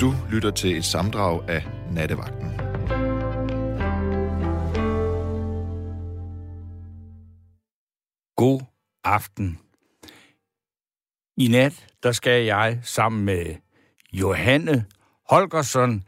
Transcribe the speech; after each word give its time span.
Du 0.00 0.14
lytter 0.30 0.50
til 0.50 0.76
et 0.76 0.84
samdrag 0.84 1.48
af 1.48 1.62
Nattevagten. 1.92 2.50
God 8.36 8.60
aften. 9.04 9.58
I 11.36 11.48
nat, 11.48 11.86
der 12.02 12.12
skal 12.12 12.44
jeg 12.44 12.80
sammen 12.82 13.24
med 13.24 13.54
Johanne 14.12 14.84
Holgersson, 15.30 16.02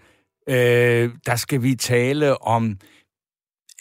øh, 0.49 1.11
der 1.27 1.37
skal 1.37 1.63
vi 1.63 1.75
tale 1.75 2.43
om, 2.43 2.79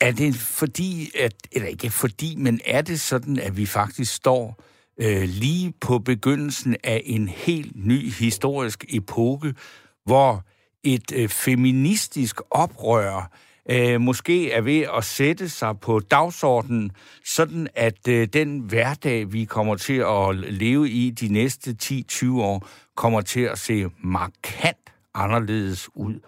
er 0.02 0.12
det 0.12 0.36
fordi, 0.36 1.12
at, 1.20 1.34
eller 1.52 1.68
ikke 1.68 1.89
fordi, 1.89 2.36
men 2.36 2.60
er 2.66 2.82
det 2.82 3.00
sådan, 3.00 3.39
at 3.39 3.58
vi 3.58 3.66
faktisk 3.66 4.16
står 4.16 4.64
øh, 5.02 5.24
lige 5.24 5.74
på 5.82 6.00
begyndelsen 6.00 6.76
af 6.84 7.02
en 7.05 7.28
helt 7.28 7.86
ny 7.88 8.12
historisk 8.12 8.86
epoke, 8.89 9.54
hvor 10.07 10.43
et 10.84 11.11
øh, 11.16 11.29
feministisk 11.29 12.42
oprør 12.52 13.32
øh, 13.70 14.02
måske 14.02 14.52
er 14.52 14.61
ved 14.61 14.86
at 14.97 15.04
sætte 15.04 15.50
sig 15.50 15.80
på 15.80 16.00
dagsordenen, 16.00 16.92
sådan 17.25 17.68
at 17.75 18.07
øh, 18.07 18.28
den 18.33 18.60
hverdag, 18.60 19.33
vi 19.33 19.46
kommer 19.46 19.75
til 19.75 19.93
at 19.93 20.36
leve 20.36 20.89
i 20.89 21.10
de 21.10 21.28
næste 21.28 21.75
10-20 21.83 22.32
år, 22.32 22.68
kommer 22.96 23.21
til 23.21 23.42
at 23.42 23.60
se 23.60 23.86
markant 24.04 24.86
anderledes 25.18 25.89
ud. 25.96 26.20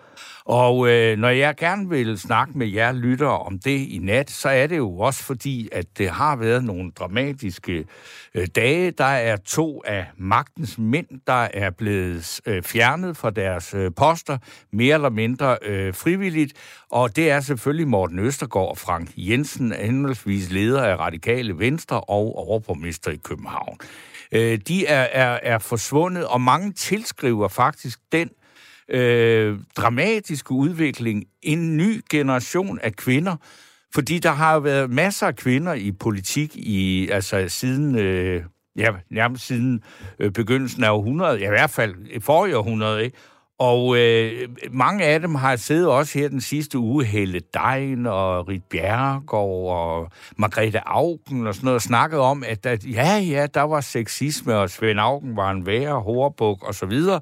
Og 0.46 0.90
øh, 0.90 1.18
når 1.18 1.30
jeg 1.30 1.56
gerne 1.56 1.90
vil 1.90 2.20
snakke 2.20 2.58
med 2.58 2.68
jer 2.68 2.92
lyttere 2.92 3.40
om 3.40 3.60
det 3.60 3.80
i 3.80 4.00
nat, 4.04 4.32
så 4.32 4.50
er 4.50 4.68
det 4.68 4.78
jo 4.78 4.98
også 4.98 5.24
fordi, 5.24 5.70
at 5.72 5.86
det 5.98 6.10
har 6.10 6.36
været 6.36 6.64
nogle 6.64 6.92
dramatiske 6.92 7.86
øh, 8.36 8.48
dage. 8.56 8.92
Der 8.92 9.04
er 9.06 9.38
to 9.38 9.84
af 9.86 10.06
magtens 10.18 10.78
mænd, 10.78 11.08
der 11.28 11.48
er 11.54 11.70
blevet 11.70 12.42
øh, 12.46 12.64
fjernet 12.64 13.18
fra 13.18 13.30
deres 13.30 13.74
øh, 13.74 13.92
poster, 13.96 14.38
mere 14.72 14.94
eller 14.94 15.10
mindre 15.10 15.58
øh, 15.62 15.94
frivilligt. 15.94 16.54
Og 16.92 17.16
det 17.16 17.32
er 17.32 17.40
selvfølgelig 17.40 17.88
Morten 17.88 18.20
Østergaard 18.20 18.70
og 18.70 18.78
Frank 18.78 19.10
Jensen, 19.18 19.74
henholdsvis 19.74 20.52
leder 20.52 20.84
af 20.84 20.96
Radikale 21.00 21.60
Venstre 21.60 22.02
og 22.02 22.38
overborgmester 22.38 23.12
i 23.12 23.20
København. 23.24 23.78
Øh, 24.32 24.60
de 24.68 24.86
er, 24.86 25.08
er, 25.12 25.40
er 25.44 25.58
forsvundet, 25.58 26.28
og 26.28 26.42
mange 26.42 26.72
tilskriver 26.72 27.48
faktisk 27.48 28.00
den 28.12 28.30
øh, 28.90 29.60
dramatiske 29.78 30.52
udvikling, 30.52 31.24
en 31.42 31.78
ny 31.78 32.02
generation 32.10 32.80
af 32.84 32.94
kvinder, 32.94 33.36
fordi 33.94 34.20
der 34.20 34.32
har 34.32 34.54
jo 34.54 34.60
været 34.60 34.90
masser 34.90 35.28
af 35.28 35.36
kvinder 35.36 35.74
i 35.74 35.92
politik 35.92 36.56
i 36.56 37.10
altså 37.10 37.46
siden 37.48 37.96
øh, 37.96 38.44
ja, 38.76 38.92
nærmest 39.10 39.48
siden 39.48 39.84
øh, 40.20 40.32
begyndelsen 40.32 40.84
af 40.84 40.92
århundredet, 40.92 41.42
ja, 41.42 41.46
i 41.46 41.50
hvert 41.50 41.70
fald 41.70 42.22
forrige 42.22 42.58
århundrede, 42.58 43.04
ikke? 43.04 43.18
Og 43.60 43.98
øh, 43.98 44.50
mange 44.72 45.06
af 45.06 45.20
dem 45.20 45.36
har 45.36 45.56
siddet 45.56 45.88
også 45.88 46.20
her 46.20 46.30
den 46.30 46.42
sidste 46.42 46.78
uge, 46.78 47.06
Helle 47.06 47.42
Dein 47.54 48.06
og 48.06 48.48
Rit 48.48 48.64
Bjergård 48.64 49.78
og 49.78 50.12
Margrethe 50.38 50.80
Augen 50.88 51.48
og 51.48 51.56
sådan 51.56 51.66
noget, 51.66 51.76
og 51.76 51.82
snakket 51.82 52.20
om, 52.20 52.44
at, 52.48 52.64
der, 52.64 52.78
ja, 52.92 53.18
ja, 53.18 53.48
der 53.54 53.62
var 53.62 53.82
sexisme, 53.82 54.56
og 54.56 54.70
Svend 54.70 55.00
Augen 55.00 55.36
var 55.36 55.52
en 55.52 55.66
værre 55.66 56.02
hårbuk 56.02 56.64
og 56.64 56.76
så 56.76 56.86
videre. 56.86 57.20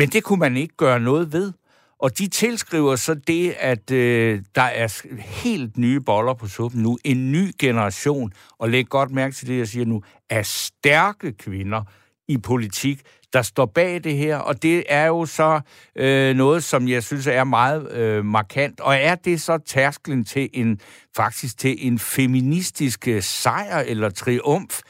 Men 0.00 0.08
det 0.08 0.24
kunne 0.24 0.38
man 0.38 0.56
ikke 0.56 0.76
gøre 0.76 1.00
noget 1.00 1.32
ved. 1.32 1.52
Og 1.98 2.18
de 2.18 2.28
tilskriver 2.28 2.96
så 2.96 3.14
det, 3.14 3.54
at 3.58 3.90
øh, 3.90 4.42
der 4.54 4.62
er 4.62 5.02
helt 5.18 5.78
nye 5.78 6.00
boller 6.00 6.34
på 6.34 6.48
suppen 6.48 6.82
nu. 6.82 6.98
En 7.04 7.32
ny 7.32 7.50
generation, 7.58 8.32
og 8.58 8.70
læg 8.70 8.86
godt 8.88 9.10
mærke 9.10 9.34
til 9.34 9.48
det, 9.48 9.58
jeg 9.58 9.68
siger 9.68 9.84
nu, 9.84 10.02
af 10.30 10.46
stærke 10.46 11.32
kvinder 11.32 11.82
i 12.28 12.38
politik, 12.38 13.00
der 13.32 13.42
står 13.42 13.66
bag 13.66 14.04
det 14.04 14.16
her, 14.16 14.36
og 14.36 14.62
det 14.62 14.84
er 14.88 15.06
jo 15.06 15.26
så 15.26 15.60
øh, 15.96 16.36
noget, 16.36 16.64
som 16.64 16.88
jeg 16.88 17.02
synes 17.02 17.26
er 17.26 17.44
meget 17.44 17.92
øh, 17.92 18.24
markant. 18.24 18.80
Og 18.80 18.96
er 18.96 19.14
det 19.14 19.40
så 19.40 19.58
tærsklen 19.66 20.24
til 20.24 20.48
en 20.52 20.80
faktisk 21.16 21.58
til 21.58 21.86
en 21.86 21.98
feministisk 21.98 23.08
øh, 23.08 23.22
sejr 23.22 23.78
eller 23.78 24.10
triumf? 24.10 24.80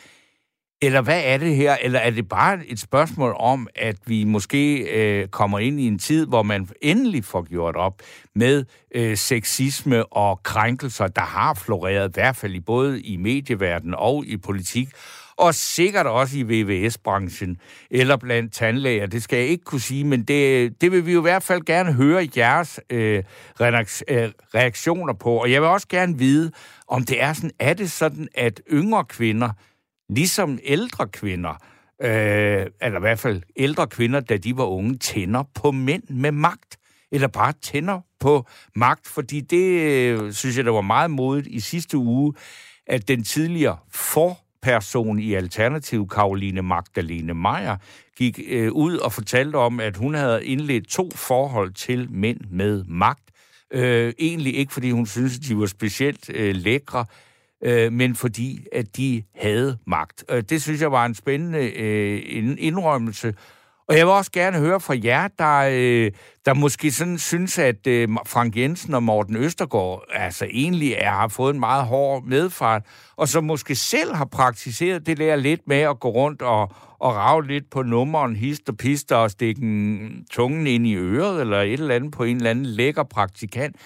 Eller 0.82 1.00
hvad 1.00 1.22
er 1.24 1.36
det 1.36 1.56
her? 1.56 1.76
Eller 1.82 1.98
er 1.98 2.10
det 2.10 2.28
bare 2.28 2.66
et 2.66 2.80
spørgsmål 2.80 3.36
om, 3.38 3.68
at 3.74 3.96
vi 4.06 4.24
måske 4.24 4.76
øh, 4.78 5.28
kommer 5.28 5.58
ind 5.58 5.80
i 5.80 5.86
en 5.86 5.98
tid, 5.98 6.26
hvor 6.26 6.42
man 6.42 6.68
endelig 6.82 7.24
får 7.24 7.42
gjort 7.42 7.76
op 7.76 8.02
med 8.34 8.64
øh, 8.94 9.16
sexisme 9.16 10.12
og 10.12 10.42
krænkelser, 10.42 11.06
der 11.06 11.22
har 11.22 11.54
floreret, 11.54 12.08
i 12.08 12.12
hvert 12.14 12.36
fald 12.36 12.54
i 12.54 12.60
både 12.60 13.00
i 13.00 13.16
medieverdenen 13.16 13.94
og 13.98 14.24
i 14.26 14.36
politik, 14.36 14.88
og 15.36 15.54
sikkert 15.54 16.06
også 16.06 16.38
i 16.38 16.42
VVS-branchen, 16.42 17.56
eller 17.90 18.16
blandt 18.16 18.52
tandlæger. 18.52 19.06
Det 19.06 19.22
skal 19.22 19.38
jeg 19.38 19.48
ikke 19.48 19.64
kunne 19.64 19.80
sige, 19.80 20.04
men 20.04 20.22
det, 20.22 20.80
det 20.80 20.92
vil 20.92 21.06
vi 21.06 21.12
jo 21.12 21.20
i 21.20 21.22
hvert 21.22 21.42
fald 21.42 21.62
gerne 21.64 21.92
høre 21.92 22.28
jeres 22.36 22.80
øh, 22.90 23.16
øh 23.18 23.24
reaktioner 24.54 25.14
på. 25.14 25.30
Og 25.30 25.52
jeg 25.52 25.62
vil 25.62 25.68
også 25.68 25.88
gerne 25.88 26.18
vide, 26.18 26.50
om 26.88 27.04
det 27.04 27.22
er 27.22 27.32
sådan, 27.32 27.50
er 27.58 27.74
det 27.74 27.90
sådan, 27.90 28.28
at 28.34 28.60
yngre 28.72 29.04
kvinder 29.04 29.50
ligesom 30.14 30.58
ældre 30.62 31.08
kvinder, 31.08 31.52
øh, 32.02 32.66
eller 32.82 32.96
i 32.96 33.00
hvert 33.00 33.18
fald 33.18 33.42
ældre 33.56 33.86
kvinder, 33.86 34.20
da 34.20 34.36
de 34.36 34.56
var 34.56 34.64
unge, 34.64 34.98
tænder 34.98 35.44
på 35.54 35.70
mænd 35.70 36.02
med 36.08 36.32
magt. 36.32 36.76
Eller 37.12 37.28
bare 37.28 37.52
tænder 37.62 38.00
på 38.20 38.46
magt, 38.76 39.08
fordi 39.08 39.40
det 39.40 39.80
øh, 39.80 40.32
synes 40.32 40.56
jeg, 40.56 40.64
der 40.64 40.70
var 40.70 40.80
meget 40.80 41.10
modigt 41.10 41.46
i 41.46 41.60
sidste 41.60 41.96
uge, 41.96 42.34
at 42.86 43.08
den 43.08 43.24
tidligere 43.24 43.76
forperson 43.90 45.18
i 45.18 45.34
Alternativ, 45.34 46.08
Karoline 46.08 46.62
Magdalene 46.62 47.34
Meyer, 47.34 47.76
gik 48.16 48.40
øh, 48.48 48.72
ud 48.72 48.96
og 48.96 49.12
fortalte 49.12 49.56
om, 49.56 49.80
at 49.80 49.96
hun 49.96 50.14
havde 50.14 50.44
indledt 50.44 50.88
to 50.88 51.10
forhold 51.14 51.72
til 51.72 52.10
mænd 52.10 52.40
med 52.50 52.84
magt. 52.84 53.30
Øh, 53.72 54.12
egentlig 54.18 54.56
ikke, 54.56 54.72
fordi 54.72 54.90
hun 54.90 55.06
synes, 55.06 55.38
de 55.38 55.58
var 55.58 55.66
specielt 55.66 56.30
øh, 56.34 56.54
lækre, 56.54 57.04
øh, 57.64 57.92
men 57.92 58.14
fordi 58.14 58.66
at 58.72 58.96
de 58.96 59.22
havde 59.36 59.78
magt. 59.86 60.24
Øh, 60.30 60.42
det 60.42 60.62
synes 60.62 60.80
jeg 60.80 60.92
var 60.92 61.06
en 61.06 61.14
spændende 61.14 61.70
øh, 61.70 62.56
indrømmelse. 62.58 63.34
Og 63.90 63.96
jeg 63.96 64.06
vil 64.06 64.12
også 64.12 64.32
gerne 64.32 64.58
høre 64.58 64.80
fra 64.80 64.96
jer, 65.04 65.28
der, 65.28 65.68
øh, 65.72 66.12
der 66.44 66.54
måske 66.54 66.90
sådan 66.90 67.18
synes, 67.18 67.58
at 67.58 67.86
øh, 67.86 68.08
Frank 68.26 68.56
Jensen 68.56 68.94
og 68.94 69.02
Morten 69.02 69.36
Østergaard 69.36 70.04
altså 70.12 70.46
egentlig 70.50 70.92
er, 70.92 71.10
har 71.10 71.28
fået 71.28 71.54
en 71.54 71.60
meget 71.60 71.86
hård 71.86 72.24
medfart, 72.24 72.82
og 73.16 73.28
som 73.28 73.44
måske 73.44 73.74
selv 73.74 74.14
har 74.14 74.24
praktiseret 74.24 75.06
det 75.06 75.16
der 75.18 75.36
lidt 75.36 75.60
med 75.66 75.76
at 75.76 76.00
gå 76.00 76.08
rundt 76.08 76.42
og, 76.42 76.60
og 76.98 77.14
rave 77.14 77.46
lidt 77.46 77.70
på 77.70 77.82
nummeren, 77.82 78.36
hist 78.36 78.68
og 78.68 78.76
pister 78.76 79.16
og 79.16 79.30
stikke 79.30 79.60
tungen 80.30 80.66
ind 80.66 80.86
i 80.86 80.94
øret, 80.94 81.40
eller 81.40 81.60
et 81.60 81.72
eller 81.72 81.94
andet 81.94 82.12
på 82.12 82.24
en 82.24 82.36
eller 82.36 82.50
anden 82.50 82.66
lækker 82.66 83.02
praktikant. 83.02 83.76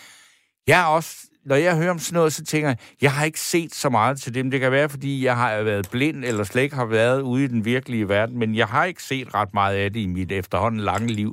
Jeg 0.66 0.80
er 0.80 0.86
også 0.86 1.16
når 1.47 1.56
jeg 1.56 1.77
hører 1.77 1.91
om 1.91 1.99
sådan 1.99 2.16
noget, 2.16 2.32
så 2.32 2.44
tænker 2.44 2.69
jeg, 2.69 2.78
jeg 3.00 3.12
har 3.12 3.25
ikke 3.25 3.41
set 3.41 3.75
så 3.75 3.88
meget 3.88 4.21
til 4.21 4.34
dem. 4.34 4.50
Det 4.50 4.60
kan 4.60 4.72
være, 4.72 4.88
fordi 4.88 5.25
jeg 5.25 5.37
har 5.37 5.62
været 5.62 5.88
blind, 5.91 6.25
eller 6.25 6.44
slet 6.44 6.62
ikke 6.62 6.77
har 6.77 6.84
været 6.84 7.21
ude 7.21 7.44
i 7.44 7.47
den 7.47 7.65
virkelige 7.65 8.09
verden, 8.09 8.38
men 8.38 8.55
jeg 8.55 8.66
har 8.66 8.84
ikke 8.84 9.03
set 9.03 9.34
ret 9.34 9.54
meget 9.54 9.77
af 9.77 9.93
det 9.93 10.00
i 10.00 10.06
mit 10.06 10.33
efterhånden 10.33 10.81
lange 10.81 11.06
liv. 11.06 11.33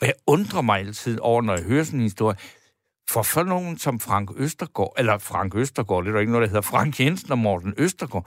Og 0.00 0.06
jeg 0.06 0.14
undrer 0.26 0.62
mig 0.62 0.80
altid 0.80 1.18
over, 1.20 1.42
når 1.42 1.54
jeg 1.54 1.64
hører 1.64 1.84
sådan 1.84 2.00
en 2.00 2.04
historie, 2.04 2.36
for 3.10 3.22
for 3.22 3.42
nogen 3.42 3.78
som 3.78 4.00
Frank 4.00 4.30
Østergaard, 4.36 4.94
eller 4.98 5.18
Frank 5.18 5.54
Østergaard, 5.54 6.04
det 6.04 6.08
er 6.08 6.12
der 6.12 6.20
ikke 6.20 6.32
noget, 6.32 6.42
der 6.42 6.48
hedder 6.48 6.70
Frank 6.70 7.00
Jensen 7.00 7.32
og 7.32 7.38
Morten 7.38 7.74
Østergaard, 7.76 8.26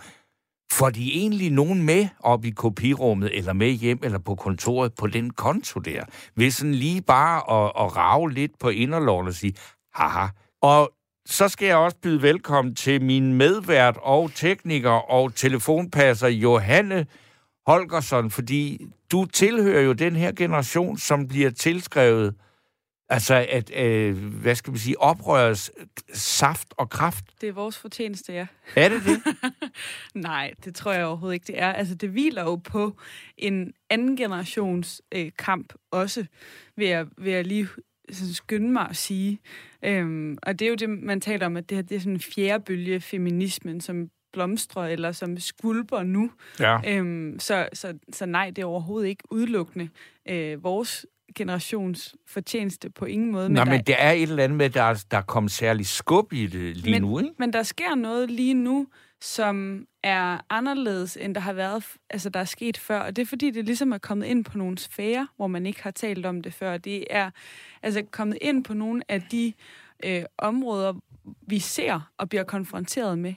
får 0.73 0.89
de 0.89 1.13
egentlig 1.13 1.51
nogen 1.51 1.83
med 1.83 2.07
op 2.19 2.45
i 2.45 2.49
kopirummet, 2.49 3.37
eller 3.37 3.53
med 3.53 3.71
hjem, 3.71 3.99
eller 4.03 4.19
på 4.19 4.35
kontoret 4.35 4.93
på 4.95 5.07
den 5.07 5.29
konto 5.29 5.79
der? 5.79 6.03
Ved 6.35 6.51
sådan 6.51 6.75
lige 6.75 7.01
bare 7.01 7.37
at, 7.37 7.71
at 7.85 7.95
rave 7.97 8.31
lidt 8.31 8.51
på 8.59 8.69
inderlån 8.69 9.27
og 9.27 9.33
sige, 9.33 9.53
haha. 9.93 10.27
Og 10.61 10.91
så 11.25 11.47
skal 11.47 11.65
jeg 11.65 11.77
også 11.77 11.97
byde 11.97 12.21
velkommen 12.21 12.75
til 12.75 13.01
min 13.01 13.33
medvært 13.33 13.97
og 14.01 14.31
tekniker 14.35 15.11
og 15.11 15.35
telefonpasser 15.35 16.27
Johanne 16.27 17.05
Holgersson, 17.67 18.31
fordi 18.31 18.85
du 19.11 19.25
tilhører 19.25 19.81
jo 19.81 19.93
den 19.93 20.15
her 20.15 20.31
generation, 20.31 20.97
som 20.97 21.27
bliver 21.27 21.49
tilskrevet 21.49 22.35
Altså, 23.09 23.45
at, 23.49 23.71
øh, 23.75 24.17
hvad 24.17 24.55
skal 24.55 24.71
man 24.71 24.79
sige, 24.79 25.01
oprøres 25.01 25.71
saft 26.13 26.67
og 26.77 26.89
kraft. 26.89 27.25
Det 27.41 27.49
er 27.49 27.53
vores 27.53 27.77
fortjeneste, 27.77 28.33
ja. 28.33 28.47
Er 28.75 28.89
det 28.89 29.01
det? 29.05 29.21
Nej, 30.29 30.53
det 30.65 30.75
tror 30.75 30.93
jeg 30.93 31.05
overhovedet 31.05 31.33
ikke, 31.33 31.47
det 31.47 31.59
er. 31.61 31.73
Altså, 31.73 31.95
det 31.95 32.09
hviler 32.09 32.43
jo 32.43 32.55
på 32.55 32.97
en 33.37 33.73
anden 33.89 34.17
generations 34.17 35.01
øh, 35.11 35.31
kamp 35.37 35.73
også, 35.91 36.25
vil 36.75 36.87
jeg, 36.87 37.07
vil 37.17 37.33
jeg 37.33 37.45
lige 37.45 37.67
skynde 38.13 38.71
mig 38.71 38.89
at 38.89 38.95
sige. 38.95 39.39
Øhm, 39.85 40.37
og 40.43 40.59
det 40.59 40.65
er 40.65 40.69
jo 40.69 40.75
det, 40.75 40.89
man 40.89 41.21
taler 41.21 41.45
om, 41.45 41.57
at 41.57 41.69
det 41.69 41.77
her 41.77 41.81
det 41.81 41.95
er 41.95 41.99
sådan 41.99 42.13
en 42.13 42.19
fjerde 42.19 42.63
bølge 42.63 43.01
feminismen, 43.01 43.81
som 43.81 44.09
blomstrer 44.33 44.83
eller 44.83 45.11
som 45.11 45.37
skvulper 45.37 46.03
nu. 46.03 46.31
Ja. 46.59 46.79
Øhm, 46.87 47.39
så, 47.39 47.67
så, 47.73 47.93
så 48.13 48.25
nej, 48.25 48.49
det 48.49 48.61
er 48.61 48.65
overhovedet 48.65 49.07
ikke 49.07 49.23
udelukkende 49.31 49.89
øh, 50.29 50.63
vores 50.63 51.05
generations 51.35 52.15
fortjeneste 52.27 52.89
på 52.89 53.05
ingen 53.05 53.31
måde. 53.31 53.49
Men 53.49 53.53
Nej, 53.53 53.63
der, 53.63 53.71
men 53.71 53.83
det 53.83 53.95
er 53.97 54.11
et 54.11 54.21
eller 54.21 54.43
andet 54.43 54.57
med, 54.57 54.69
der, 54.69 55.05
der 55.11 55.17
er 55.17 55.21
kommet 55.21 55.51
særlig 55.51 55.85
skub 55.85 56.33
i 56.33 56.47
det 56.47 56.77
lige 56.77 56.91
men, 56.91 57.01
nu, 57.01 57.19
ikke? 57.19 57.31
Men 57.37 57.53
der 57.53 57.63
sker 57.63 57.95
noget 57.95 58.31
lige 58.31 58.53
nu, 58.53 58.87
som 59.23 59.87
er 60.03 60.37
anderledes, 60.49 61.17
end 61.17 61.35
der 61.35 61.41
har 61.41 61.53
været, 61.53 61.83
altså 62.09 62.29
der 62.29 62.39
er 62.39 62.45
sket 62.45 62.77
før. 62.77 62.99
Og 62.99 63.15
det 63.15 63.21
er 63.21 63.25
fordi, 63.25 63.51
det 63.51 63.65
ligesom 63.65 63.91
er 63.91 63.97
kommet 63.97 64.25
ind 64.25 64.45
på 64.45 64.57
nogle 64.57 64.77
sfære, 64.77 65.27
hvor 65.35 65.47
man 65.47 65.65
ikke 65.65 65.83
har 65.83 65.91
talt 65.91 66.25
om 66.25 66.41
det 66.41 66.53
før. 66.53 66.77
Det 66.77 67.05
er 67.09 67.31
altså 67.83 68.03
kommet 68.11 68.37
ind 68.41 68.63
på 68.63 68.73
nogle 68.73 69.03
af 69.09 69.21
de 69.21 69.53
øh, 70.05 70.23
områder, 70.37 70.93
vi 71.41 71.59
ser 71.59 72.11
og 72.17 72.29
bliver 72.29 72.43
konfronteret 72.43 73.19
med 73.19 73.33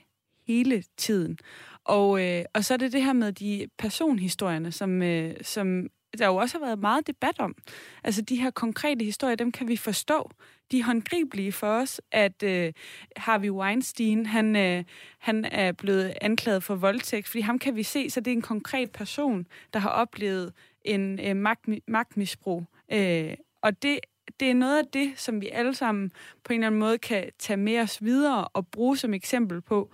hele 0.47 0.83
tiden. 0.97 1.37
Og, 1.83 2.25
øh, 2.25 2.45
og 2.53 2.65
så 2.65 2.73
er 2.73 2.77
det 2.77 2.93
det 2.93 3.03
her 3.03 3.13
med 3.13 3.31
de 3.31 3.67
personhistorierne, 3.77 4.71
som, 4.71 5.01
øh, 5.01 5.33
som 5.41 5.87
der 6.17 6.27
jo 6.27 6.35
også 6.35 6.57
har 6.57 6.65
været 6.65 6.79
meget 6.79 7.07
debat 7.07 7.39
om. 7.39 7.55
Altså 8.03 8.21
de 8.21 8.41
her 8.41 8.51
konkrete 8.51 9.05
historier, 9.05 9.35
dem 9.35 9.51
kan 9.51 9.67
vi 9.67 9.77
forstå. 9.77 10.31
De 10.71 10.83
håndgribelige 10.83 11.51
for 11.51 11.67
os, 11.67 12.01
at 12.11 12.43
øh, 12.43 12.73
Harvey 13.17 13.49
Weinstein, 13.49 14.25
han, 14.25 14.55
øh, 14.55 14.83
han 15.19 15.45
er 15.45 15.71
blevet 15.71 16.13
anklaget 16.21 16.63
for 16.63 16.75
voldtægt, 16.75 17.27
fordi 17.27 17.41
ham 17.41 17.59
kan 17.59 17.75
vi 17.75 17.83
se, 17.83 18.09
så 18.09 18.19
det 18.19 18.31
er 18.31 18.35
en 18.35 18.41
konkret 18.41 18.91
person, 18.91 19.47
der 19.73 19.79
har 19.79 19.89
oplevet 19.89 20.53
en 20.81 21.19
øh, 21.19 21.35
magt, 21.35 21.69
magtmisbrug. 21.87 22.63
Øh, 22.91 23.33
og 23.61 23.81
det, 23.83 23.99
det 24.39 24.49
er 24.49 24.53
noget 24.53 24.77
af 24.77 24.85
det, 24.93 25.13
som 25.15 25.41
vi 25.41 25.49
alle 25.49 25.73
sammen 25.73 26.11
på 26.43 26.53
en 26.53 26.59
eller 26.59 26.67
anden 26.67 26.79
måde 26.79 26.97
kan 26.97 27.29
tage 27.39 27.57
med 27.57 27.79
os 27.79 28.03
videre 28.03 28.47
og 28.47 28.67
bruge 28.67 28.97
som 28.97 29.13
eksempel 29.13 29.61
på, 29.61 29.91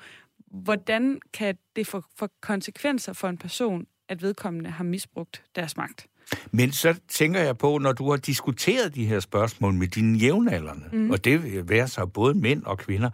hvordan 0.47 1.19
kan 1.33 1.57
det 1.75 1.87
få, 1.87 2.03
få 2.15 2.27
konsekvenser 2.41 3.13
for 3.13 3.27
en 3.27 3.37
person, 3.37 3.87
at 4.07 4.21
vedkommende 4.21 4.69
har 4.69 4.83
misbrugt 4.83 5.43
deres 5.55 5.77
magt. 5.77 6.07
Men 6.51 6.71
så 6.71 6.95
tænker 7.07 7.39
jeg 7.39 7.57
på, 7.57 7.77
når 7.77 7.91
du 7.91 8.09
har 8.09 8.17
diskuteret 8.17 8.95
de 8.95 9.05
her 9.05 9.19
spørgsmål 9.19 9.73
med 9.73 9.87
dine 9.87 10.17
jævnaldrende, 10.17 10.89
mm. 10.93 11.11
og 11.11 11.25
det 11.25 11.43
vil 11.43 11.69
være 11.69 11.87
så 11.87 12.05
både 12.05 12.33
mænd 12.33 12.63
og 12.63 12.77
kvinder, 12.77 13.09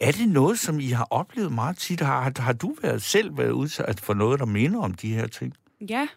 er 0.00 0.12
det 0.12 0.28
noget, 0.28 0.58
som 0.58 0.80
I 0.80 0.88
har 0.88 1.06
oplevet 1.10 1.52
meget 1.52 1.76
tit? 1.76 2.00
Har, 2.00 2.32
har 2.40 2.52
du 2.52 2.76
været, 2.82 3.02
selv 3.02 3.38
været 3.38 3.50
udsat 3.50 4.00
for 4.00 4.14
noget, 4.14 4.40
der 4.40 4.46
minder 4.46 4.80
om 4.80 4.94
de 4.94 5.14
her 5.14 5.26
ting? 5.26 5.54
Ja, 5.88 6.08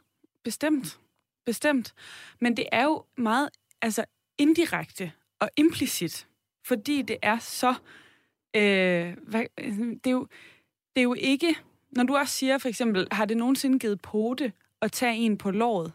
bestemt. 0.44 1.00
Bestemt. 1.46 1.94
Men 2.42 2.58
det 2.58 2.66
er 2.72 2.84
jo 2.84 3.04
meget 3.18 3.50
altså, 3.82 4.06
indirekte 4.38 5.12
og 5.40 5.50
implicit, 5.58 6.28
fordi 6.66 7.02
det 7.02 7.18
er 7.22 7.40
så... 7.40 7.70
Øh, 8.56 9.14
hvad, 9.28 9.44
det, 10.04 10.08
er 10.08 10.12
jo, 10.12 10.28
det 10.96 11.02
er 11.02 11.04
jo 11.04 11.14
ikke... 11.14 11.56
Når 11.92 12.04
du 12.04 12.16
også 12.16 12.34
siger 12.34 12.58
for 12.58 12.70
eksempel, 12.70 13.08
har 13.12 13.26
det 13.26 13.38
nogensinde 13.38 13.80
givet 13.80 14.02
pote 14.02 14.52
at 14.82 14.92
tage 14.92 15.16
en 15.16 15.38
på 15.38 15.52
låret? 15.52 15.92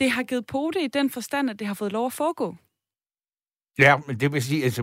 Det 0.00 0.10
har 0.10 0.22
givet 0.22 0.46
pote 0.46 0.84
i 0.84 0.86
den 0.86 1.10
forstand, 1.10 1.50
at 1.50 1.58
det 1.58 1.66
har 1.66 1.74
fået 1.74 1.92
lov 1.92 2.06
at 2.06 2.12
foregå. 2.12 2.56
Ja, 3.78 3.96
men 4.06 4.20
det 4.20 4.32
vil 4.32 4.42
sige, 4.42 4.64
altså, 4.64 4.82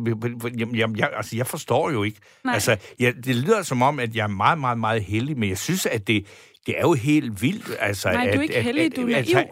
jamen, 0.58 0.98
jeg, 0.98 1.10
altså, 1.14 1.36
jeg 1.38 1.48
forstår 1.48 1.92
jo 1.92 2.04
ikke. 2.04 2.20
Nej. 2.44 2.54
Altså, 2.54 2.78
ja, 3.00 3.12
det 3.24 3.36
lyder 3.36 3.62
som 3.64 3.82
om, 3.82 4.00
at 4.00 4.16
jeg 4.16 4.24
er 4.24 4.28
meget, 4.28 4.58
meget, 4.58 4.78
meget 4.78 5.04
heldig, 5.04 5.38
men 5.38 5.50
jeg 5.50 5.58
synes, 5.58 5.86
at 5.86 6.08
det, 6.08 6.28
det 6.66 6.78
er 6.78 6.82
jo 6.82 6.94
helt 6.94 7.42
vildt. 7.42 7.72
Altså, 7.80 8.12
Nej, 8.12 8.28
at, 8.28 8.34
du 8.34 8.40
er 8.40 8.44
ikke 8.44 8.62
heldig, 8.62 8.96
du 8.96 9.02
er 9.02 9.06
naiv. 9.06 9.18
Altså, 9.18 9.46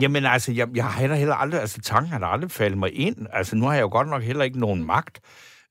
jamen 0.00 0.24
altså, 0.24 0.52
jeg, 0.52 0.68
jeg 0.74 0.84
har 0.84 1.00
heller, 1.00 1.16
heller 1.16 1.34
aldrig, 1.34 1.60
altså 1.60 1.80
tanken 1.80 2.12
har 2.12 2.26
aldrig 2.26 2.50
faldet 2.50 2.78
mig 2.78 2.94
ind. 2.94 3.26
Altså, 3.32 3.56
nu 3.56 3.66
har 3.66 3.74
jeg 3.74 3.82
jo 3.82 3.88
godt 3.88 4.08
nok 4.08 4.22
heller 4.22 4.44
ikke 4.44 4.58
nogen 4.58 4.84
magt. 4.84 5.20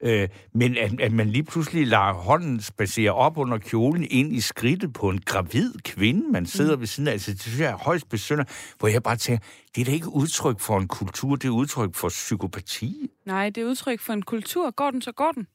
Øh, 0.03 0.29
men 0.53 0.77
at, 0.77 1.01
at 1.01 1.11
man 1.11 1.29
lige 1.29 1.43
pludselig 1.43 1.87
lader 1.87 2.13
hånden 2.13 2.61
spacere 2.61 3.11
op 3.11 3.37
under 3.37 3.57
kjolen 3.57 4.07
ind 4.09 4.33
i 4.33 4.41
skridtet 4.41 4.93
på 4.93 5.09
en 5.09 5.21
gravid 5.21 5.73
kvinde, 5.83 6.31
man 6.31 6.45
sidder 6.45 6.75
mm. 6.75 6.79
ved 6.79 6.87
siden 6.87 7.07
af, 7.07 7.11
altså 7.11 7.31
det 7.31 7.41
synes 7.41 7.59
jeg 7.59 7.71
er 7.71 7.77
højst 7.77 8.09
besønder, 8.09 8.43
hvor 8.79 8.87
jeg 8.87 9.03
bare 9.03 9.15
tænker, 9.15 9.45
det 9.75 9.81
er 9.81 9.85
da 9.85 9.91
ikke 9.91 10.09
udtryk 10.09 10.59
for 10.59 10.77
en 10.77 10.87
kultur, 10.87 11.35
det 11.35 11.47
er 11.47 11.51
udtryk 11.51 11.95
for 11.95 12.09
psykopati. 12.09 13.11
Nej, 13.25 13.49
det 13.49 13.63
er 13.63 13.65
udtryk 13.65 13.99
for 13.99 14.13
en 14.13 14.21
kultur. 14.21 14.71
Går 14.71 14.91
den, 14.91 15.01
så 15.01 15.11
går 15.11 15.31
den. 15.31 15.47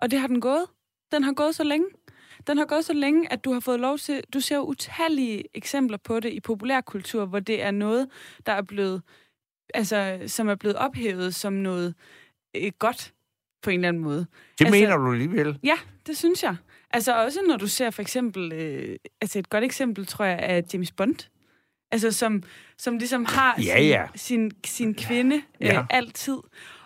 Og 0.00 0.10
det 0.10 0.20
har 0.20 0.26
den 0.26 0.40
gået. 0.40 0.64
Den 1.12 1.22
har 1.22 1.32
gået 1.32 1.54
så 1.54 1.64
længe. 1.64 1.86
Den 2.46 2.58
har 2.58 2.64
gået 2.64 2.84
så 2.84 2.92
længe, 2.92 3.32
at 3.32 3.44
du 3.44 3.52
har 3.52 3.60
fået 3.60 3.80
lov 3.80 3.98
til... 3.98 4.22
Du 4.34 4.40
ser 4.40 4.58
utallige 4.58 5.44
eksempler 5.54 5.98
på 5.98 6.20
det 6.20 6.32
i 6.32 6.40
populærkultur, 6.40 7.26
hvor 7.26 7.40
det 7.40 7.62
er 7.62 7.70
noget, 7.70 8.08
der 8.46 8.52
er 8.52 8.62
blevet... 8.62 9.02
Altså, 9.74 10.22
som 10.26 10.48
er 10.48 10.54
blevet 10.54 10.76
ophævet 10.76 11.34
som 11.34 11.52
noget 11.52 11.94
øh, 12.56 12.72
godt 12.78 13.14
på 13.66 13.70
en 13.70 13.80
eller 13.80 13.88
anden 13.88 14.02
måde. 14.02 14.26
Det 14.58 14.64
altså, 14.64 14.80
mener 14.80 14.96
du 14.96 15.12
alligevel? 15.12 15.58
Ja, 15.64 15.76
det 16.06 16.16
synes 16.16 16.42
jeg. 16.42 16.56
Altså 16.90 17.24
også 17.24 17.40
når 17.48 17.56
du 17.56 17.66
ser 17.66 17.90
for 17.90 18.02
eksempel, 18.02 18.52
øh, 18.52 18.96
altså 19.20 19.38
et 19.38 19.48
godt 19.48 19.64
eksempel, 19.64 20.06
tror 20.06 20.24
jeg, 20.24 20.38
er 20.42 20.62
James 20.72 20.92
Bond. 20.92 21.28
Altså 21.92 22.12
som, 22.12 22.42
som 22.78 22.98
ligesom 22.98 23.24
har 23.24 23.60
ja, 23.64 23.82
ja. 23.82 24.06
Sin, 24.14 24.50
sin, 24.50 24.52
sin 24.64 24.94
kvinde 24.94 25.42
ja. 25.60 25.78
øh, 25.78 25.86
altid. 25.90 26.36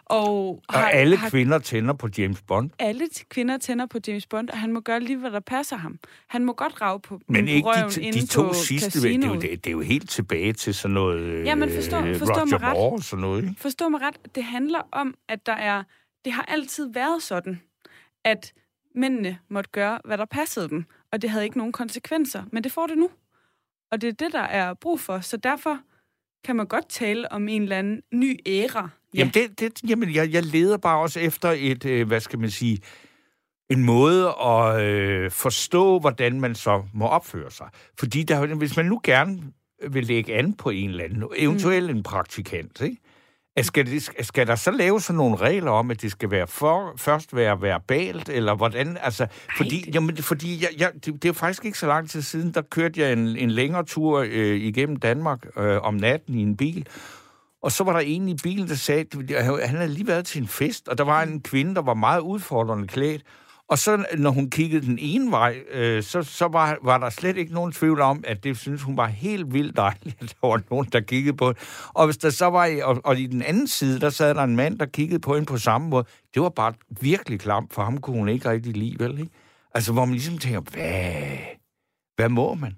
Og, 0.04 0.62
har, 0.70 0.82
og 0.82 0.92
alle 0.92 1.16
har, 1.16 1.30
kvinder 1.30 1.58
tænder 1.58 1.94
på 1.94 2.08
James 2.18 2.42
Bond. 2.42 2.70
Alle 2.78 3.08
kvinder 3.28 3.58
tænder 3.58 3.86
på 3.86 3.98
James 4.06 4.26
Bond, 4.26 4.48
og 4.48 4.58
han 4.58 4.72
må 4.72 4.80
gøre 4.80 5.00
lige, 5.00 5.18
hvad 5.18 5.30
der 5.30 5.40
passer 5.40 5.76
ham. 5.76 5.98
Han 6.28 6.44
må 6.44 6.52
godt 6.52 6.80
rave 6.80 7.00
på 7.00 7.20
Men 7.28 7.48
ikke 7.48 7.68
de, 7.94 8.12
de 8.12 8.26
to 8.26 8.52
sidste, 8.52 9.02
det 9.02 9.24
er, 9.24 9.28
jo, 9.28 9.34
det, 9.34 9.42
det 9.42 9.66
er 9.66 9.70
jo 9.70 9.80
helt 9.80 10.10
tilbage 10.10 10.52
til 10.52 10.74
sådan 10.74 10.94
noget 10.94 11.44
ja, 11.44 11.54
men 11.54 11.70
forstå, 11.74 12.04
øh, 12.04 12.18
forstå 12.18 12.34
Roger 12.34 12.44
mig 12.44 12.62
ret. 12.62 12.72
Moore 12.72 12.92
og 12.92 13.02
sådan 13.02 13.20
noget. 13.20 13.42
Ikke? 13.42 13.54
Forstå 13.58 13.88
mig 13.88 14.00
ret. 14.00 14.34
Det 14.34 14.44
handler 14.44 14.88
om, 14.92 15.14
at 15.28 15.46
der 15.46 15.52
er 15.52 15.82
det 16.24 16.32
har 16.32 16.42
altid 16.42 16.92
været 16.92 17.22
sådan, 17.22 17.60
at 18.24 18.52
mændene 18.94 19.38
måtte 19.48 19.70
gøre, 19.70 19.98
hvad 20.04 20.18
der 20.18 20.24
passede 20.24 20.68
dem, 20.68 20.84
og 21.12 21.22
det 21.22 21.30
havde 21.30 21.44
ikke 21.44 21.58
nogen 21.58 21.72
konsekvenser, 21.72 22.44
men 22.52 22.64
det 22.64 22.72
får 22.72 22.86
det 22.86 22.98
nu. 22.98 23.10
Og 23.90 24.00
det 24.00 24.08
er 24.08 24.12
det, 24.12 24.32
der 24.32 24.42
er 24.42 24.74
brug 24.74 25.00
for, 25.00 25.20
så 25.20 25.36
derfor 25.36 25.78
kan 26.44 26.56
man 26.56 26.66
godt 26.66 26.88
tale 26.88 27.32
om 27.32 27.48
en 27.48 27.62
eller 27.62 27.78
anden 27.78 28.02
ny 28.12 28.40
æra. 28.46 28.88
Ja. 29.14 29.18
Jamen, 29.18 29.34
det, 29.34 29.60
det, 29.60 29.90
jamen 29.90 30.14
jeg, 30.14 30.32
jeg 30.32 30.42
leder 30.44 30.76
bare 30.76 31.00
også 31.00 31.20
efter 31.20 31.54
et, 31.56 31.84
øh, 31.84 32.06
hvad 32.06 32.20
skal 32.20 32.38
man 32.38 32.50
sige, 32.50 32.78
en 33.70 33.84
måde 33.84 34.28
at 34.44 34.82
øh, 34.82 35.30
forstå, 35.30 35.98
hvordan 35.98 36.40
man 36.40 36.54
så 36.54 36.82
må 36.94 37.06
opføre 37.06 37.50
sig. 37.50 37.68
Fordi 37.98 38.22
der, 38.22 38.54
hvis 38.54 38.76
man 38.76 38.86
nu 38.86 39.00
gerne 39.04 39.42
vil 39.88 40.04
lægge 40.04 40.34
an 40.34 40.54
på 40.54 40.70
en 40.70 40.90
eller 40.90 41.04
anden, 41.04 41.24
eventuelt 41.36 41.90
mm. 41.90 41.96
en 41.96 42.02
praktikant, 42.02 42.80
ikke? 42.80 42.96
Skal, 43.64 43.86
det, 43.86 44.10
skal 44.20 44.46
der 44.46 44.54
så 44.54 44.70
lave 44.70 45.00
sådan 45.00 45.16
nogle 45.16 45.36
regler 45.36 45.70
om, 45.70 45.90
at 45.90 46.02
det 46.02 46.10
skal 46.10 46.30
være 46.30 46.46
for, 46.46 46.92
først 46.96 47.36
være 47.36 47.62
verbalt, 47.62 48.28
eller 48.28 48.54
hvordan? 48.54 48.98
Altså, 49.02 49.24
Nej, 49.24 49.56
fordi, 49.56 49.82
det... 49.86 49.94
jamen, 49.94 50.16
fordi 50.16 50.62
jeg, 50.62 50.70
jeg, 50.78 50.92
det, 51.04 51.22
det 51.22 51.28
er 51.28 51.32
faktisk 51.32 51.64
ikke 51.64 51.78
så 51.78 51.86
lang 51.86 52.10
tid 52.10 52.22
siden, 52.22 52.54
der 52.54 52.62
kørte 52.62 53.00
jeg 53.00 53.12
en, 53.12 53.36
en 53.36 53.50
længere 53.50 53.84
tur 53.84 54.26
øh, 54.28 54.56
igennem 54.56 54.96
Danmark 54.96 55.46
øh, 55.56 55.82
om 55.82 55.94
natten 55.94 56.34
i 56.34 56.42
en 56.42 56.56
bil, 56.56 56.86
og 57.62 57.72
så 57.72 57.84
var 57.84 57.92
der 57.92 58.00
en 58.00 58.28
i 58.28 58.34
bilen, 58.42 58.68
der 58.68 58.74
sagde, 58.74 59.06
at 59.36 59.68
han 59.68 59.76
havde 59.76 59.92
lige 59.92 60.06
været 60.06 60.26
til 60.26 60.42
en 60.42 60.48
fest, 60.48 60.88
og 60.88 60.98
der 60.98 61.04
var 61.04 61.22
en 61.22 61.40
kvinde, 61.42 61.74
der 61.74 61.82
var 61.82 61.94
meget 61.94 62.20
udfordrende 62.20 62.88
klædt, 62.88 63.22
og 63.70 63.78
så, 63.78 64.04
når 64.18 64.30
hun 64.30 64.50
kiggede 64.50 64.86
den 64.86 64.98
ene 65.00 65.30
vej, 65.30 65.58
øh, 65.70 66.02
så, 66.02 66.22
så 66.22 66.48
var, 66.48 66.78
var 66.82 66.98
der 66.98 67.10
slet 67.10 67.36
ikke 67.36 67.54
nogen 67.54 67.72
tvivl 67.72 68.00
om, 68.00 68.24
at 68.26 68.44
det 68.44 68.58
synes 68.58 68.82
hun 68.82 68.96
var 68.96 69.06
helt 69.06 69.52
vildt 69.54 69.76
dejligt, 69.76 70.16
at 70.22 70.36
der 70.40 70.48
var 70.48 70.62
nogen, 70.70 70.86
der 70.92 71.00
kiggede 71.00 71.36
på 71.36 71.48
det. 71.48 71.58
Og 71.88 72.04
hvis 72.04 72.16
der 72.16 72.30
så 72.30 72.46
var, 72.46 72.70
og, 72.82 73.00
og 73.04 73.18
i 73.18 73.26
den 73.26 73.42
anden 73.42 73.66
side, 73.66 74.00
der 74.00 74.10
sad 74.10 74.34
der 74.34 74.42
en 74.42 74.56
mand, 74.56 74.78
der 74.78 74.86
kiggede 74.86 75.20
på 75.20 75.34
hende 75.34 75.46
på 75.46 75.58
samme 75.58 75.88
måde. 75.88 76.04
Det 76.34 76.42
var 76.42 76.48
bare 76.48 76.72
virkelig 77.00 77.40
klamt, 77.40 77.72
for 77.72 77.82
ham 77.82 77.98
kunne 77.98 78.16
hun 78.16 78.28
ikke 78.28 78.50
rigtig 78.50 78.76
lide, 78.76 79.04
vel? 79.04 79.18
Ikke? 79.18 79.32
Altså, 79.74 79.92
hvor 79.92 80.04
man 80.04 80.14
ligesom 80.14 80.38
tænker, 80.38 80.60
hvad, 80.60 81.38
hvad 82.16 82.28
må 82.28 82.54
man? 82.54 82.76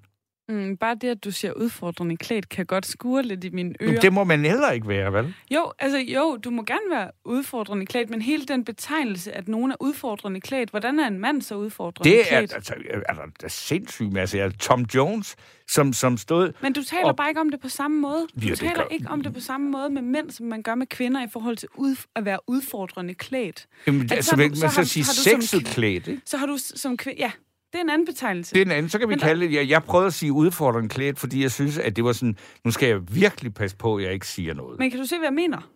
Mm, 0.49 0.77
bare 0.77 0.95
det, 0.95 1.07
at 1.07 1.23
du 1.23 1.31
siger 1.31 1.53
udfordrende 1.53 2.17
klædt, 2.17 2.49
kan 2.49 2.65
godt 2.65 2.85
skure 2.85 3.23
lidt 3.23 3.43
i 3.43 3.49
mine 3.49 3.73
ører. 3.81 3.99
Det 3.99 4.13
må 4.13 4.23
man 4.23 4.45
heller 4.45 4.71
ikke 4.71 4.87
være, 4.87 5.13
vel? 5.13 5.33
Jo, 5.51 5.71
altså 5.79 5.97
jo, 5.97 6.37
du 6.43 6.49
må 6.49 6.63
gerne 6.63 6.89
være 6.91 7.11
udfordrende 7.25 7.85
klædt, 7.85 8.09
men 8.09 8.21
hele 8.21 8.45
den 8.45 8.65
betegnelse, 8.65 9.31
at 9.31 9.47
nogen 9.47 9.71
er 9.71 9.75
udfordrende 9.79 10.41
klædt, 10.41 10.69
hvordan 10.69 10.99
er 10.99 11.07
en 11.07 11.19
mand 11.19 11.41
så 11.41 11.55
udfordrende 11.55 12.17
det 12.17 12.27
klædt? 12.27 12.41
Det 12.41 12.51
er, 12.51 12.55
altså, 12.55 12.73
er 13.09 13.13
der, 13.13 13.21
der 13.21 13.45
er 13.45 13.47
sindssygt. 13.47 14.17
Altså, 14.17 14.37
jeg, 14.37 14.59
Tom 14.59 14.81
Jones, 14.81 15.35
som, 15.67 15.93
som 15.93 16.17
stod... 16.17 16.51
Men 16.61 16.73
du 16.73 16.83
taler 16.83 17.07
og... 17.07 17.15
bare 17.15 17.29
ikke 17.29 17.41
om 17.41 17.49
det 17.49 17.59
på 17.59 17.69
samme 17.69 18.01
måde. 18.01 18.27
Du 18.41 18.47
jo, 18.47 18.55
taler 18.55 18.75
gør... 18.75 18.83
ikke 18.91 19.07
om 19.09 19.21
det 19.21 19.33
på 19.33 19.39
samme 19.39 19.71
måde 19.71 19.89
med 19.89 20.01
mænd, 20.01 20.31
som 20.31 20.45
man 20.45 20.63
gør 20.63 20.75
med 20.75 20.87
kvinder 20.87 21.23
i 21.23 21.27
forhold 21.33 21.57
til 21.57 21.69
ud, 21.75 21.95
at 22.15 22.25
være 22.25 22.39
udfordrende 22.47 23.13
klædt. 23.13 23.67
Jamen, 23.87 24.01
altså, 24.11 24.29
så, 24.29 24.35
man 24.35 24.55
så, 24.55 24.69
så 24.69 24.83
sige 24.83 25.03
sexet 25.03 25.65
klædt, 25.65 26.07
ikke? 26.07 26.21
Så 26.25 26.37
har 26.37 26.45
du 26.45 26.57
som 26.57 26.97
kvinde... 26.97 27.19
Ja, 27.19 27.31
det 27.73 27.79
er 27.79 27.83
en 27.83 27.89
anden 27.89 28.05
betegnelse. 28.05 28.55
Det 28.55 28.61
er 28.61 28.65
en 28.65 28.71
anden. 28.71 28.89
Så 28.89 28.99
kan 28.99 29.09
vi 29.09 29.11
Men 29.11 29.19
kalde 29.19 29.45
det... 29.47 29.53
Jeg, 29.53 29.69
jeg 29.69 29.83
prøvede 29.83 30.07
at 30.07 30.13
sige 30.13 30.31
udfordrende 30.31 30.89
klædt, 30.89 31.19
fordi 31.19 31.41
jeg 31.41 31.51
synes, 31.51 31.77
at 31.77 31.95
det 31.95 32.03
var 32.03 32.13
sådan... 32.13 32.37
Nu 32.63 32.71
skal 32.71 32.87
jeg 32.87 33.15
virkelig 33.15 33.53
passe 33.53 33.77
på, 33.77 33.95
at 33.95 34.03
jeg 34.03 34.13
ikke 34.13 34.27
siger 34.27 34.53
noget. 34.53 34.79
Men 34.79 34.91
kan 34.91 34.99
du 34.99 35.05
se, 35.05 35.17
hvad 35.17 35.27
jeg 35.27 35.33
mener? 35.33 35.71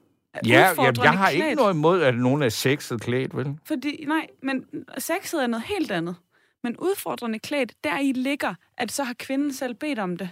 Ja, 0.46 0.60
ja 0.60 0.92
jeg 1.04 1.12
har 1.12 1.30
klædt. 1.30 1.46
ikke 1.46 1.56
noget 1.56 1.74
imod, 1.74 2.02
at 2.02 2.16
nogen 2.16 2.42
er 2.42 2.50
sexet 2.50 3.02
klædt, 3.02 3.38
vel? 3.38 3.58
Fordi, 3.66 4.06
nej, 4.08 4.28
men 4.44 4.66
sexet 4.98 5.44
er 5.44 5.48
noget 5.48 5.66
helt 5.66 5.92
andet. 5.92 6.16
Men 6.64 6.78
udfordrende 6.78 7.40
klædt, 7.40 7.74
der 7.84 8.00
i 8.00 8.12
ligger, 8.12 8.54
at 8.78 8.92
så 8.92 9.04
har 9.04 9.14
kvinden 9.14 9.54
selv 9.54 9.74
bedt 9.74 10.00
om 10.00 10.18
det. 10.18 10.30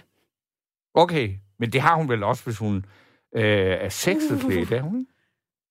Okay, 0.94 1.30
men 1.58 1.72
det 1.72 1.80
har 1.80 1.96
hun 1.96 2.08
vel 2.08 2.22
også, 2.22 2.44
hvis 2.44 2.58
hun 2.58 2.76
øh, 3.36 3.42
er 3.44 3.88
sexet 3.88 4.40
klædt, 4.40 4.72
er 4.72 4.82
hun? 4.82 5.06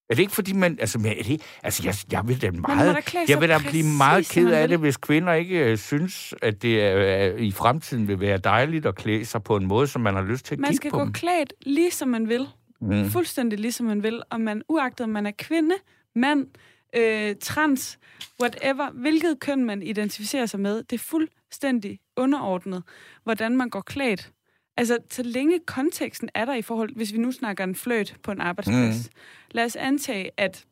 Er 0.10 0.16
det 0.16 0.22
ikke 0.22 0.34
fordi 0.34 0.54
man... 0.54 0.78
Altså, 0.80 1.00
men 1.00 1.12
er 1.20 1.24
det, 1.24 1.42
altså 1.64 1.84
jeg, 1.86 1.96
jeg 2.12 2.28
vil 2.28 2.42
da 2.42 2.52
meget... 2.52 3.14
Jeg 3.30 3.42
vil 3.42 3.50
da 3.50 3.58
blive 3.70 3.98
meget 3.98 4.30
ked 4.30 4.52
af 4.52 4.68
det, 4.68 4.80
hvis 4.80 4.98
kvinder 4.98 5.34
ikke 5.34 5.72
uh, 5.72 5.78
synes, 5.78 6.34
at 6.42 6.62
det 6.62 7.34
uh, 7.34 7.42
i 7.42 7.52
fremtiden 7.52 8.08
vil 8.08 8.20
være 8.20 8.38
dejligt 8.38 8.86
at 8.86 8.96
klæde 8.96 9.26
sig 9.26 9.44
på 9.44 9.56
en 9.56 9.66
måde, 9.66 9.88
som 9.88 10.02
man 10.02 10.16
har 10.16 10.22
lyst 10.22 10.46
til 10.46 10.56
at 10.56 10.60
man 10.60 10.72
kigge 10.72 10.90
på 10.90 10.98
Man 10.98 11.14
skal 11.14 11.28
gå 11.28 11.34
klædt 11.36 11.54
lige 11.62 11.92
som 11.92 12.08
man 12.08 12.30
vil. 12.30 12.48
Mm. 12.82 13.10
Fuldstændig 13.10 13.60
lige 13.60 13.72
som 13.72 13.86
man 13.86 14.04
vil. 14.04 14.22
Og 14.30 14.42
man, 14.42 14.62
uagtet 14.70 15.04
om 15.04 15.10
man 15.10 15.26
er 15.26 15.32
kvinde, 15.38 15.76
mand, 16.16 16.48
øh, 16.96 17.36
trans, 17.42 18.00
whatever, 18.42 18.92
hvilket 18.92 19.40
køn 19.40 19.66
man 19.66 19.84
identificerer 19.84 20.46
sig 20.46 20.60
med, 20.60 20.84
det 20.84 20.94
er 20.94 21.04
fuldstændig 21.04 22.00
underordnet, 22.18 22.84
hvordan 23.24 23.58
man 23.58 23.70
går 23.70 23.82
klædt. 23.82 24.32
Altså, 24.78 24.98
så 25.12 25.24
længe 25.24 25.60
konteksten 25.60 26.30
er 26.34 26.46
der 26.46 26.56
i 26.56 26.62
forhold, 26.62 26.96
hvis 26.96 27.14
vi 27.14 27.18
nu 27.18 27.32
snakker 27.32 27.64
en 27.64 27.76
fløjt 27.76 28.16
på 28.24 28.32
en 28.32 28.42
arbejdsplads. 28.42 29.10
Mm. 29.10 29.20
Lad 29.52 29.66
os 29.66 29.76
antage, 29.76 30.32
at 30.38 30.66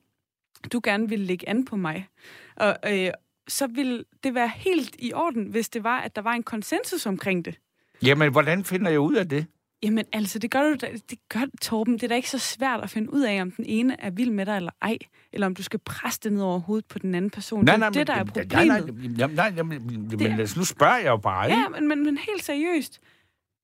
du 0.73 0.81
gerne 0.83 1.09
vil 1.09 1.19
lægge 1.19 1.49
an 1.49 1.65
på 1.65 1.75
mig. 1.75 2.07
Og, 2.55 2.77
øh, 2.87 3.11
så 3.47 3.67
vil 3.67 4.05
det 4.23 4.35
være 4.35 4.51
helt 4.55 4.95
i 4.99 5.13
orden, 5.13 5.45
hvis 5.45 5.69
det 5.69 5.83
var, 5.83 5.99
at 5.99 6.15
der 6.15 6.21
var 6.21 6.33
en 6.33 6.43
konsensus 6.43 7.05
omkring 7.05 7.45
det. 7.45 7.59
Jamen, 8.03 8.31
hvordan 8.31 8.63
finder 8.63 8.91
jeg 8.91 8.99
ud 8.99 9.15
af 9.15 9.29
det? 9.29 9.45
Jamen 9.83 10.05
altså, 10.13 10.39
det 10.39 10.51
gør 10.51 10.61
du 10.61 10.75
da, 10.81 10.87
det 11.09 11.19
gør 11.29 11.45
Torben. 11.61 11.93
Det 11.93 12.03
er 12.03 12.07
da 12.07 12.15
ikke 12.15 12.29
så 12.29 12.39
svært 12.39 12.79
at 12.83 12.89
finde 12.89 13.13
ud 13.13 13.21
af, 13.21 13.41
om 13.41 13.51
den 13.51 13.65
ene 13.65 14.01
er 14.01 14.09
vild 14.09 14.31
med 14.31 14.45
dig 14.45 14.55
eller 14.55 14.71
ej, 14.81 14.97
eller 15.33 15.47
om 15.47 15.55
du 15.55 15.63
skal 15.63 15.79
presse 15.79 16.19
det 16.23 16.33
ned 16.33 16.41
over 16.41 16.59
hovedet 16.59 16.85
på 16.85 16.99
den 16.99 17.15
anden 17.15 17.31
person. 17.31 17.65
Nej, 17.65 17.73
det 17.73 17.79
nej, 17.79 17.87
er 17.87 17.91
det, 17.91 18.07
der 18.07 18.13
men, 18.13 18.21
er 18.21 18.25
problemet. 18.25 18.67
Nej, 18.67 18.79
nej, 19.27 19.51
nej, 19.51 19.51
nej, 19.51 19.51
nej 19.51 19.63
men, 19.63 20.07
men 20.17 20.39
altså, 20.39 20.59
nu 20.59 20.65
spørger 20.65 20.97
jeg 20.97 21.07
jo 21.07 21.17
bare, 21.17 21.49
ikke? 21.49 21.61
Ja, 21.61 21.69
men, 21.69 21.87
men, 21.87 22.03
men 22.03 22.17
helt 22.17 22.43
seriøst. 22.43 22.99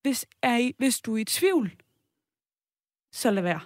Hvis, 0.01 0.25
er 0.43 0.57
I, 0.57 0.73
hvis 0.77 0.99
du 0.99 1.15
er 1.15 1.17
i 1.17 1.23
tvivl, 1.23 1.71
så 3.11 3.31
lad 3.31 3.43
være. 3.43 3.59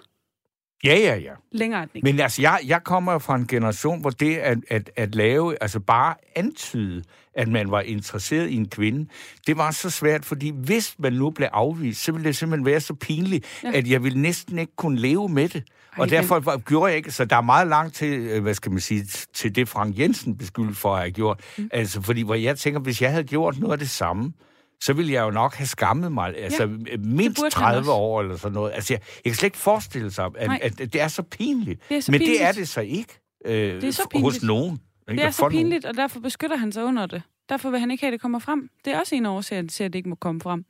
Ja, 0.84 0.96
ja, 0.98 1.16
ja. 1.16 1.32
Længere 1.52 1.80
er 1.80 1.84
den 1.84 1.90
ikke. 1.94 2.04
Men 2.04 2.20
altså, 2.20 2.42
jeg, 2.42 2.60
jeg 2.66 2.84
kommer 2.84 3.18
fra 3.18 3.36
en 3.36 3.46
generation, 3.46 4.00
hvor 4.00 4.10
det 4.10 4.36
at, 4.36 4.58
at, 4.70 4.90
at 4.96 5.14
lave, 5.14 5.62
altså 5.62 5.80
bare 5.80 6.14
antyde, 6.36 7.02
at 7.34 7.48
man 7.48 7.70
var 7.70 7.80
interesseret 7.80 8.50
i 8.50 8.56
en 8.56 8.68
kvinde, 8.68 9.10
det 9.46 9.56
var 9.56 9.70
så 9.70 9.90
svært, 9.90 10.24
fordi 10.24 10.50
hvis 10.50 10.94
man 10.98 11.12
nu 11.12 11.30
blev 11.30 11.48
afvist, 11.52 12.04
så 12.04 12.12
ville 12.12 12.24
det 12.24 12.36
simpelthen 12.36 12.66
være 12.66 12.80
så 12.80 12.94
pinligt, 12.94 13.60
ja. 13.64 13.72
at 13.74 13.88
jeg 13.88 14.02
ville 14.02 14.22
næsten 14.22 14.58
ikke 14.58 14.76
kunne 14.76 14.98
leve 14.98 15.28
med 15.28 15.48
det. 15.48 15.64
Ej, 15.92 16.00
og 16.00 16.10
derfor 16.10 16.40
men... 16.40 16.60
gjorde 16.60 16.88
jeg 16.88 16.96
ikke, 16.96 17.10
så 17.10 17.24
der 17.24 17.36
er 17.36 17.40
meget 17.40 17.68
langt 17.68 17.94
til, 17.94 18.20
øh, 18.20 18.42
hvad 18.42 18.54
skal 18.54 18.72
man 18.72 18.80
sige, 18.80 19.04
til 19.32 19.54
det 19.54 19.68
Frank 19.68 19.98
Jensen 19.98 20.36
beskyldt 20.36 20.76
for 20.76 20.94
at 20.94 21.00
have 21.00 21.10
gjort. 21.10 21.40
Mm. 21.58 21.68
Altså, 21.72 22.02
fordi 22.02 22.22
hvor 22.22 22.34
jeg 22.34 22.58
tænker, 22.58 22.80
hvis 22.80 23.02
jeg 23.02 23.10
havde 23.10 23.24
gjort 23.24 23.58
noget 23.58 23.72
af 23.72 23.78
det 23.78 23.90
samme, 23.90 24.32
så 24.80 24.92
ville 24.92 25.12
jeg 25.12 25.22
jo 25.22 25.30
nok 25.30 25.54
have 25.54 25.66
skammet 25.66 26.12
mig, 26.12 26.36
altså 26.36 26.62
ja, 26.62 26.96
mindst 26.98 27.42
30 27.50 27.90
år 27.90 28.20
eller 28.20 28.36
sådan 28.36 28.54
noget. 28.54 28.72
Altså, 28.72 28.94
jeg, 28.94 29.00
jeg 29.24 29.30
kan 29.30 29.34
slet 29.34 29.46
ikke 29.46 29.56
forestille 29.58 30.10
sig, 30.10 30.24
at, 30.36 30.50
at, 30.62 30.80
at 30.80 30.92
det 30.92 31.00
er 31.00 31.08
så 31.08 31.22
pinligt. 31.22 31.88
Det 31.88 31.96
er 31.96 32.00
så 32.00 32.10
Men 32.12 32.18
pinligt. 32.20 32.38
det 32.40 32.46
er 32.48 32.52
det 32.52 32.68
så 32.68 32.80
ikke 32.80 33.20
øh, 33.44 33.52
det 33.52 33.84
er 33.84 33.90
så 33.90 34.08
pinligt. 34.10 34.34
hos 34.34 34.42
nogen. 34.42 34.80
Ikke? 35.10 35.20
Det 35.20 35.26
er 35.26 35.30
så 35.30 35.48
pinligt, 35.48 35.84
og 35.84 35.96
derfor 35.96 36.20
beskytter 36.20 36.56
han 36.56 36.72
sig 36.72 36.84
under 36.84 37.06
det. 37.06 37.22
Derfor 37.48 37.70
vil 37.70 37.80
han 37.80 37.90
ikke 37.90 38.00
have, 38.02 38.08
at 38.08 38.12
det 38.12 38.20
kommer 38.20 38.38
frem. 38.38 38.70
Det 38.84 38.92
er 38.92 38.98
også 39.00 39.14
en 39.14 39.26
årsag 39.26 39.68
til, 39.68 39.84
at 39.84 39.92
det 39.92 39.98
ikke 39.98 40.08
må 40.08 40.14
komme 40.14 40.40
frem. 40.40 40.64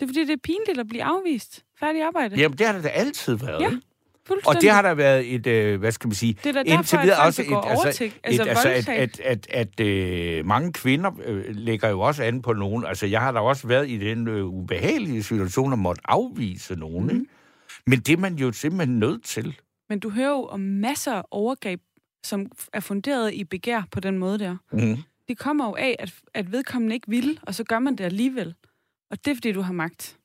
Det 0.00 0.02
er 0.02 0.06
fordi, 0.06 0.20
det 0.20 0.30
er 0.30 0.36
pinligt 0.44 0.78
at 0.78 0.88
blive 0.88 1.04
afvist. 1.04 1.64
Færdig 1.80 2.02
arbejde. 2.02 2.36
Jamen, 2.36 2.58
det 2.58 2.66
har 2.66 2.72
det 2.72 2.84
da 2.84 2.88
altid 2.88 3.34
været. 3.34 3.60
Ja. 3.60 3.66
Ikke? 3.66 3.82
Og 4.30 4.54
det 4.60 4.70
har 4.70 4.82
der 4.82 4.94
været 4.94 5.34
et, 5.34 5.46
øh, 5.46 5.80
hvad 5.80 5.92
skal 5.92 6.08
man 6.08 6.14
sige, 6.14 6.38
det 6.44 6.56
er 6.56 6.62
indtil 6.62 6.98
videre 7.02 7.26
også 7.26 7.42
et, 7.42 7.48
altså, 7.64 8.04
et, 8.04 8.12
altså, 8.24 8.68
altså 8.68 8.92
at, 8.92 9.20
at, 9.20 9.46
at, 9.50 9.80
at 9.80 9.86
øh, 9.86 10.46
mange 10.46 10.72
kvinder 10.72 11.10
øh, 11.24 11.44
lægger 11.48 11.88
jo 11.88 12.00
også 12.00 12.22
an 12.22 12.42
på 12.42 12.52
nogen. 12.52 12.84
Altså, 12.84 13.06
jeg 13.06 13.20
har 13.20 13.32
da 13.32 13.38
også 13.38 13.68
været 13.68 13.90
i 13.90 13.98
den 13.98 14.28
øh, 14.28 14.46
ubehagelige 14.46 15.22
situation, 15.22 15.72
at 15.72 15.78
måtte 15.78 16.02
afvise 16.04 16.74
nogen. 16.76 17.06
Mm. 17.06 17.10
Ikke? 17.10 17.26
Men 17.86 18.00
det 18.00 18.12
er 18.12 18.16
man 18.16 18.34
jo 18.34 18.52
simpelthen 18.52 18.98
nødt 18.98 19.24
til. 19.24 19.58
Men 19.88 20.00
du 20.00 20.10
hører 20.10 20.30
jo 20.30 20.44
om 20.44 20.60
masser 20.60 21.12
af 21.12 21.22
overgreb, 21.30 21.80
som 22.24 22.46
er 22.72 22.80
funderet 22.80 23.34
i 23.34 23.44
begær 23.44 23.82
på 23.90 24.00
den 24.00 24.18
måde 24.18 24.38
der. 24.38 24.56
Mm. 24.72 24.96
Det 25.28 25.38
kommer 25.38 25.66
jo 25.66 25.74
af, 25.74 25.96
at, 25.98 26.14
at 26.34 26.52
vedkommende 26.52 26.94
ikke 26.94 27.10
vil, 27.10 27.40
og 27.42 27.54
så 27.54 27.64
gør 27.64 27.78
man 27.78 27.96
det 27.96 28.04
alligevel. 28.04 28.54
Og 29.10 29.24
det 29.24 29.30
er, 29.30 29.34
fordi 29.34 29.52
du 29.52 29.60
har 29.60 29.72
magt. 29.72 30.18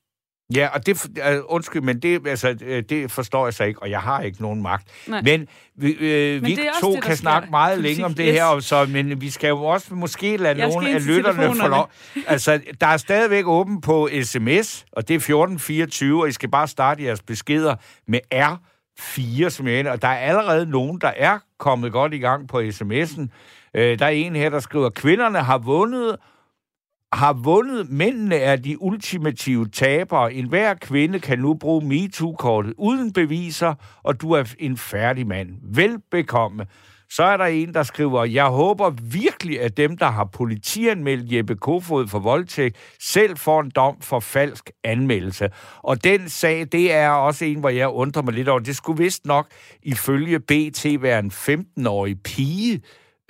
Ja, 0.56 0.68
og 0.74 0.86
det, 0.86 1.06
uh, 1.06 1.54
undskyld, 1.54 1.82
men 1.82 2.00
det, 2.00 2.28
altså, 2.28 2.54
det 2.90 3.12
forstår 3.12 3.46
jeg 3.46 3.54
så 3.54 3.64
ikke, 3.64 3.82
og 3.82 3.90
jeg 3.90 4.00
har 4.00 4.22
ikke 4.22 4.42
nogen 4.42 4.62
magt. 4.62 4.88
Nej. 5.08 5.22
Men 5.22 5.48
vi, 5.76 5.92
øh, 5.92 6.42
Men 6.42 6.52
vi 6.52 6.60
to 6.82 6.96
det, 6.96 7.04
kan 7.04 7.16
snakke 7.16 7.50
meget 7.50 7.80
længe 7.86 8.06
om 8.06 8.14
det 8.14 8.26
yes. 8.28 8.34
her, 8.34 8.44
og 8.44 8.64
så, 8.64 8.86
men 8.90 9.22
vi 9.22 9.30
skal 9.30 9.48
jo 9.48 9.64
også 9.64 9.96
måske 9.96 10.38
lade 10.38 10.58
Jeg 10.58 10.70
nogle 10.70 10.90
af 10.90 11.08
lytterne 11.08 11.62
få 11.62 11.68
lov. 11.68 11.90
Altså, 12.28 12.60
der 12.82 12.88
er 12.88 12.98
stadigvæk 12.98 13.48
åben 13.48 13.82
på 13.82 14.10
sms, 14.24 14.86
og 14.92 15.08
det 15.08 15.14
er 15.14 15.20
1424, 15.20 16.22
og 16.22 16.30
I 16.30 16.32
skal 16.32 16.50
bare 16.50 16.68
starte 16.68 17.04
jeres 17.04 17.22
beskeder 17.22 17.76
med 18.08 18.20
R4, 18.34 19.50
som 19.50 19.68
jeg 19.68 19.80
ender. 19.80 19.92
Og 19.92 20.02
der 20.02 20.08
er 20.08 20.18
allerede 20.18 20.66
nogen, 20.66 21.02
der 21.02 21.12
er 21.16 21.40
kommet 21.60 21.92
godt 21.92 22.14
i 22.14 22.18
gang 22.18 22.48
på 22.48 22.60
sms'en. 22.60 23.28
Øh, 23.74 24.00
der 24.00 24.06
er 24.06 24.10
en 24.10 24.36
her, 24.36 24.50
der 24.50 24.60
skriver, 24.60 24.90
kvinderne 24.90 25.40
har 25.40 25.58
vundet, 25.58 26.16
har 27.14 27.34
vundet. 27.34 27.90
Mændene 27.90 28.36
er 28.36 28.56
de 28.56 28.82
ultimative 28.82 29.70
tabere. 29.70 30.34
En 30.34 30.50
hver 30.50 30.74
kvinde 30.74 31.20
kan 31.20 31.40
nu 31.40 31.54
bruge 31.54 31.86
MeToo-kortet 31.86 32.74
uden 32.78 33.14
beviser, 33.14 33.74
og 34.04 34.22
du 34.22 34.32
er 34.32 34.44
en 34.60 34.78
færdig 34.78 35.28
mand. 35.28 35.50
Velbekomme. 35.76 36.66
Så 37.10 37.24
er 37.24 37.38
der 37.38 37.46
en, 37.46 37.74
der 37.74 37.84
skriver, 37.84 38.26
jeg 38.26 38.46
håber 38.46 38.90
virkelig, 38.90 39.62
at 39.62 39.78
dem, 39.78 39.98
der 39.98 40.06
har 40.06 40.24
politianmeldt 40.24 41.34
Jeppe 41.34 41.56
Kofod 41.56 42.08
for 42.08 42.20
voldtægt, 42.20 42.78
selv 43.00 43.38
får 43.38 43.62
en 43.62 43.72
dom 43.76 44.02
for 44.02 44.20
falsk 44.20 44.72
anmeldelse. 44.84 45.50
Og 45.78 46.04
den 46.04 46.30
sag, 46.30 46.68
det 46.72 46.94
er 46.94 47.10
også 47.10 47.46
en, 47.46 47.60
hvor 47.60 47.70
jeg 47.70 47.90
undrer 47.90 48.22
mig 48.22 48.34
lidt 48.34 48.50
over. 48.50 48.60
Det 48.60 48.76
skulle 48.76 49.04
vist 49.04 49.26
nok 49.26 49.48
ifølge 49.84 50.40
BT 50.40 50.86
være 51.02 51.20
en 51.20 51.32
15-årig 51.32 52.22
pige, 52.24 52.82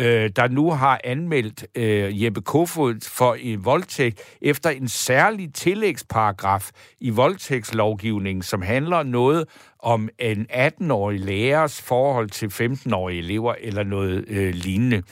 øh, 0.01 0.29
der 0.35 0.47
nu 0.47 0.71
har 0.71 1.01
anmeldt 1.03 1.65
øh, 1.75 2.23
Jeppe 2.23 2.41
Kofod 2.41 3.09
for 3.09 3.33
en 3.39 3.65
voldtægt 3.65 4.37
efter 4.41 4.69
en 4.69 4.87
særlig 4.87 5.53
tillægsparagraf 5.53 6.69
i 6.99 7.09
voldtægtslovgivningen, 7.09 8.41
som 8.41 8.61
handler 8.61 9.03
noget 9.03 9.45
om 9.79 10.09
en 10.19 10.47
18-årig 10.51 11.19
lærers 11.19 11.81
forhold 11.81 12.29
til 12.29 12.47
15-årige 12.47 13.19
elever 13.19 13.55
eller 13.59 13.83
noget 13.83 14.25
øh, 14.27 14.53
lignende. 14.53 15.03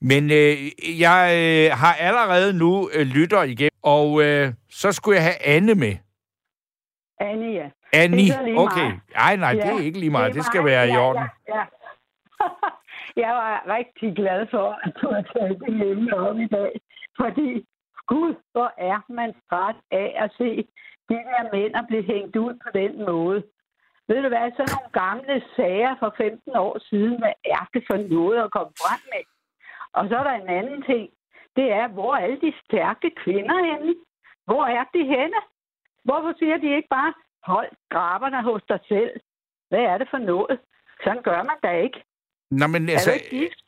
Men 0.00 0.30
øh, 0.30 0.56
jeg 1.00 1.32
øh, 1.36 1.78
har 1.78 1.94
allerede 1.94 2.52
nu 2.52 2.90
øh, 2.92 3.06
lytter 3.06 3.42
igen, 3.42 3.70
og 3.82 4.22
øh, 4.22 4.52
så 4.70 4.92
skulle 4.92 5.16
jeg 5.16 5.24
have 5.24 5.46
Anne 5.46 5.74
med. 5.74 5.96
Annie, 7.20 7.52
ja. 7.52 7.68
Annie, 7.92 8.32
Det 8.32 8.44
lige 8.44 8.58
okay. 8.58 8.92
nej, 9.14 9.36
det 9.52 9.58
Ja, 9.58 9.72
er 9.76 9.78
ikke 9.80 9.98
lige 9.98 10.10
meget. 10.10 10.28
det 10.28 10.34
Det 10.34 10.44
skal 10.46 10.64
være 10.64 10.88
i 10.88 10.96
orden. 10.96 11.22
Ja, 11.48 11.54
ja. 11.56 11.64
jeg 13.26 13.34
var 13.42 13.64
rigtig 13.76 14.16
glad 14.20 14.46
for, 14.50 14.66
at 14.84 14.92
du 15.00 15.06
har 15.14 15.24
taget 15.32 15.58
det 15.60 15.90
emne 15.90 16.16
op 16.16 16.38
i 16.38 16.46
dag. 16.46 16.72
Fordi, 17.20 17.66
gud, 18.06 18.34
hvor 18.52 18.70
er 18.78 19.00
man 19.08 19.30
træt 19.48 19.76
af 19.90 20.08
at 20.24 20.30
se 20.38 20.50
de 21.08 21.14
der 21.28 21.42
mænd 21.52 21.74
at 21.76 21.84
blive 21.88 22.02
hængt 22.12 22.36
ud 22.36 22.54
på 22.64 22.70
den 22.74 22.92
måde. 23.10 23.42
Ved 24.08 24.22
du 24.22 24.28
hvad, 24.28 24.50
så 24.50 24.62
nogle 24.74 24.92
gamle 25.02 25.42
sager 25.56 25.94
for 25.98 26.14
15 26.16 26.56
år 26.56 26.78
siden, 26.90 27.18
hvad 27.18 27.32
er 27.44 27.64
det 27.74 27.82
for 27.88 27.98
noget 28.16 28.38
at 28.42 28.52
komme 28.56 28.72
frem 28.82 29.00
med? 29.12 29.24
Og 29.92 30.08
så 30.08 30.16
er 30.16 30.24
der 30.24 30.36
en 30.36 30.48
anden 30.48 30.82
ting. 30.82 31.10
Det 31.56 31.72
er, 31.72 31.88
hvor 31.88 32.14
er 32.14 32.20
alle 32.24 32.40
de 32.40 32.52
stærke 32.64 33.10
kvinder 33.22 33.58
henne? 33.70 33.94
Hvor 34.44 34.64
er 34.64 34.84
de 34.94 35.04
henne? 35.04 35.40
Hvorfor 36.04 36.32
siger 36.38 36.56
de 36.56 36.76
ikke 36.76 36.88
bare, 36.88 37.14
hold 37.42 37.70
graberne 37.90 38.42
hos 38.42 38.62
dig 38.68 38.80
selv? 38.88 39.20
Hvad 39.68 39.80
er 39.80 39.98
det 39.98 40.08
for 40.10 40.18
noget? 40.18 40.58
Sådan 41.04 41.22
gør 41.22 41.42
man 41.42 41.58
da 41.62 41.70
ikke. 41.70 42.02
Nå, 42.50 42.66
men 42.66 42.88
altså, 42.88 43.12
gift? 43.30 43.60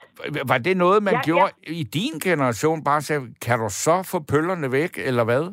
var 0.49 0.59
det 0.59 0.77
noget, 0.77 1.03
man 1.03 1.15
Ja, 1.15 1.21
gjorde 1.25 1.51
ja. 1.67 1.73
i 1.73 1.83
din 1.83 2.15
generation? 2.29 2.85
Bare 2.85 3.01
sagde, 3.01 3.23
kan 3.43 3.59
du 3.59 3.69
så 3.69 4.09
få 4.13 4.19
pøllerne 4.21 4.73
væk, 4.73 4.99
eller 5.09 5.25
hvad? 5.25 5.45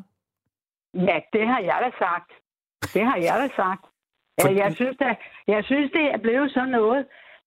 Ja, 0.94 1.18
det 1.34 1.48
har 1.48 1.60
jeg 1.60 1.78
da 1.86 1.90
sagt. 2.06 2.32
Det 2.94 3.04
har 3.06 3.18
jeg 3.18 3.36
da 3.44 3.48
sagt. 3.56 3.84
Fordi- 4.42 4.56
jeg, 4.60 4.76
synes, 4.76 4.98
da, 4.98 5.16
jeg 5.48 5.64
synes, 5.64 5.92
det 5.92 6.06
er 6.14 6.18
blevet 6.18 6.52
sådan 6.52 6.70
noget. 6.70 7.06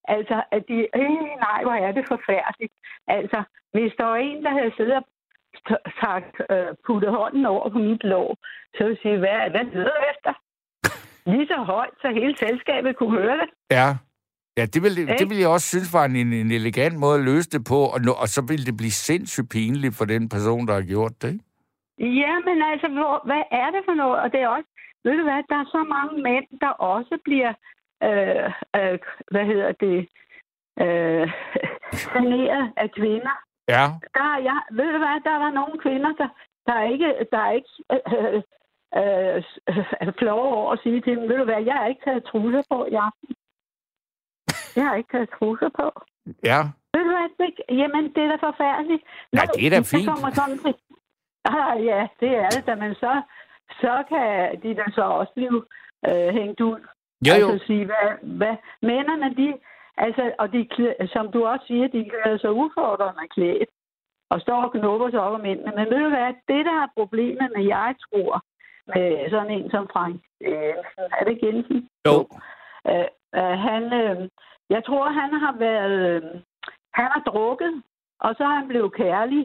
Altså, 0.09 0.43
at 0.53 0.63
de... 0.69 0.79
Øh, 1.01 1.11
nej, 1.47 1.61
hvor 1.63 1.73
er 1.87 1.93
det 1.93 2.05
forfærdeligt. 2.09 2.73
Altså, 3.07 3.43
hvis 3.73 3.93
der 3.99 4.05
var 4.05 4.17
en, 4.17 4.45
der 4.45 4.51
havde 4.51 4.73
siddet 4.77 4.95
og 4.97 5.05
sagt, 6.01 6.35
øh, 6.51 6.67
puttet 6.87 7.11
hånden 7.11 7.47
over 7.47 7.69
på 7.71 7.79
mit 7.79 8.05
lår, 8.05 8.37
så 8.75 8.79
ville 8.85 8.99
jeg 8.99 9.03
sige, 9.03 9.19
hvad, 9.19 9.51
hvad 9.51 9.65
leder 9.65 10.01
efter? 10.13 10.33
Lige 11.31 11.47
så 11.47 11.57
højt, 11.57 11.95
så 12.03 12.09
hele 12.11 12.37
selskabet 12.39 12.97
kunne 12.97 13.19
høre 13.21 13.37
det. 13.43 13.49
Ja. 13.71 13.89
Ja, 14.57 14.65
det 14.75 14.83
ville, 14.83 14.97
det 15.19 15.27
ville 15.29 15.43
jeg 15.43 15.49
også 15.49 15.69
synes 15.69 15.93
var 15.93 16.05
en, 16.05 16.17
en, 16.17 16.51
elegant 16.51 16.97
måde 16.99 17.19
at 17.19 17.25
løse 17.25 17.51
det 17.51 17.63
på, 17.73 17.79
og, 17.95 18.01
og 18.23 18.29
så 18.35 18.41
ville 18.51 18.65
det 18.67 18.77
blive 18.77 18.97
sindssygt 19.09 19.51
pinligt 19.51 19.95
for 19.99 20.05
den 20.05 20.29
person, 20.29 20.67
der 20.69 20.75
har 20.75 20.87
gjort 20.95 21.15
det. 21.23 21.35
Ja, 21.99 22.33
men 22.47 22.57
altså, 22.71 22.89
hvor, 22.89 23.15
hvad 23.29 23.43
er 23.51 23.69
det 23.75 23.83
for 23.89 23.95
noget? 23.95 24.19
Og 24.23 24.33
det 24.33 24.41
er 24.41 24.49
også, 24.49 24.71
ved 25.05 25.15
du 25.19 25.23
hvad, 25.23 25.43
der 25.49 25.59
er 25.61 25.69
så 25.77 25.83
mange 25.97 26.23
mænd, 26.23 26.47
der 26.61 26.73
også 26.93 27.19
bliver, 27.25 27.53
øh, 28.07 28.49
øh, 28.77 28.99
hvad 29.33 29.45
hedder 29.51 29.73
det, 29.85 29.99
øh, 30.85 31.27
generet 32.15 32.73
af 32.77 32.91
kvinder. 32.99 33.37
Ja. 33.69 33.85
Der 34.17 34.27
er, 34.35 34.39
jeg, 34.49 34.59
ved 34.79 34.89
du 34.95 34.99
hvad, 34.99 35.17
der 35.25 35.33
er 35.37 35.43
der 35.45 35.53
nogle 35.61 35.77
kvinder, 35.85 36.13
der, 36.21 36.29
der 36.67 36.75
er 36.81 36.87
ikke, 36.95 37.11
der 37.33 37.39
er 37.39 37.53
ikke 37.59 37.75
øh, 37.93 38.43
øh, 39.01 39.43
øh, 40.03 40.13
flove 40.19 40.53
over 40.61 40.73
at 40.73 40.81
sige 40.83 41.01
til 41.01 41.17
dem, 41.17 41.29
ved 41.29 41.37
du 41.39 41.45
hvad, 41.45 41.63
jeg 41.63 41.75
har 41.75 41.87
ikke 41.87 42.05
taget 42.05 42.25
trusser 42.25 42.63
på 42.71 42.87
i 42.93 42.95
aften. 42.95 43.35
Jeg 44.77 44.85
har 44.89 44.95
ikke 44.95 45.13
taget 45.13 45.31
trusser 45.39 45.71
på. 45.81 45.87
Ja. 46.51 46.61
Ved 46.93 47.03
du 47.07 47.11
hvad, 47.17 47.49
jamen, 47.81 48.05
det 48.15 48.23
er 48.25 48.31
da 48.35 48.39
forfærdeligt. 48.49 49.03
Nej, 49.33 49.47
det 49.55 49.67
er 49.67 49.71
da 49.71 49.81
fint. 49.81 50.09
kommer 50.11 50.31
sådan. 50.31 50.75
Ah, 51.45 51.85
ja, 51.85 52.09
det 52.21 52.31
er 52.45 52.49
det, 52.49 52.67
da, 52.67 52.75
men 52.75 52.95
så, 52.95 53.23
så 53.81 54.05
kan 54.09 54.63
de 54.63 54.75
da 54.75 54.85
så 54.95 55.03
også 55.03 55.33
blive 55.35 55.65
øh, 56.09 56.29
hængt 56.39 56.61
ud. 56.61 56.81
Jo, 57.29 57.35
jo. 57.41 57.49
Altså 57.49 57.67
sige, 57.67 57.85
hvad, 57.85 58.09
hvad 58.23 58.57
mændene, 58.83 59.35
de, 59.41 59.49
Altså, 59.97 60.33
og 60.39 60.53
de, 60.53 60.69
som 61.13 61.33
du 61.33 61.47
også 61.47 61.67
siger, 61.67 61.87
de 61.89 62.11
klæder 62.11 62.39
sig 62.39 62.53
udfordrende 62.53 63.29
klædt 63.35 63.71
og 64.31 64.41
står 64.41 64.63
og 64.63 64.73
knupper 64.73 65.11
sig 65.11 65.21
op 65.21 65.33
om 65.33 65.41
mændene. 65.41 65.73
Men 65.77 65.87
ved 65.91 66.01
du 66.05 66.09
hvad, 66.09 66.33
det 66.49 66.65
der 66.69 66.77
er 66.85 66.95
problemet 66.97 67.49
med, 67.57 67.65
jeg 67.67 67.95
tror, 68.05 68.45
med 68.87 69.31
sådan 69.31 69.51
en 69.51 69.71
som 69.71 69.89
Frank 69.93 70.21
Jensen, 70.41 71.07
er 71.19 71.25
det 71.25 71.39
Jensen? 71.43 71.89
Jo. 72.07 72.17
Øh, 72.91 73.09
øh, 73.39 73.57
han, 73.67 73.83
øh, 74.03 74.29
jeg 74.75 74.83
tror, 74.87 75.05
han 75.21 75.31
har 75.45 75.55
været, 75.67 75.99
øh, 76.13 76.23
han 76.99 77.07
har 77.15 77.23
drukket, 77.31 77.73
og 78.21 78.31
så 78.37 78.43
er 78.51 78.55
han 78.61 78.69
blevet 78.69 78.93
kærlig. 79.03 79.43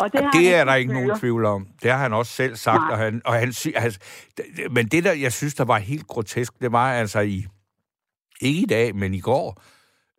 Og 0.00 0.12
det, 0.12 0.20
har 0.24 0.30
Det 0.30 0.54
er 0.54 0.64
der 0.64 0.74
ikke 0.74 0.92
nogen 0.92 1.18
tvivl 1.18 1.44
om. 1.44 1.68
Det 1.82 1.90
har 1.90 1.98
han 1.98 2.12
også 2.12 2.32
selv 2.32 2.56
sagt. 2.56 2.80
Nej. 2.80 2.90
Og 2.92 2.98
han, 2.98 3.22
og 3.24 3.34
han, 3.34 3.48
altså, 3.74 3.98
men 4.70 4.86
det, 4.88 5.04
der 5.04 5.12
jeg 5.12 5.32
synes, 5.32 5.54
der 5.54 5.64
var 5.64 5.78
helt 5.78 6.06
grotesk, 6.06 6.52
det 6.60 6.72
var 6.72 6.92
altså 6.92 7.20
i... 7.20 7.46
Ikke 8.40 8.60
i 8.62 8.66
dag, 8.66 8.96
men 8.96 9.14
i 9.14 9.20
går. 9.20 9.62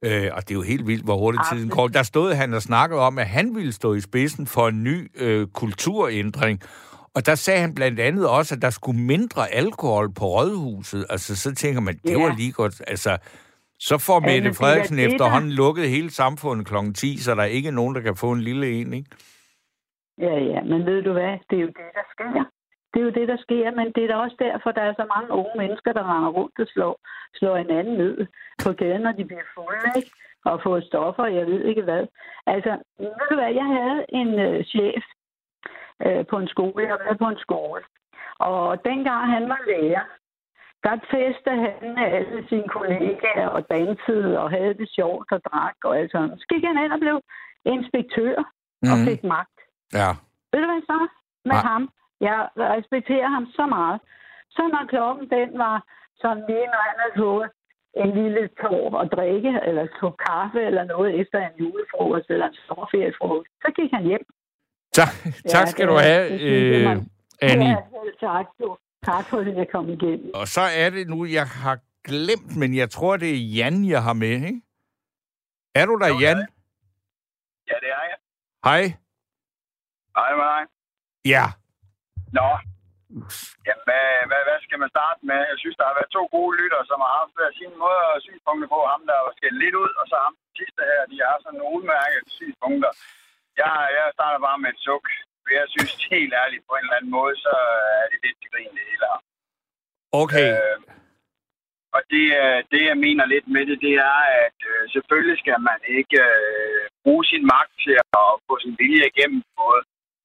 Øh, 0.06 0.30
og 0.34 0.42
det 0.42 0.52
er 0.52 0.56
jo 0.56 0.62
helt 0.62 0.88
vildt, 0.88 1.04
hvor 1.04 1.18
hurtigt 1.18 1.44
tiden 1.52 1.70
går. 1.70 1.88
Der 1.88 2.04
stod 2.04 2.34
han 2.34 2.54
og 2.54 2.62
snakkede 2.62 3.00
om, 3.02 3.18
at 3.20 3.28
han 3.28 3.56
ville 3.56 3.72
stå 3.72 3.94
i 3.94 4.02
spidsen 4.02 4.48
for 4.48 4.68
en 4.68 4.84
ny 4.84 5.12
øh, 5.16 5.48
kulturændring. 5.48 6.62
Og 7.16 7.26
der 7.26 7.36
sagde 7.36 7.60
han 7.62 7.76
blandt 7.76 8.00
andet 8.00 8.28
også, 8.30 8.56
at 8.56 8.62
der 8.62 8.70
skulle 8.70 9.00
mindre 9.02 9.50
alkohol 9.50 10.14
på 10.14 10.26
rådhuset. 10.26 11.06
Altså, 11.10 11.36
så 11.36 11.56
tænker 11.56 11.82
man, 11.82 11.98
det 12.04 12.12
Ja. 12.12 12.22
var 12.22 12.36
lige 12.36 12.52
godt. 12.52 12.82
Altså, 12.88 13.18
så 13.80 13.96
får 14.08 14.20
Mette 14.20 14.50
er 14.50 14.54
Frederiksen 14.54 15.00
efterhånden 15.00 15.52
lukket 15.52 15.90
hele 15.90 16.12
samfundet 16.12 16.68
kl. 16.68 16.76
10, 16.96 17.18
så 17.18 17.36
der 17.36 17.42
er 17.42 17.56
ikke 17.60 17.72
nogen, 17.72 17.96
der 17.96 18.02
kan 18.02 18.16
få 18.16 18.32
en 18.32 18.42
lille 18.42 18.68
en, 18.82 18.94
ikke? 18.94 19.10
Ja, 20.18 20.36
ja, 20.52 20.62
men 20.64 20.86
ved 20.86 21.02
du 21.04 21.12
hvad? 21.14 21.34
Det 21.50 21.56
er 21.58 21.62
jo 21.62 21.68
det, 21.68 21.90
der 22.00 22.06
sker. 22.12 22.44
Det 22.94 23.00
er 23.00 23.06
jo 23.06 23.16
det, 23.20 23.28
der 23.28 23.38
sker, 23.38 23.72
men 23.72 23.92
det 23.96 24.04
er 24.04 24.08
da 24.08 24.16
også 24.16 24.36
derfor, 24.40 24.72
der 24.72 24.82
er 24.82 24.94
så 24.94 25.06
mange 25.16 25.32
unge 25.32 25.56
mennesker, 25.58 25.94
der 25.94 26.04
render 26.12 26.30
rundt 26.30 26.60
og 26.60 26.68
slår, 26.68 27.00
slår 27.36 27.58
hinanden 27.58 27.98
ned 27.98 28.28
på 28.64 28.72
gaden, 28.72 29.02
når 29.02 29.12
de 29.12 29.26
bliver 29.26 29.48
fulde, 29.56 29.90
ikke? 29.96 30.12
Og 30.46 30.62
får 30.64 30.80
stoffer, 30.80 31.26
jeg 31.26 31.46
ved 31.46 31.62
ikke 31.66 31.82
hvad. 31.82 32.06
Altså, 32.46 32.72
ved 33.00 33.28
du 33.32 33.36
hvad? 33.36 33.52
Jeg 33.62 33.68
havde 33.78 34.06
en 34.10 34.40
øh, 34.48 34.66
chef 34.66 35.04
øh, 36.06 36.26
på 36.30 36.38
en 36.38 36.48
skole. 36.48 36.84
Jeg 36.84 36.92
har 36.96 37.04
været 37.06 37.18
på 37.18 37.30
en 37.34 37.44
skole. 37.46 37.82
Og 38.40 38.84
dengang 38.86 39.32
han 39.36 39.50
var 39.50 39.60
lærer, 39.68 40.06
der 40.86 40.96
festede 41.14 41.60
han 41.66 41.94
med 41.98 42.06
alle 42.18 42.40
sine 42.50 42.68
kollegaer 42.76 43.48
og 43.58 43.62
dansede 43.72 44.40
og 44.44 44.48
havde 44.52 44.74
det 44.82 44.90
sjovt 44.98 45.32
og 45.32 45.42
drak 45.50 45.76
og 45.84 45.98
alt 46.00 46.12
sådan. 46.12 46.38
Så 46.40 46.46
gik 46.52 46.64
han 46.70 46.84
ind 46.84 46.92
og 46.92 47.00
blev 47.00 47.18
inspektør 47.66 48.36
og 48.92 48.98
Mhm. 48.98 49.06
fik 49.08 49.24
magt. 49.24 49.58
Ja. 50.00 50.10
Ved 50.52 50.60
du 50.64 50.68
hvad 50.72 50.82
så? 50.94 51.00
Med 51.50 51.58
Nej. 51.60 51.68
ham. 51.72 51.84
Jeg 52.28 52.40
respekterer 52.58 53.28
ham 53.36 53.46
så 53.58 53.66
meget. 53.66 54.00
Så 54.56 54.62
når 54.74 54.84
klokken 54.94 55.26
den 55.30 55.50
var 55.66 55.78
sådan 56.22 56.44
lige, 56.50 56.68
når 56.74 56.82
han 56.90 56.96
havde 57.02 57.16
fået 57.26 57.50
en 58.04 58.10
lille 58.24 58.50
tår 58.62 58.98
at 59.02 59.12
drikke, 59.12 59.54
eller 59.68 59.88
tog 60.00 60.14
kaffe 60.28 60.60
eller 60.70 60.84
noget 60.84 61.20
efter 61.22 61.38
en 61.48 61.54
julefrokost 61.60 62.30
eller 62.30 62.48
en 62.48 62.54
sommerferiefrokost, 62.68 63.50
så 63.64 63.72
gik 63.78 63.92
han 63.94 64.04
hjem. 64.04 64.26
Tak, 64.94 65.14
tak 65.54 65.62
Ja, 65.62 65.72
skal 65.74 65.88
det- 65.88 65.94
du 65.94 65.98
have, 66.08 66.24
det 66.32 66.40
synes 66.40 66.84
jeg, 66.84 66.98
øh, 66.98 67.52
Annie. 67.52 67.68
Ja, 67.70 68.28
tak. 68.28 68.46
Du. 68.62 68.78
Tak 69.12 69.26
for, 69.30 69.38
at 69.40 69.56
jeg 69.62 69.68
kom 69.76 69.86
igennem. 69.96 70.32
Og 70.42 70.46
så 70.56 70.64
er 70.84 70.90
det 70.96 71.04
nu, 71.14 71.18
jeg 71.38 71.48
har 71.64 71.76
glemt, 72.10 72.52
men 72.62 72.70
jeg 72.82 72.90
tror, 72.96 73.14
det 73.24 73.30
er 73.36 73.42
Jan, 73.58 73.76
jeg 73.94 74.02
har 74.08 74.16
med, 74.24 74.34
ikke? 74.50 74.62
Er 75.80 75.86
du 75.90 75.96
der, 76.04 76.10
Jan? 76.24 76.40
Ja, 77.70 77.76
det 77.84 77.90
er 78.00 78.04
jeg. 78.12 78.20
Hej. 78.68 78.84
Hej 80.18 80.30
med 80.40 80.46
dig. 80.54 80.62
Ja. 81.34 81.46
Nå. 82.38 82.50
Jamen, 83.68 83.84
hvad, 83.88 84.06
hvad, 84.30 84.42
hvad 84.48 84.60
skal 84.66 84.80
man 84.84 84.90
starte 84.96 85.22
med? 85.30 85.40
Jeg 85.52 85.58
synes, 85.62 85.78
der 85.80 85.86
har 85.90 85.96
været 86.00 86.16
to 86.18 86.24
gode 86.36 86.54
lytter, 86.60 86.82
som 86.90 86.98
har 87.06 87.14
haft 87.20 87.34
hver 87.38 87.52
sin 87.60 87.74
måde 87.84 88.02
og 88.14 88.20
synspunkter 88.28 88.68
på. 88.76 88.80
Ham, 88.92 89.02
der 89.10 89.18
var 89.26 89.34
skældt 89.38 89.60
lidt 89.64 89.76
ud, 89.84 89.92
og 90.00 90.06
så 90.12 90.16
ham 90.26 90.36
sidste 90.60 90.82
her. 90.92 91.02
De 91.12 91.18
har 91.28 91.38
sådan 91.40 91.58
nogle 91.60 91.76
udmærkede 91.78 92.24
synspunkter. 92.40 92.92
Jeg, 93.62 93.72
jeg 93.98 94.06
starter 94.18 94.40
bare 94.48 94.60
med 94.64 94.70
et 94.76 94.82
suk. 94.88 95.06
For 95.48 95.54
jeg 95.62 95.68
synes 95.76 95.94
helt 96.16 96.34
ærligt, 96.44 96.68
på 96.68 96.74
en 96.76 96.86
eller 96.86 96.98
anden 96.98 97.14
måde, 97.20 97.36
så 97.46 97.54
er 98.02 98.06
det 98.12 98.20
lidt 98.24 98.38
til 98.42 98.50
grin, 98.54 98.76
det 98.78 98.86
hele 98.90 99.06
her. 99.12 99.20
Okay. 100.24 100.50
Øh, 100.54 100.78
og 101.96 102.02
det, 102.14 102.26
øh, 102.44 102.60
det, 102.72 102.82
jeg 102.92 102.98
mener 103.06 103.26
lidt 103.34 103.48
med 103.56 103.64
det, 103.70 103.78
det 103.88 103.96
er, 104.12 104.22
at 104.46 104.60
øh, 104.72 104.82
selvfølgelig 104.94 105.38
skal 105.44 105.60
man 105.70 105.80
ikke 106.00 106.20
øh, 106.32 106.84
bruge 107.04 107.24
sin 107.32 107.44
magt 107.54 107.74
til 107.86 107.96
at 108.22 108.28
få 108.48 108.54
sin 108.64 108.76
vilje 108.82 109.06
igennem 109.12 109.42
på, 109.58 109.66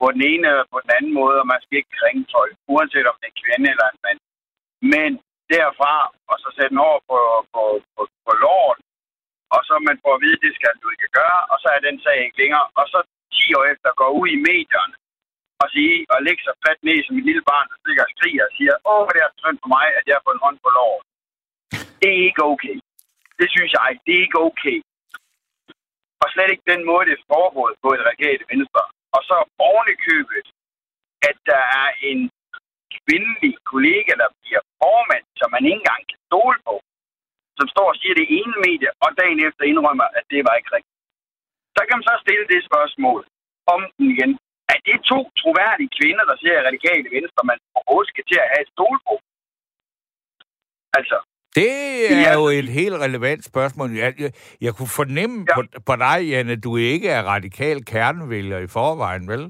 på 0.00 0.06
den 0.14 0.22
ene 0.32 0.44
eller 0.52 0.66
på 0.72 0.78
den 0.84 0.90
anden 0.96 1.12
måde, 1.20 1.36
og 1.42 1.46
man 1.52 1.60
skal 1.62 1.78
ikke 1.78 1.98
kringe 2.00 2.24
folk, 2.36 2.52
uanset 2.72 3.06
om 3.10 3.16
det 3.18 3.26
er 3.26 3.34
en 3.34 3.42
kvinde 3.42 3.68
eller 3.74 3.86
en 3.88 4.02
mand. 4.06 4.20
Men 4.94 5.10
derfra, 5.52 5.94
og 6.30 6.36
så 6.42 6.48
sætte 6.56 6.72
den 6.72 6.84
over 6.88 7.00
på, 7.10 7.18
på, 7.54 7.62
på, 7.94 8.02
på 8.26 8.32
loven, 8.44 8.78
og 9.54 9.60
så 9.66 9.74
man 9.88 9.96
får 10.02 10.14
at 10.14 10.22
vide, 10.24 10.38
at 10.38 10.44
det 10.46 10.52
skal 10.58 10.74
du 10.82 10.86
ikke 10.94 11.08
gøre, 11.20 11.40
og 11.52 11.56
så 11.62 11.68
er 11.76 11.80
den 11.88 11.96
sag 12.04 12.16
ikke 12.24 12.40
længere, 12.42 12.66
og 12.80 12.84
så 12.92 12.98
10 13.32 13.54
år 13.58 13.64
efter 13.72 13.90
går 14.00 14.10
ud 14.20 14.28
i 14.36 14.42
medierne 14.50 14.96
og 15.62 15.68
sige, 15.74 15.96
og 16.12 16.18
lægge 16.26 16.42
sig 16.44 16.54
fat 16.64 16.80
ned 16.86 16.98
som 17.02 17.18
et 17.18 17.26
lille 17.28 17.44
barn, 17.50 17.66
der 17.70 17.76
stikker 17.82 18.04
og 18.06 18.12
skriger 18.14 18.44
og 18.48 18.52
siger, 18.58 18.74
åh, 18.92 19.06
det 19.12 19.18
er 19.20 19.26
altså 19.28 19.40
synd 19.42 19.58
for 19.62 19.70
mig, 19.76 19.86
at 19.98 20.04
jeg 20.06 20.14
har 20.16 20.24
fået 20.24 20.36
en 20.36 20.44
hånd 20.46 20.58
på 20.64 20.70
lov. 20.80 20.94
Det 22.00 22.08
er 22.14 22.20
ikke 22.28 22.42
okay. 22.52 22.76
Det 23.40 23.48
synes 23.54 23.70
jeg, 23.78 23.88
det 24.04 24.12
er 24.14 24.22
ikke 24.26 24.40
okay. 24.48 24.78
Og 26.22 26.26
slet 26.32 26.52
ikke 26.52 26.70
den 26.74 26.82
måde, 26.90 27.04
det 27.08 27.14
er 27.16 27.28
foregået 27.34 27.74
på 27.84 27.88
et 27.96 28.02
regale 28.12 28.44
venstre. 28.52 28.82
Og 29.16 29.20
så 29.28 29.36
oven 29.68 29.88
i 29.94 29.96
købet, 30.08 30.46
at 31.28 31.36
der 31.50 31.62
er 31.82 31.88
en 32.10 32.20
kvindelig 32.96 33.52
kollega, 33.72 34.12
der 34.22 34.28
bliver 34.42 34.62
formand, 34.80 35.24
som 35.40 35.48
man 35.54 35.64
ikke 35.64 35.80
engang 35.82 36.02
kan 36.10 36.20
stole 36.28 36.58
på, 36.68 36.74
som 37.58 37.66
står 37.74 37.88
og 37.92 37.98
siger 38.00 38.14
det 38.20 38.28
ene 38.38 38.56
medie, 38.66 38.90
og 39.04 39.10
dagen 39.20 39.38
efter 39.46 39.62
indrømmer, 39.70 40.08
at 40.18 40.24
det 40.32 40.40
var 40.46 40.54
ikke 40.58 40.74
rigtigt. 40.76 40.98
Så 41.76 41.80
kan 41.84 41.96
man 41.98 42.08
så 42.10 42.16
stille 42.24 42.46
det 42.52 42.68
spørgsmål 42.70 43.20
om 43.74 43.80
den 43.96 44.06
igen. 44.14 44.32
Er 44.74 44.78
det 44.88 44.96
to 45.12 45.18
troværdige 45.40 45.90
kvinder, 45.98 46.24
der 46.30 46.36
siger 46.42 46.66
radikale 46.70 47.06
venstre, 47.16 47.40
man 47.50 47.58
overhovedet 47.74 48.10
skal 48.12 48.24
til 48.30 48.38
at 48.44 48.48
have 48.52 48.62
et 48.66 48.70
stol 48.74 48.98
på? 49.08 49.14
Altså, 50.98 51.16
Det 51.60 51.70
er 52.12 52.20
Ja. 52.20 52.32
jo 52.38 52.42
et 52.60 52.68
helt 52.80 52.94
relevant 53.06 53.44
spørgsmål. 53.44 53.88
Jeg, 54.04 54.14
jeg, 54.24 54.32
jeg 54.60 54.72
kunne 54.76 54.92
fornemme 55.00 55.38
Ja. 55.48 55.54
på, 55.56 55.60
på 55.88 55.94
dig, 56.06 56.18
Jan, 56.30 56.48
at 56.56 56.64
du 56.64 56.72
ikke 56.76 57.08
er 57.16 57.22
radikal 57.34 57.84
kernevælger 57.92 58.58
i 58.58 58.66
forvejen, 58.78 59.28
vel? 59.32 59.42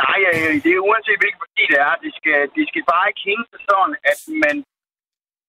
Nej, 0.00 0.18
det 0.64 0.70
er 0.76 0.80
uanset 0.88 1.18
hvilket 1.22 1.40
parti 1.44 1.62
det 1.72 1.78
er. 1.88 1.94
Det 2.04 2.12
skal, 2.18 2.38
det 2.56 2.64
skal 2.70 2.82
bare 2.92 3.06
ikke 3.10 3.22
hænge 3.30 3.44
sådan, 3.68 3.94
at 4.12 4.20
man... 4.44 4.56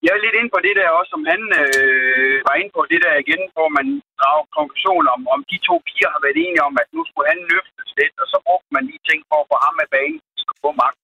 Jeg 0.05 0.11
er 0.13 0.23
lidt 0.25 0.37
inde 0.39 0.51
på 0.55 0.59
det 0.67 0.73
der 0.79 0.97
også, 0.99 1.11
som 1.15 1.23
han 1.31 1.41
øh, 1.61 2.35
var 2.47 2.55
inde 2.61 2.71
på, 2.77 2.81
det 2.91 2.99
der 3.05 3.15
igen, 3.23 3.41
hvor 3.55 3.69
man 3.77 3.87
drager 4.19 4.45
konklusion 4.59 5.05
om, 5.15 5.21
om 5.35 5.41
de 5.51 5.57
to 5.67 5.75
piger 5.87 6.09
har 6.15 6.21
været 6.25 6.39
enige 6.45 6.65
om, 6.69 6.73
at 6.81 6.87
nu 6.95 7.01
skulle 7.09 7.29
han 7.33 7.41
løftes 7.51 7.89
lidt, 7.99 8.15
og 8.23 8.27
så 8.31 8.37
brugte 8.47 8.69
man 8.75 8.83
lige 8.89 9.03
ting 9.09 9.21
for 9.29 9.37
at 9.41 9.49
få 9.51 9.55
ham 9.65 9.73
med 9.81 9.87
banen, 9.95 10.19
skulle 10.43 10.63
få 10.67 10.71
magt. 10.83 10.99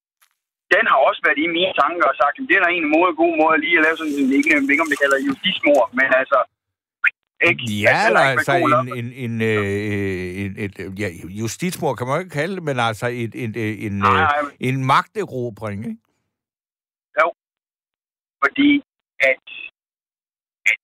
Den 0.75 0.83
har 0.91 0.99
også 1.10 1.21
været 1.27 1.39
i 1.45 1.47
mine 1.57 1.73
tanker 1.81 2.05
og 2.12 2.15
sagt, 2.21 2.36
at 2.39 2.45
det 2.49 2.55
er 2.57 2.63
da 2.65 2.69
en 2.71 2.89
måde, 2.95 3.12
god 3.23 3.33
måde 3.41 3.57
lige 3.65 3.77
at 3.79 3.83
lave 3.86 3.97
sådan 3.99 4.17
en, 4.21 4.29
ikke, 4.39 4.49
ikke 4.73 4.86
om 4.86 4.91
det 4.93 4.99
kalder 5.03 5.25
justismor, 5.29 5.81
men 5.99 6.07
altså... 6.21 6.39
Ikke? 7.49 7.63
Ja, 7.86 7.97
eller 8.07 8.19
altså 8.33 8.53
en, 8.71 8.88
en, 8.99 9.07
en, 9.25 9.33
øh, 9.41 10.41
en 10.41 10.51
et, 10.65 10.75
ja, 11.01 11.10
justitsmor 11.41 11.93
kan 11.95 12.07
man 12.07 12.15
jo 12.15 12.23
ikke 12.23 12.38
kalde 12.41 12.55
det, 12.55 12.63
men 12.63 12.79
altså 12.79 13.07
et, 13.07 13.33
et, 13.43 13.86
en, 13.86 13.91
Nej, 13.91 14.12
øh, 14.12 14.15
nej, 14.15 14.41
en 14.60 14.86
magterobring, 14.86 15.79
ikke? 15.89 15.97
Fordi 18.43 18.69
at... 19.30 19.45
at 20.71 20.84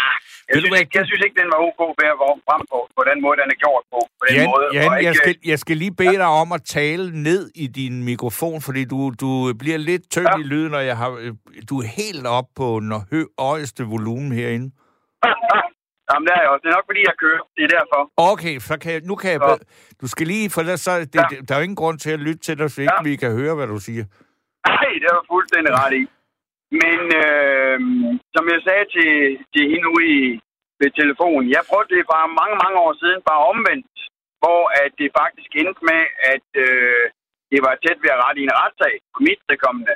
ah, 0.00 0.16
jeg, 0.48 0.56
synes 0.60 0.80
ikke, 0.80 0.92
jeg 0.98 1.06
synes 1.08 1.22
ikke, 1.26 1.38
den 1.42 1.48
var 1.54 1.60
ok 1.68 1.80
ved 2.00 2.08
at 2.14 2.18
være 2.22 2.36
frem 2.48 2.62
på, 2.72 2.78
på 2.96 3.02
den 3.10 3.18
måde, 3.24 3.36
den 3.42 3.48
er 3.54 3.58
gjort 3.64 3.84
på. 3.92 3.98
på 4.18 4.22
den 4.28 4.36
Jan, 4.36 4.46
måde, 4.52 4.66
Jan 4.76 4.92
jeg, 4.92 5.00
ikke, 5.00 5.14
skal, 5.22 5.34
jeg 5.52 5.58
skal 5.64 5.76
lige 5.82 5.94
bede 6.02 6.18
dig 6.24 6.30
om 6.42 6.48
at 6.52 6.62
tale 6.78 7.04
ned 7.28 7.42
i 7.54 7.66
din 7.80 7.94
mikrofon, 8.10 8.58
fordi 8.66 8.82
du, 8.92 8.98
du 9.22 9.30
bliver 9.62 9.78
lidt 9.90 10.04
tynd 10.14 10.28
Ja. 10.34 10.38
i 10.42 10.44
lyden, 10.52 10.74
og 10.78 10.84
jeg 10.90 10.96
har, 11.02 11.10
du 11.70 11.74
er 11.82 11.86
helt 12.02 12.26
op 12.38 12.48
på 12.60 12.66
den 12.82 12.92
hø- 13.10 13.32
højeste 13.48 13.82
volumen 13.94 14.32
herinde. 14.32 14.68
Jamen, 16.10 16.26
det 16.26 16.32
er 16.36 16.40
jeg 16.42 16.50
også. 16.52 16.62
Det 16.64 16.70
er 16.72 16.76
nok, 16.78 16.86
fordi 16.90 17.00
jeg 17.10 17.14
kører. 17.24 17.40
Det 17.56 17.62
er 17.64 17.72
derfor. 17.78 18.00
Okay, 18.32 18.58
så 18.58 18.78
kan 18.78 18.92
jeg, 18.92 19.00
nu 19.10 19.14
kan 19.16 19.30
jeg... 19.30 19.40
Så. 19.42 19.58
Du 20.00 20.06
skal 20.08 20.26
lige... 20.26 20.50
For 20.50 20.60
ellers 20.60 20.80
så, 20.80 21.00
det, 21.00 21.14
Ja. 21.14 21.22
der 21.48 21.54
er 21.54 21.58
jo 21.58 21.62
ingen 21.62 21.76
grund 21.76 21.98
til 21.98 22.10
at 22.10 22.20
lytte 22.20 22.38
til 22.46 22.58
dig, 22.58 22.70
så 22.70 22.80
ikke 22.80 22.92
Ja. 22.98 23.02
vi 23.10 23.16
kan 23.16 23.32
høre, 23.32 23.54
hvad 23.54 23.66
du 23.66 23.78
siger. 23.78 24.04
Nej, 24.68 24.90
det 25.02 25.10
var 25.16 25.24
fuldstændig 25.32 25.72
ret 25.80 25.94
i. 26.00 26.02
Men 26.82 27.00
øh, 27.22 27.78
som 28.34 28.44
jeg 28.52 28.60
sagde 28.66 28.86
til, 28.96 29.12
til 29.54 29.64
hende 29.72 29.88
ude 29.96 30.06
i, 30.20 30.24
ved 30.80 30.90
telefonen, 31.00 31.48
jeg 31.56 31.68
prøvede 31.68 31.90
det 31.94 32.12
bare 32.14 32.36
mange, 32.40 32.56
mange 32.64 32.78
år 32.86 32.92
siden, 33.02 33.20
bare 33.30 33.48
omvendt, 33.52 33.96
hvor 34.42 34.62
at 34.82 34.90
det 35.00 35.16
faktisk 35.20 35.50
endte 35.60 35.82
med, 35.90 36.02
at 36.32 36.48
øh, 36.66 37.04
det 37.52 37.60
var 37.66 37.74
tæt 37.74 37.98
ved 38.04 38.14
at 38.14 38.22
rette 38.24 38.40
i 38.40 38.46
en 38.48 38.58
retssag 38.60 38.94
på 39.12 39.18
mit 39.26 39.40
tilkommende. 39.48 39.94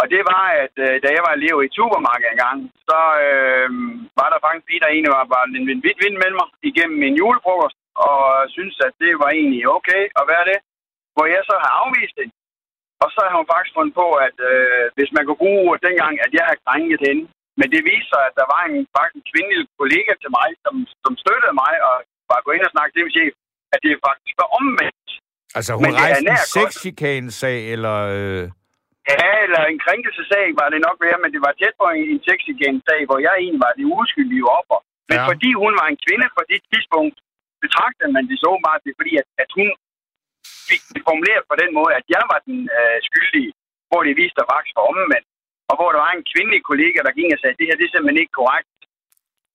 Og 0.00 0.06
det 0.14 0.22
var, 0.32 0.44
at 0.64 0.74
øh, 0.86 0.94
da 1.02 1.08
jeg 1.16 1.22
var 1.26 1.34
elev 1.34 1.56
i 1.60 1.66
et 1.66 1.76
supermarked 1.78 2.28
engang, 2.30 2.58
så 2.88 3.00
øh, 3.26 3.70
var 4.20 4.28
der 4.30 4.44
faktisk 4.46 4.68
en, 4.70 4.82
der 4.82 4.90
egentlig 4.90 5.14
var 5.18 5.26
bare 5.34 5.46
en 5.58 5.82
vidt 5.86 6.00
vind 6.04 6.16
med 6.22 6.30
mig 6.40 6.48
igennem 6.70 7.00
en 7.02 7.18
julefrokost, 7.20 7.78
og 8.06 8.20
synes 8.56 8.76
at 8.86 8.94
det 9.02 9.12
var 9.22 9.30
egentlig 9.38 9.62
okay 9.76 10.02
at 10.20 10.24
være 10.32 10.46
det. 10.50 10.58
Hvor 11.14 11.26
jeg 11.34 11.42
så 11.50 11.54
har 11.64 11.72
afvist 11.82 12.16
det. 12.20 12.28
Og 13.04 13.08
så 13.14 13.20
har 13.28 13.36
hun 13.40 13.50
faktisk 13.52 13.74
fundet 13.78 13.94
på, 14.02 14.06
at 14.26 14.36
øh, 14.50 14.84
hvis 14.96 15.10
man 15.16 15.22
kunne 15.24 15.42
bruge 15.42 15.60
ordet 15.66 15.86
dengang, 15.88 16.14
at 16.24 16.30
jeg 16.38 16.44
har 16.50 16.56
krænket 16.66 17.00
hende, 17.08 17.24
Men 17.60 17.68
det 17.74 17.80
viste 17.90 18.08
sig, 18.12 18.22
at 18.28 18.34
der 18.40 18.46
var 18.54 18.62
en 18.70 18.78
faktisk 18.98 19.24
kvindelig 19.32 19.60
kollega 19.80 20.12
til 20.22 20.30
mig, 20.38 20.48
som, 20.64 20.74
som 21.04 21.12
støttede 21.22 21.54
mig 21.62 21.74
og 21.88 21.94
var 22.30 22.40
gået 22.44 22.56
ind 22.56 22.68
og 22.68 22.74
snakket 22.74 22.92
til 22.94 23.04
min 23.06 23.16
chef, 23.18 23.32
at 23.74 23.78
det 23.84 23.90
faktisk 24.08 24.34
var 24.42 24.48
omvendt. 24.60 25.10
Altså, 25.58 25.70
hun 25.78 25.84
Men 25.86 25.94
rejste 26.02 26.28
en 26.34 26.38
sexchikane-sag, 26.56 27.58
eller... 27.74 27.96
Øh... 28.16 28.42
Ja, 29.12 29.28
eller 29.44 29.62
en 29.72 29.80
krænkelsesag 29.84 30.46
var 30.60 30.68
det 30.72 30.80
nok 30.88 30.98
være, 31.06 31.18
men 31.22 31.30
det 31.34 31.40
var 31.46 31.52
tæt 31.60 31.74
på 31.82 31.86
en, 31.94 32.02
en 32.12 32.20
sexigent-sag, 32.28 33.00
hvor 33.08 33.18
jeg 33.26 33.34
egentlig 33.42 33.62
var 33.66 33.72
det 33.78 33.84
uskyldige 33.98 34.44
offer. 34.58 34.78
Men 35.10 35.18
Ja. 35.20 35.26
fordi 35.30 35.50
hun 35.62 35.72
var 35.80 35.86
en 35.92 36.00
kvinde 36.06 36.26
på 36.36 36.42
det 36.50 36.60
tidspunkt, 36.70 37.16
betragtede 37.64 38.10
man 38.16 38.24
det 38.30 38.36
så 38.40 38.46
åbenbart, 38.52 38.80
det 38.86 38.92
fordi, 39.00 39.12
at, 39.22 39.26
at 39.42 39.50
hun 39.58 39.68
fik 40.70 40.82
det 40.94 41.02
formuleret 41.08 41.44
på 41.50 41.54
den 41.62 41.70
måde, 41.78 41.92
at 41.98 42.06
jeg 42.14 42.24
var 42.32 42.38
den 42.48 42.58
øh, 42.78 42.98
skyldige, 43.08 43.52
hvor 43.88 44.00
det 44.06 44.18
viste 44.20 44.36
sig 44.38 44.46
faktisk 44.52 44.74
for 44.76 44.84
omvendt. 44.92 45.28
Og 45.70 45.74
hvor 45.78 45.90
der 45.92 46.00
var 46.04 46.12
en 46.14 46.28
kvindelig 46.32 46.60
kollega, 46.70 46.98
der 47.06 47.16
gik 47.18 47.34
og 47.34 47.40
sagde, 47.40 47.58
det 47.58 47.68
her 47.68 47.78
det 47.78 47.86
er 47.86 47.92
simpelthen 47.92 48.22
ikke 48.22 48.38
korrekt. 48.40 48.70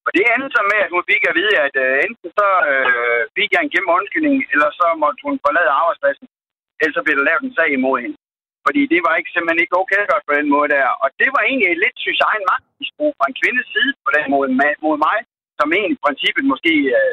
Og 0.05 0.09
det 0.15 0.23
endte 0.23 0.55
så 0.55 0.61
med, 0.71 0.79
at 0.85 0.93
hun 0.95 1.03
fik 1.11 1.23
at 1.29 1.35
vide, 1.39 1.55
at 1.65 1.75
øh, 1.85 1.95
enten 2.05 2.29
så 2.39 2.47
øh, 2.69 3.21
fik 3.37 3.49
jeg 3.51 3.61
en 3.61 3.73
kæmpe 3.73 3.91
undskyldning, 3.97 4.35
eller 4.53 4.69
så 4.79 4.87
måtte 5.03 5.19
hun 5.27 5.35
forlade 5.45 5.77
arbejdspladsen. 5.81 6.27
Ellers 6.81 6.95
så 6.97 7.03
blev 7.03 7.15
der 7.17 7.27
lavet 7.29 7.43
en 7.43 7.55
sag 7.57 7.69
imod 7.79 7.97
hende. 8.03 8.17
Fordi 8.65 8.81
det 8.93 8.99
var 9.05 9.13
ikke 9.15 9.33
simpelthen 9.33 9.63
ikke 9.63 9.79
okay 9.81 10.01
godt 10.11 10.27
på 10.27 10.33
den 10.39 10.47
måde 10.53 10.69
der. 10.75 10.87
Og 11.03 11.09
det 11.21 11.29
var 11.35 11.41
egentlig 11.43 11.69
et 11.69 11.81
lidt, 11.83 11.97
synes 12.03 12.19
jeg, 12.23 12.31
en 12.33 12.49
magtmisbrug 12.51 13.11
fra 13.17 13.29
en 13.29 13.39
kvindes 13.41 13.67
side 13.73 13.91
på 14.05 14.11
den 14.17 14.25
måde 14.33 14.47
mod 14.85 14.97
mig, 15.07 15.17
som 15.59 15.67
egentlig 15.75 15.97
i 15.97 16.03
princippet 16.05 16.43
måske, 16.51 16.73
øh, 16.97 17.11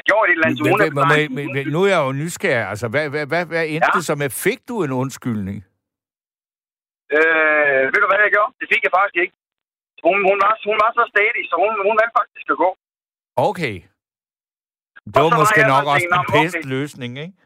har 0.00 0.06
gjort 0.10 0.26
et 0.28 0.32
eller 0.36 0.46
andet. 0.46 0.58
så 0.58 0.64
Men, 0.64 0.94
men, 1.12 1.26
men, 1.36 1.46
men, 1.56 1.64
nu 1.74 1.78
er 1.86 1.90
jeg 1.94 2.00
jo 2.06 2.12
nysgerrig. 2.22 2.66
Altså, 2.72 2.86
hvad, 2.92 3.04
hvad, 3.12 3.24
hvad, 3.30 3.42
hvad 3.52 3.62
endte 3.74 3.88
Ja. 3.92 3.96
det 3.96 4.04
så 4.10 4.14
med? 4.22 4.28
Fik 4.46 4.60
du 4.70 4.74
en 4.86 4.92
undskyldning? 5.02 5.58
Øh, 7.16 7.80
ved 7.92 7.98
du 8.02 8.08
hvad 8.10 8.20
jeg 8.26 8.32
gjorde? 8.36 8.52
Det 8.60 8.66
fik 8.72 8.82
jeg 8.86 8.92
faktisk 8.98 9.18
ikke. 9.24 9.34
Hun, 10.06 10.16
hun, 10.28 10.36
var, 10.44 10.52
hun 10.70 10.76
var 10.84 10.90
så 10.98 11.04
stadig, 11.14 11.42
så 11.50 11.54
hun, 11.62 11.70
hun 11.88 11.94
valgte 12.00 12.16
faktisk 12.20 12.46
at 12.54 12.58
gå. 12.64 12.70
Okay. 13.50 13.74
Det 15.14 15.20
var 15.22 15.30
var 15.32 15.40
måske 15.42 15.60
nok 15.74 15.84
også 15.94 16.08
tænkt, 16.08 16.28
den 16.34 16.42
"Nå, 16.44 16.48
okay." 16.58 16.72
løsning, 16.74 17.12
ikke? 17.24 17.36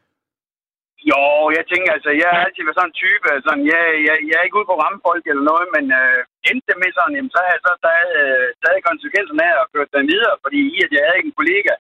Jo, 1.11 1.23
jeg 1.59 1.65
tænker 1.73 1.91
altså, 1.97 2.11
jeg 2.23 2.29
har 2.35 2.41
altid 2.47 2.63
været 2.67 2.79
sådan 2.79 2.93
en 2.93 2.99
type, 3.03 3.27
sådan, 3.47 3.65
jeg, 3.73 3.83
jeg, 4.07 4.17
jeg 4.29 4.37
er 4.39 4.45
ikke 4.47 4.59
ude 4.59 4.69
på 4.71 4.77
at 4.77 4.83
ramme 4.85 5.01
folk 5.09 5.25
eller 5.31 5.45
noget, 5.53 5.67
men 5.77 5.85
øh, 6.01 6.19
endte 6.51 6.67
det 6.71 6.77
med 6.83 6.91
sådan, 6.99 7.15
jamen, 7.17 7.33
så 7.35 7.39
har 7.45 7.51
jeg 7.55 7.63
så 7.67 7.73
taget, 7.87 8.11
øh, 8.23 8.47
taget 8.63 8.87
konsekvenserne 8.91 9.43
af 9.49 9.55
og 9.63 9.67
kørt 9.75 9.91
den 9.97 10.07
videre, 10.13 10.35
fordi 10.45 10.61
i 10.75 10.77
at 10.85 10.91
jeg 10.95 11.03
havde 11.05 11.19
ikke 11.19 11.31
en 11.33 11.39
kollega, 11.41 11.73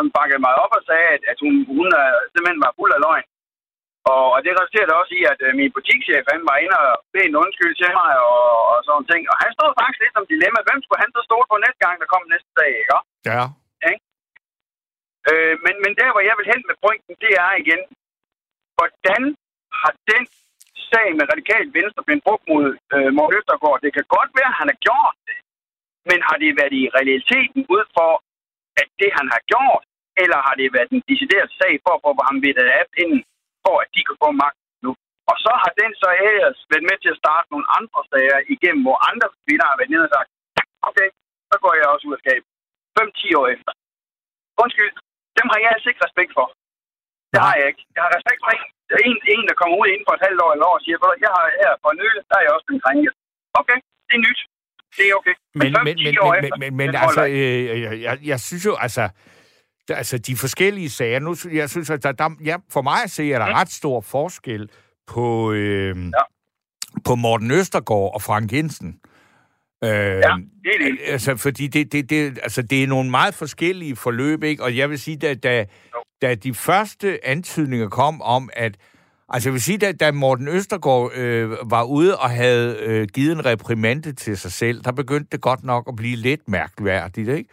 som 0.00 0.08
bakkede 0.16 0.44
mig 0.46 0.54
op 0.62 0.72
og 0.78 0.82
sagde, 0.88 1.08
at, 1.16 1.22
at 1.32 1.38
hun, 1.44 1.54
hun 1.78 1.86
er, 2.02 2.08
simpelthen 2.32 2.64
var 2.66 2.76
fuld 2.78 2.92
af 2.96 3.02
løgn. 3.06 3.26
Og, 4.12 4.24
og 4.34 4.38
det 4.44 4.52
resulterede 4.60 4.98
også 5.00 5.12
i, 5.18 5.22
at 5.32 5.40
øh, 5.46 5.52
min 5.60 5.74
butikschef, 5.74 6.24
han 6.34 6.42
var 6.50 6.56
inde 6.64 6.76
og 6.84 6.92
bede 7.12 7.28
en 7.30 7.40
undskyld 7.42 7.74
til 7.76 7.90
mig 8.00 8.12
og, 8.30 8.42
og 8.72 8.78
sådan 8.86 9.08
ting. 9.10 9.22
Og 9.32 9.36
han 9.42 9.50
stod 9.56 9.70
faktisk 9.80 10.00
lidt 10.02 10.16
som 10.16 10.30
dilemma. 10.32 10.60
Hvem 10.68 10.80
skulle 10.82 11.02
han 11.04 11.12
så 11.16 11.20
stå 11.28 11.38
på 11.50 11.56
næste 11.64 11.80
gang, 11.84 11.96
der 11.98 12.12
kom 12.12 12.22
næste 12.32 12.50
dag, 12.60 12.72
ikke? 12.82 12.98
Ja. 13.30 13.42
Øh, 15.28 15.54
men, 15.64 15.74
men 15.84 15.92
der, 16.00 16.08
hvor 16.12 16.22
jeg 16.28 16.34
vil 16.38 16.50
hen 16.52 16.62
med 16.68 16.76
pointen, 16.84 17.14
det 17.24 17.32
er 17.44 17.52
igen, 17.62 17.82
hvordan 18.76 19.22
har 19.80 19.92
den 20.10 20.22
sag 20.90 21.08
med 21.18 21.24
radikalt 21.32 21.70
venstre 21.78 22.02
blevet 22.06 22.24
brugt 22.26 22.44
mod 22.52 22.66
øh, 22.94 23.10
Morten 23.16 23.36
Østergaard? 23.38 23.80
Det 23.84 23.92
kan 23.96 24.06
godt 24.16 24.30
være, 24.38 24.52
at 24.52 24.58
han 24.60 24.68
har 24.72 24.78
gjort 24.88 25.16
det, 25.28 25.38
men 26.08 26.18
har 26.28 26.36
det 26.42 26.58
været 26.60 26.74
i 26.80 26.84
realiteten 26.96 27.60
ud 27.74 27.84
for, 27.96 28.10
at 28.80 28.88
det, 29.00 29.10
han 29.18 29.26
har 29.34 29.42
gjort, 29.52 29.84
eller 30.22 30.38
har 30.46 30.54
det 30.60 30.74
været 30.76 30.90
en 30.96 31.02
decideret 31.10 31.48
sag 31.60 31.72
for 31.84 31.92
at 31.94 32.02
få 32.04 32.10
ham 32.28 32.38
veddet 32.44 32.68
af 32.78 32.84
inden, 33.02 33.20
for 33.64 33.74
at 33.82 33.88
de 33.94 34.00
kan 34.08 34.16
få 34.22 34.28
magt 34.42 34.58
nu? 34.84 34.90
Og 35.30 35.36
så 35.44 35.52
har 35.62 35.72
den 35.80 35.90
så 36.02 36.10
ellers 36.28 36.58
været 36.70 36.86
med 36.90 36.96
til 37.00 37.10
at 37.14 37.20
starte 37.22 37.46
nogle 37.54 37.68
andre 37.78 38.00
sager 38.10 38.38
igennem, 38.54 38.82
hvor 38.86 38.98
andre 39.10 39.28
kvinder 39.44 39.66
har 39.70 39.76
været 39.80 39.92
nede 39.94 40.06
og 40.08 40.12
sagt, 40.16 40.30
okay, 40.88 41.08
så 41.50 41.56
går 41.64 41.72
jeg 41.78 41.86
også 41.92 42.04
ud 42.08 42.16
af 42.16 42.22
skabet. 42.24 42.48
5-10 42.98 43.38
år 43.40 43.46
efter. 43.54 43.72
Undskyld, 44.62 44.92
dem 45.38 45.46
har 45.52 45.58
jeg 45.62 45.70
altså 45.74 45.88
ikke 45.90 46.04
respekt 46.06 46.32
for. 46.38 46.46
Det 47.32 47.40
har 47.46 47.54
jeg 47.60 47.66
ikke. 47.70 47.82
Jeg 47.96 48.02
har 48.04 48.12
respekt 48.18 48.40
for 48.44 48.50
en, 48.56 48.64
en, 49.08 49.18
en 49.34 49.44
der 49.48 49.56
kommer 49.60 49.76
ud 49.80 49.88
inden 49.92 50.06
for 50.08 50.14
et 50.18 50.24
halvt 50.26 50.40
år 50.44 50.50
eller 50.54 50.66
år 50.70 50.76
og 50.78 50.82
siger, 50.84 50.96
"Ved 51.00 51.08
du, 51.10 51.16
jeg 51.26 51.32
har 51.36 51.44
her 51.62 51.72
for 51.82 51.90
nylig, 52.00 52.22
der 52.30 52.36
er 52.38 52.44
jeg 52.46 52.52
også 52.56 52.66
blevet 52.68 52.82
krænket. 52.86 53.12
Okay, 53.60 53.78
det 54.08 54.14
er 54.18 54.22
nyt. 54.28 54.40
Det 54.96 55.04
er 55.10 55.14
okay. 55.20 55.34
Men, 55.60 55.68
men, 55.86 55.96
men, 56.06 56.14
år 56.26 56.32
men, 56.34 56.44
efter, 56.44 56.56
men, 56.62 56.68
men, 56.70 56.76
men 56.80 56.86
det 56.94 56.98
altså, 57.04 57.20
holder 57.20 57.24
ikke. 57.24 57.72
øh, 57.72 57.80
jeg, 57.84 57.92
jeg, 58.06 58.14
jeg 58.32 58.38
synes 58.48 58.64
jo, 58.70 58.74
altså, 58.86 59.04
altså 59.94 60.18
de 60.18 60.36
forskellige 60.36 60.90
sager, 60.90 61.18
nu, 61.18 61.36
jeg 61.52 61.70
synes, 61.70 61.90
at 61.90 62.02
der, 62.02 62.12
der, 62.12 62.30
ja, 62.44 62.56
for 62.70 62.82
mig 62.82 62.98
at 63.04 63.10
se, 63.10 63.32
er 63.32 63.38
der 63.38 63.46
Mm. 63.46 63.52
ret 63.52 63.70
stor 63.72 64.00
forskel 64.00 64.68
på, 65.06 65.52
øh, 65.52 65.96
Ja. 65.96 66.02
på 67.04 67.14
Morten 67.14 67.50
Østergaard 67.50 68.10
og 68.14 68.22
Frank 68.22 68.52
Jensen. 68.52 68.96
Øh, 69.84 69.90
Ja, 69.90 69.94
det 69.94 70.74
er 70.74 70.84
det. 70.84 70.98
Altså, 71.06 71.36
fordi 71.36 71.66
det, 71.66 71.92
det, 71.92 72.10
det, 72.10 72.38
altså, 72.42 72.62
det 72.62 72.82
er 72.82 72.86
nogle 72.86 73.10
meget 73.10 73.34
forskellige 73.34 73.96
forløb, 73.96 74.42
ikke? 74.42 74.62
Og 74.62 74.76
jeg 74.76 74.90
vil 74.90 74.98
sige, 74.98 75.16
da, 75.16 75.34
da, 75.34 75.66
da 76.22 76.34
de 76.34 76.54
første 76.54 77.26
antydninger 77.26 77.88
kom 77.88 78.22
om, 78.22 78.50
at 78.52 78.76
Altså, 79.32 79.48
jeg 79.48 79.52
vil 79.52 79.62
sige, 79.62 79.78
da, 79.78 79.92
da 79.92 80.12
Morten 80.12 80.48
Østergaard 80.48 81.12
øh, 81.14 81.50
var 81.70 81.82
ude 81.82 82.18
og 82.18 82.30
havde 82.30 82.76
øh, 82.80 83.08
givet 83.14 83.32
en 83.32 83.44
reprimande 83.44 84.12
til 84.12 84.36
sig 84.38 84.52
selv, 84.52 84.80
der 84.82 84.92
begyndte 84.92 85.28
det 85.32 85.40
godt 85.40 85.64
nok 85.64 85.84
at 85.88 85.96
blive 85.96 86.16
lidt 86.16 86.48
mærkværdigt, 86.48 87.28
ikke? 87.28 87.50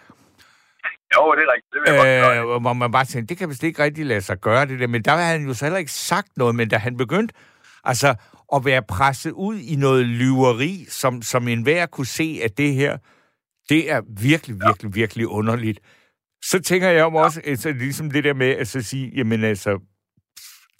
Jo, 1.15 1.35
det 1.35 1.43
er 1.43 1.53
rigtigt. 1.53 1.73
Det 1.73 1.81
vil 1.81 2.09
jeg. 2.09 2.37
Øh, 2.37 2.61
hvor 2.61 2.73
man 2.73 2.91
bare 2.91 3.05
tænkte, 3.05 3.29
det 3.29 3.37
kan 3.37 3.49
vist 3.49 3.63
ikke 3.63 3.83
rigtig 3.83 4.05
lade 4.05 4.21
sig 4.21 4.37
gøre, 4.39 4.65
det 4.65 4.79
der. 4.79 4.87
Men 4.87 5.01
der 5.01 5.11
havde 5.11 5.39
han 5.39 5.47
jo 5.47 5.53
så 5.53 5.65
heller 5.65 5.79
ikke 5.79 5.91
sagt 5.91 6.37
noget, 6.37 6.55
men 6.55 6.69
da 6.69 6.77
han 6.77 6.97
begyndte 6.97 7.33
altså, 7.83 8.15
at 8.55 8.65
være 8.65 8.81
presset 8.83 9.31
ud 9.31 9.57
i 9.59 9.75
noget 9.75 10.05
lyveri, 10.05 10.85
som, 10.89 11.21
som 11.21 11.47
enhver 11.47 11.85
kunne 11.85 12.05
se, 12.05 12.39
at 12.43 12.57
det 12.57 12.73
her, 12.73 12.97
det 13.69 13.91
er 13.91 14.01
virkelig, 14.21 14.55
virkelig, 14.67 14.95
virkelig 14.95 15.27
underligt. 15.27 15.79
Så 16.43 16.59
tænker 16.59 16.89
jeg 16.89 17.05
om 17.05 17.15
også, 17.15 17.41
altså, 17.45 17.71
ligesom 17.71 18.11
det 18.11 18.23
der 18.23 18.33
med 18.33 18.49
at 18.49 18.67
så 18.67 18.81
sige, 18.81 19.11
jamen 19.15 19.43
altså, 19.43 19.79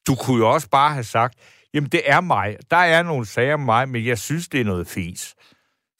du 0.07 0.15
kunne 0.15 0.37
jo 0.37 0.49
også 0.53 0.69
bare 0.69 0.93
have 0.93 1.03
sagt, 1.03 1.35
jamen 1.73 1.89
det 1.89 2.01
er 2.05 2.21
mig, 2.21 2.57
der 2.71 2.77
er 2.77 3.03
nogle 3.03 3.25
sager 3.25 3.53
om 3.53 3.59
mig, 3.59 3.89
men 3.89 4.05
jeg 4.05 4.17
synes, 4.17 4.47
det 4.47 4.61
er 4.61 4.65
noget 4.65 4.87
fis. 4.87 5.35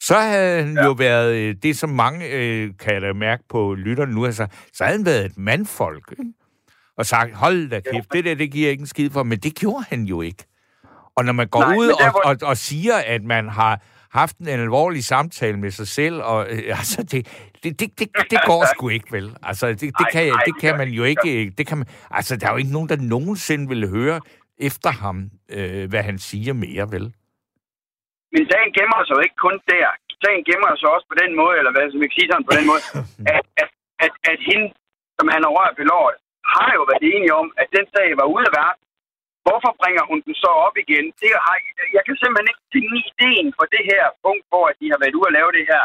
Så 0.08 0.14
havde 0.18 0.62
han 0.64 0.74
ja. 0.76 0.84
jo 0.84 0.92
været, 0.92 1.34
øh, 1.34 1.54
det 1.62 1.78
som 1.78 1.90
mange 1.90 2.28
øh, 2.28 2.70
kan 2.78 3.02
da 3.02 3.12
mærke 3.12 3.42
på 3.48 3.74
lytterne 3.74 4.12
nu, 4.14 4.26
altså, 4.26 4.46
så 4.72 4.84
havde 4.84 4.96
han 4.96 5.06
været 5.06 5.24
et 5.24 5.38
mandfolk, 5.38 6.10
ikke? 6.12 6.32
og 6.98 7.06
sagt, 7.06 7.34
hold 7.36 7.70
da 7.70 7.80
kæft, 7.92 8.12
det 8.12 8.24
der, 8.24 8.34
det 8.34 8.52
giver 8.52 8.70
ikke 8.70 8.80
en 8.80 8.86
skid 8.86 9.10
for, 9.10 9.22
men 9.22 9.38
det 9.38 9.54
gjorde 9.54 9.84
han 9.88 10.02
jo 10.04 10.20
ikke. 10.22 10.44
Og 11.16 11.24
når 11.24 11.32
man 11.32 11.48
går 11.48 11.60
Nej, 11.60 11.76
ud 11.76 11.88
og, 11.88 12.10
hvor- 12.10 12.20
og, 12.24 12.36
og 12.42 12.56
siger, 12.56 12.94
at 13.06 13.24
man 13.24 13.48
har 13.48 13.80
haft 14.10 14.36
en 14.38 14.48
alvorlig 14.48 15.04
samtale 15.04 15.56
med 15.58 15.70
sig 15.70 15.88
selv, 15.88 16.22
og 16.22 16.46
øh, 16.50 16.58
altså, 16.78 17.02
det, 17.02 17.26
det, 17.62 17.80
det, 17.80 17.98
det, 17.98 18.08
det 18.30 18.38
går 18.46 18.66
sgu 18.74 18.88
ikke, 18.88 19.12
vel? 19.12 19.36
Altså, 19.42 19.68
det, 19.68 19.80
det, 19.80 20.06
kan, 20.12 20.26
jeg- 20.26 20.42
det 20.46 20.54
kan 20.60 20.76
man 20.78 20.88
jo 20.88 21.04
ikke. 21.04 21.20
ikke, 21.38 21.52
det 21.58 21.66
kan 21.66 21.78
man, 21.78 21.86
altså, 22.10 22.36
der 22.36 22.46
er 22.46 22.50
jo 22.50 22.56
ikke 22.56 22.72
nogen, 22.72 22.88
der 22.88 22.96
nogensinde 22.96 23.68
vil 23.68 23.88
høre 23.88 24.20
efter 24.58 24.90
ham, 24.90 25.30
øh, 25.50 25.88
hvad 25.88 26.02
han 26.02 26.18
siger 26.18 26.52
mere, 26.52 26.92
vel? 26.92 27.12
Men 28.32 28.42
sagen 28.50 28.70
gemmer 28.76 29.00
sig 29.02 29.14
jo 29.16 29.22
ikke 29.26 29.40
kun 29.46 29.56
der. 29.72 29.88
Sagen 30.22 30.42
gemmer 30.48 30.72
sig 30.76 30.88
også 30.94 31.06
på 31.12 31.16
den 31.22 31.32
måde, 31.40 31.54
eller 31.58 31.72
hvad 31.72 31.84
som 31.86 32.00
jeg 32.02 32.08
kan 32.10 32.18
sige 32.18 32.30
sådan 32.30 32.48
på 32.48 32.54
den 32.58 32.66
måde, 32.70 32.82
at, 33.36 33.44
at, 33.62 33.70
at, 34.04 34.12
at 34.32 34.38
hende, 34.48 34.68
som 35.18 35.26
han 35.34 35.40
har 35.44 35.52
rørt 35.58 35.74
ved 35.78 35.86
lort, 35.92 36.16
har 36.54 36.70
jo 36.78 36.82
været 36.90 37.04
enige 37.12 37.34
om, 37.40 37.48
at 37.62 37.68
den 37.76 37.86
sag 37.94 38.08
var 38.20 38.26
ude 38.34 38.48
af 38.50 38.54
verden. 38.62 38.82
Hvorfor 39.46 39.72
bringer 39.80 40.04
hun 40.10 40.18
den 40.26 40.34
så 40.44 40.50
op 40.66 40.76
igen? 40.84 41.06
Det 41.22 41.32
har, 41.46 41.56
jeg 41.96 42.02
kan 42.06 42.16
simpelthen 42.22 42.50
ikke 42.52 42.64
finde 42.74 42.92
ideen 43.10 43.48
for 43.58 43.66
det 43.74 43.82
her 43.90 44.04
punkt, 44.24 44.44
hvor 44.50 44.64
at 44.70 44.76
de 44.80 44.86
har 44.92 44.98
været 45.02 45.18
ude 45.18 45.30
at 45.30 45.36
lave 45.38 45.50
det 45.58 45.64
her. 45.72 45.82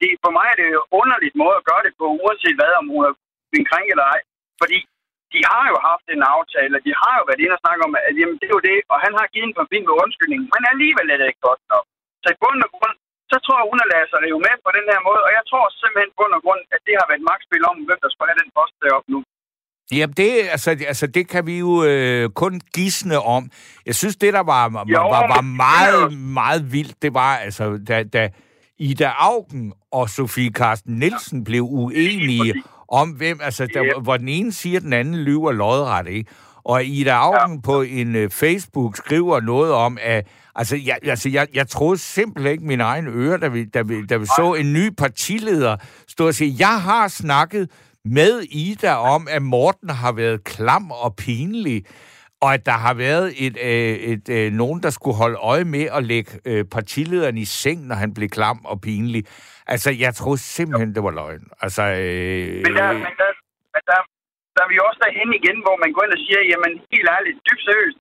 Det, 0.00 0.10
for 0.24 0.30
mig 0.36 0.46
er 0.52 0.56
det 0.58 0.66
jo 0.66 0.82
en 0.84 0.92
underligt 1.00 1.36
måde 1.42 1.56
at 1.60 1.66
gøre 1.70 1.82
det 1.86 1.94
på, 2.00 2.06
uanset 2.22 2.56
hvad, 2.58 2.72
om 2.80 2.86
hun 2.92 3.02
har 3.06 3.14
blevet 3.50 3.68
krænket 3.70 3.92
eller 3.94 4.08
ej. 4.14 4.20
Fordi 4.60 4.78
de 5.34 5.40
har 5.52 5.64
jo 5.72 5.76
haft 5.88 6.06
en 6.14 6.22
aftale, 6.36 6.72
og 6.78 6.82
de 6.86 6.92
har 7.02 7.14
jo 7.18 7.24
været 7.28 7.42
inde 7.42 7.56
og 7.56 7.62
snakke 7.64 7.80
om, 7.86 7.92
at 8.08 8.14
jamen, 8.20 8.38
det 8.40 8.46
er 8.48 8.56
jo 8.58 8.66
det, 8.70 8.78
og 8.92 8.98
han 9.04 9.12
har 9.18 9.26
givet 9.32 9.48
en 9.48 9.58
forfin 9.60 9.84
med 9.88 10.00
undskyldning, 10.04 10.40
men 10.54 10.62
alligevel 10.72 11.06
er 11.08 11.18
det 11.18 11.26
ikke 11.30 11.46
godt 11.48 11.62
nok. 11.72 11.84
Så 12.22 12.26
i 12.34 12.40
bund 12.42 12.60
og 12.66 12.70
grund, 12.74 12.96
så 13.32 13.36
tror 13.44 13.56
jeg, 13.58 13.66
hun 13.70 13.80
har 13.82 13.88
ladet 13.92 14.08
sig 14.10 14.18
rive 14.24 14.40
med 14.46 14.54
på 14.66 14.70
den 14.78 14.86
her 14.92 15.00
måde, 15.08 15.20
og 15.26 15.30
jeg 15.38 15.44
tror 15.50 15.64
simpelthen 15.82 16.10
i 16.12 16.16
bund 16.18 16.32
og 16.38 16.42
grund, 16.44 16.62
at 16.74 16.80
det 16.86 16.94
har 16.98 17.06
været 17.08 17.20
et 17.22 17.28
magtspil 17.30 17.64
om, 17.70 17.76
hvem 17.88 18.00
der 18.04 18.10
skulle 18.10 18.30
have 18.30 18.42
den 18.42 18.50
post 18.58 18.74
deroppe 18.84 19.08
nu. 19.14 19.20
Jamen, 19.98 20.14
det, 20.20 20.30
altså, 20.54 20.70
altså, 20.92 21.06
det 21.16 21.24
kan 21.32 21.42
vi 21.46 21.54
jo 21.64 21.72
øh, 21.90 22.24
kun 22.42 22.54
gisne 22.76 23.18
om. 23.36 23.42
Jeg 23.88 23.94
synes, 24.00 24.16
det, 24.22 24.30
der 24.38 24.44
var, 24.52 24.62
var, 24.76 24.84
Jo, 24.94 25.08
var, 25.16 25.26
var 25.34 25.44
meget, 25.66 26.02
meget 26.40 26.62
vildt, 26.74 26.96
det 27.04 27.14
var, 27.14 27.32
altså, 27.46 27.64
da, 27.88 27.96
da 28.16 28.22
Ida 28.78 29.10
Augen 29.30 29.72
og 29.92 30.08
Sofie 30.08 30.50
Carsten 30.50 30.94
Nielsen 30.98 31.44
blev 31.44 31.62
uenige 31.62 32.62
om, 32.88 33.08
hvem, 33.10 33.40
altså, 33.42 33.66
der, 33.74 33.84
Yep. 33.84 34.02
hvor 34.02 34.16
den 34.16 34.28
ene 34.28 34.52
siger, 34.52 34.76
at 34.76 34.82
den 34.82 34.92
anden 34.92 35.16
lyver 35.16 35.52
lodret, 35.52 36.06
ikke? 36.08 36.30
Og 36.64 36.84
Ida 36.84 37.10
Augen 37.10 37.54
ja. 37.54 37.60
på 37.60 37.82
en 37.82 38.16
uh, 38.24 38.30
Facebook 38.30 38.96
skriver 38.96 39.40
noget 39.40 39.72
om, 39.72 39.98
at 40.02 40.26
altså, 40.54 40.76
jeg, 40.76 40.98
altså, 41.02 41.28
jeg, 41.28 41.46
jeg 41.54 41.68
troede 41.68 41.98
simpelthen 41.98 42.52
ikke 42.52 42.64
mine 42.66 42.82
egne 42.84 43.10
ører, 43.10 43.36
da 43.36 43.48
vi, 43.48 43.64
da 43.64 43.82
vi, 43.82 44.06
da 44.06 44.16
vi 44.16 44.26
så 44.26 44.54
en 44.58 44.72
ny 44.72 44.90
partileder 44.98 45.76
stå 46.08 46.26
og 46.26 46.34
sige, 46.34 46.56
jeg 46.58 46.82
har 46.82 47.08
snakket 47.08 47.70
med 48.04 48.42
Ida 48.50 48.94
om, 48.94 49.28
at 49.30 49.42
Morten 49.42 49.90
har 49.90 50.12
været 50.12 50.44
klam 50.44 50.90
og 50.90 51.16
pinlig. 51.16 51.84
og 52.40 52.54
at 52.54 52.66
der 52.66 52.72
har 52.72 52.94
været 52.94 53.34
et, 53.46 53.56
øh, 53.64 53.96
et, 53.96 54.28
øh, 54.28 54.52
nogen, 54.52 54.82
der 54.82 54.90
skulle 54.90 55.16
holde 55.16 55.36
øje 55.36 55.64
med 55.64 55.88
at 55.92 56.04
lægge 56.04 56.30
øh, 56.44 56.64
partilederen 56.64 57.38
i 57.38 57.44
seng, 57.44 57.86
når 57.86 57.94
han 57.94 58.14
blev 58.14 58.28
klam 58.28 58.60
og 58.64 58.80
pinlig. 58.80 59.24
Altså, 59.72 59.88
jeg 60.04 60.12
troede 60.20 60.40
simpelthen, 60.56 60.90
det 60.96 61.02
var 61.06 61.14
løgn. 61.20 61.44
Altså, 61.64 61.82
øh, 62.02 62.62
Men 62.66 62.72
der, 62.78 62.88
men 63.06 63.14
der, 63.20 63.30
men 63.74 63.82
der, 63.90 63.98
der 64.54 64.60
er 64.64 64.70
vi 64.72 64.78
også 64.88 65.00
derhen 65.04 65.30
igen, 65.40 65.58
hvor 65.64 65.76
man 65.82 65.90
går 65.94 66.02
ind 66.06 66.16
og 66.18 66.22
siger, 66.26 66.40
jamen 66.50 66.72
helt 66.92 67.08
ærligt, 67.16 67.38
dybt 67.46 67.64
seriøst, 67.68 67.98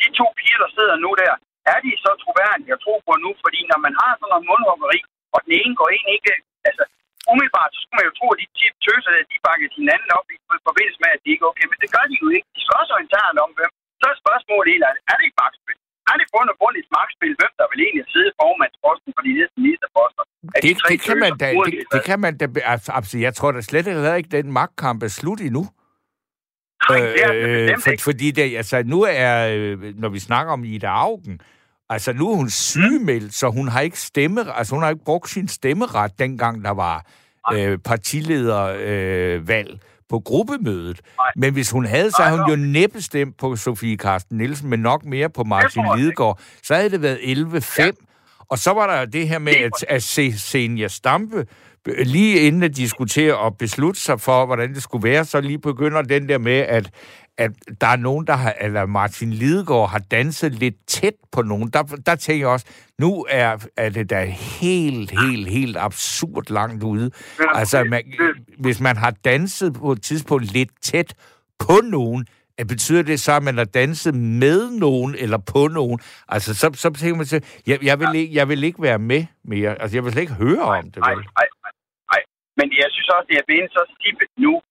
de 0.00 0.06
to 0.18 0.26
piger, 0.38 0.58
der 0.64 0.70
sidder 0.76 0.96
nu 1.04 1.10
der, 1.22 1.32
er 1.72 1.78
de 1.84 1.90
så 2.04 2.10
troværdige 2.22 2.74
at 2.76 2.82
tro 2.84 2.94
på 3.06 3.12
nu? 3.24 3.30
Fordi 3.44 3.60
når 3.70 3.80
man 3.86 3.94
har 4.00 4.10
sådan 4.14 4.30
noget 4.32 4.48
mundhuggeri, 4.50 5.00
og 5.34 5.38
den 5.44 5.52
ene 5.60 5.74
går 5.80 5.88
ind 5.96 6.06
ikke... 6.16 6.32
Altså, 6.68 6.84
umiddelbart, 7.32 7.70
så 7.74 7.78
skulle 7.80 7.98
man 8.00 8.08
jo 8.08 8.14
tro, 8.18 8.26
at 8.34 8.38
de, 8.40 8.46
de 8.58 8.66
tøser, 8.86 9.12
at 9.22 9.28
de 9.32 9.38
bakker 9.46 9.68
hinanden 9.78 10.10
op 10.18 10.26
i 10.34 10.36
forbindelse 10.68 11.00
med, 11.02 11.10
at 11.16 11.20
de 11.22 11.28
ikke 11.32 11.44
er 11.46 11.50
okay. 11.52 11.66
Men 11.70 11.78
det 11.82 11.90
gør 11.96 12.04
de 12.10 12.16
jo 12.22 12.28
ikke. 12.36 12.48
De 12.56 12.62
slår 12.66 12.82
så 12.90 12.96
internt 13.04 13.38
om, 13.44 13.50
hvem. 13.58 13.72
Så 14.00 14.06
er 14.12 14.22
spørgsmålet 14.24 14.72
helt 14.72 14.86
ærligt, 14.88 15.04
er 15.10 15.14
det 15.16 15.24
ikke 15.26 15.40
magtspil? 15.42 15.78
Er 16.10 16.16
det 16.20 16.26
bund 16.34 16.48
og 16.52 16.56
grund 16.60 16.74
et 16.82 16.88
magtspil, 16.98 17.34
hvem 17.40 17.52
der 17.60 17.66
vil 17.70 17.80
egentlig 17.86 18.06
sidde 18.14 18.30
formandsposten 18.40 19.10
for 19.16 19.22
de 19.26 19.32
næste 19.38 19.56
ministerposter? 19.64 20.22
Det, 20.54 20.62
de 20.62 20.74
det, 20.92 20.98
kan 21.06 21.16
man 21.24 21.32
da, 21.42 21.48
det, 21.66 21.74
det 21.94 22.02
kan 22.10 22.18
man 22.24 22.32
da... 22.40 22.46
Altså, 22.74 23.18
jeg 23.26 23.34
tror 23.34 23.52
da 23.52 23.60
slet 23.60 23.86
ikke, 23.86 24.02
at 24.02 24.32
den 24.32 24.52
magtkamp 24.52 25.02
er 25.02 25.12
slut 25.20 25.40
endnu. 25.48 25.64
Nej, 26.90 26.98
det 26.98 27.22
er 27.24 27.32
øh, 27.72 27.78
for, 27.84 27.90
fordi 28.08 28.30
det, 28.30 28.56
altså, 28.56 28.82
nu 28.82 28.98
er, 29.02 29.48
øh, 29.54 29.94
når 30.02 30.08
vi 30.08 30.18
snakker 30.18 30.52
om 30.52 30.64
Ida 30.64 30.86
Augen, 30.86 31.40
Altså, 31.88 32.12
nu 32.12 32.30
er 32.32 32.36
hun 32.36 32.50
sygemeldt, 32.50 33.34
så 33.34 33.48
hun 33.48 33.68
har 33.68 33.80
ikke 33.80 34.00
stemme, 34.00 34.56
altså 34.58 34.74
hun 34.74 34.82
har 34.82 34.90
ikke 34.90 35.04
brugt 35.04 35.30
sin 35.30 35.48
stemmeret, 35.48 36.18
dengang 36.18 36.64
der 36.64 36.70
var 36.70 37.06
øh, 37.54 37.78
partiledervalg. 37.78 39.70
øh, 39.72 39.78
på 40.08 40.18
gruppemødet. 40.20 41.00
Nej. 41.18 41.26
Men 41.36 41.52
hvis 41.52 41.70
hun 41.70 41.86
havde, 41.86 42.10
så 42.10 42.22
havde 42.22 42.40
hun 42.40 42.50
jo 42.50 42.56
næppe 42.56 43.00
stemt 43.02 43.38
på 43.38 43.56
Sofie 43.56 43.96
Karsten 43.96 44.38
Nielsen, 44.38 44.70
men 44.70 44.80
nok 44.80 45.04
mere 45.04 45.30
på 45.30 45.44
Martin 45.44 45.84
Lidegaard. 45.96 46.40
Så 46.62 46.74
havde 46.74 46.90
det 46.90 47.02
været 47.02 47.18
11-5. 47.18 47.82
Ja. 47.82 47.90
Og 48.48 48.58
så 48.58 48.70
var 48.70 48.86
der 48.86 49.04
det 49.04 49.28
her 49.28 49.38
med, 49.38 49.54
at, 49.54 49.84
at 49.88 50.02
se 50.02 50.38
Senja 50.38 50.88
Stampe, 50.88 51.46
lige 51.98 52.40
inden 52.40 52.62
at 52.62 52.76
diskutere 52.76 53.36
og 53.36 53.56
beslutte 53.58 54.00
sig 54.00 54.20
for, 54.20 54.46
hvordan 54.46 54.74
det 54.74 54.82
skulle 54.82 55.08
være, 55.08 55.24
så 55.24 55.40
lige 55.40 55.58
begynder 55.58 56.02
den 56.02 56.28
der 56.28 56.38
med, 56.38 56.52
at 56.58 56.90
at 57.38 57.50
der 57.80 57.86
er 57.86 57.96
nogen, 57.96 58.26
der 58.26 58.32
har, 58.32 58.54
eller 58.60 58.86
Martin 58.86 59.30
Lidegaard 59.30 59.90
har 59.90 59.98
danset 59.98 60.52
lidt 60.52 60.74
tæt 60.86 61.14
på 61.32 61.42
nogen. 61.42 61.70
Der, 61.70 61.82
der 62.06 62.14
tænker 62.14 62.46
jeg 62.46 62.52
også, 62.52 62.66
nu 62.98 63.26
er, 63.28 63.66
er 63.76 63.88
det 63.88 64.10
da 64.10 64.24
helt, 64.60 65.10
helt, 65.10 65.48
helt 65.48 65.76
absurd 65.76 66.50
langt 66.50 66.82
ude. 66.82 67.10
Altså, 67.54 67.84
man, 67.84 68.02
hvis 68.58 68.80
man 68.80 68.96
har 68.96 69.10
danset 69.10 69.74
på 69.74 69.92
et 69.92 70.02
tidspunkt 70.02 70.52
lidt 70.52 70.70
tæt 70.82 71.14
på 71.58 71.80
nogen, 71.84 72.26
betyder 72.68 73.02
det 73.02 73.20
så, 73.20 73.32
at 73.32 73.42
man 73.42 73.56
har 73.58 73.64
danset 73.64 74.14
med 74.14 74.70
nogen 74.70 75.14
eller 75.14 75.38
på 75.52 75.68
nogen? 75.68 76.00
Altså, 76.28 76.54
så, 76.54 76.70
så 76.74 76.90
tænker 76.90 77.16
man 77.16 77.26
sig, 77.26 77.42
jeg, 77.66 77.78
jeg, 77.84 78.00
vil 78.00 78.14
ikke, 78.14 78.34
jeg 78.34 78.48
vil 78.48 78.64
ikke 78.64 78.82
være 78.82 78.98
med 78.98 79.26
mere. 79.44 79.82
Altså, 79.82 79.96
jeg 79.96 80.04
vil 80.04 80.12
slet 80.12 80.22
ikke 80.22 80.34
høre 80.34 80.62
om 80.62 80.84
det. 80.84 80.96
Nej, 80.96 81.14
nej, 81.14 81.48
nej. 82.12 82.22
Men 82.58 82.66
jeg 82.82 82.88
synes 82.90 83.08
også, 83.08 83.26
det 83.30 83.36
er 83.36 83.46
blevet 83.46 83.70
så 83.70 83.82
stippet 83.94 84.28
nu, 84.44 84.62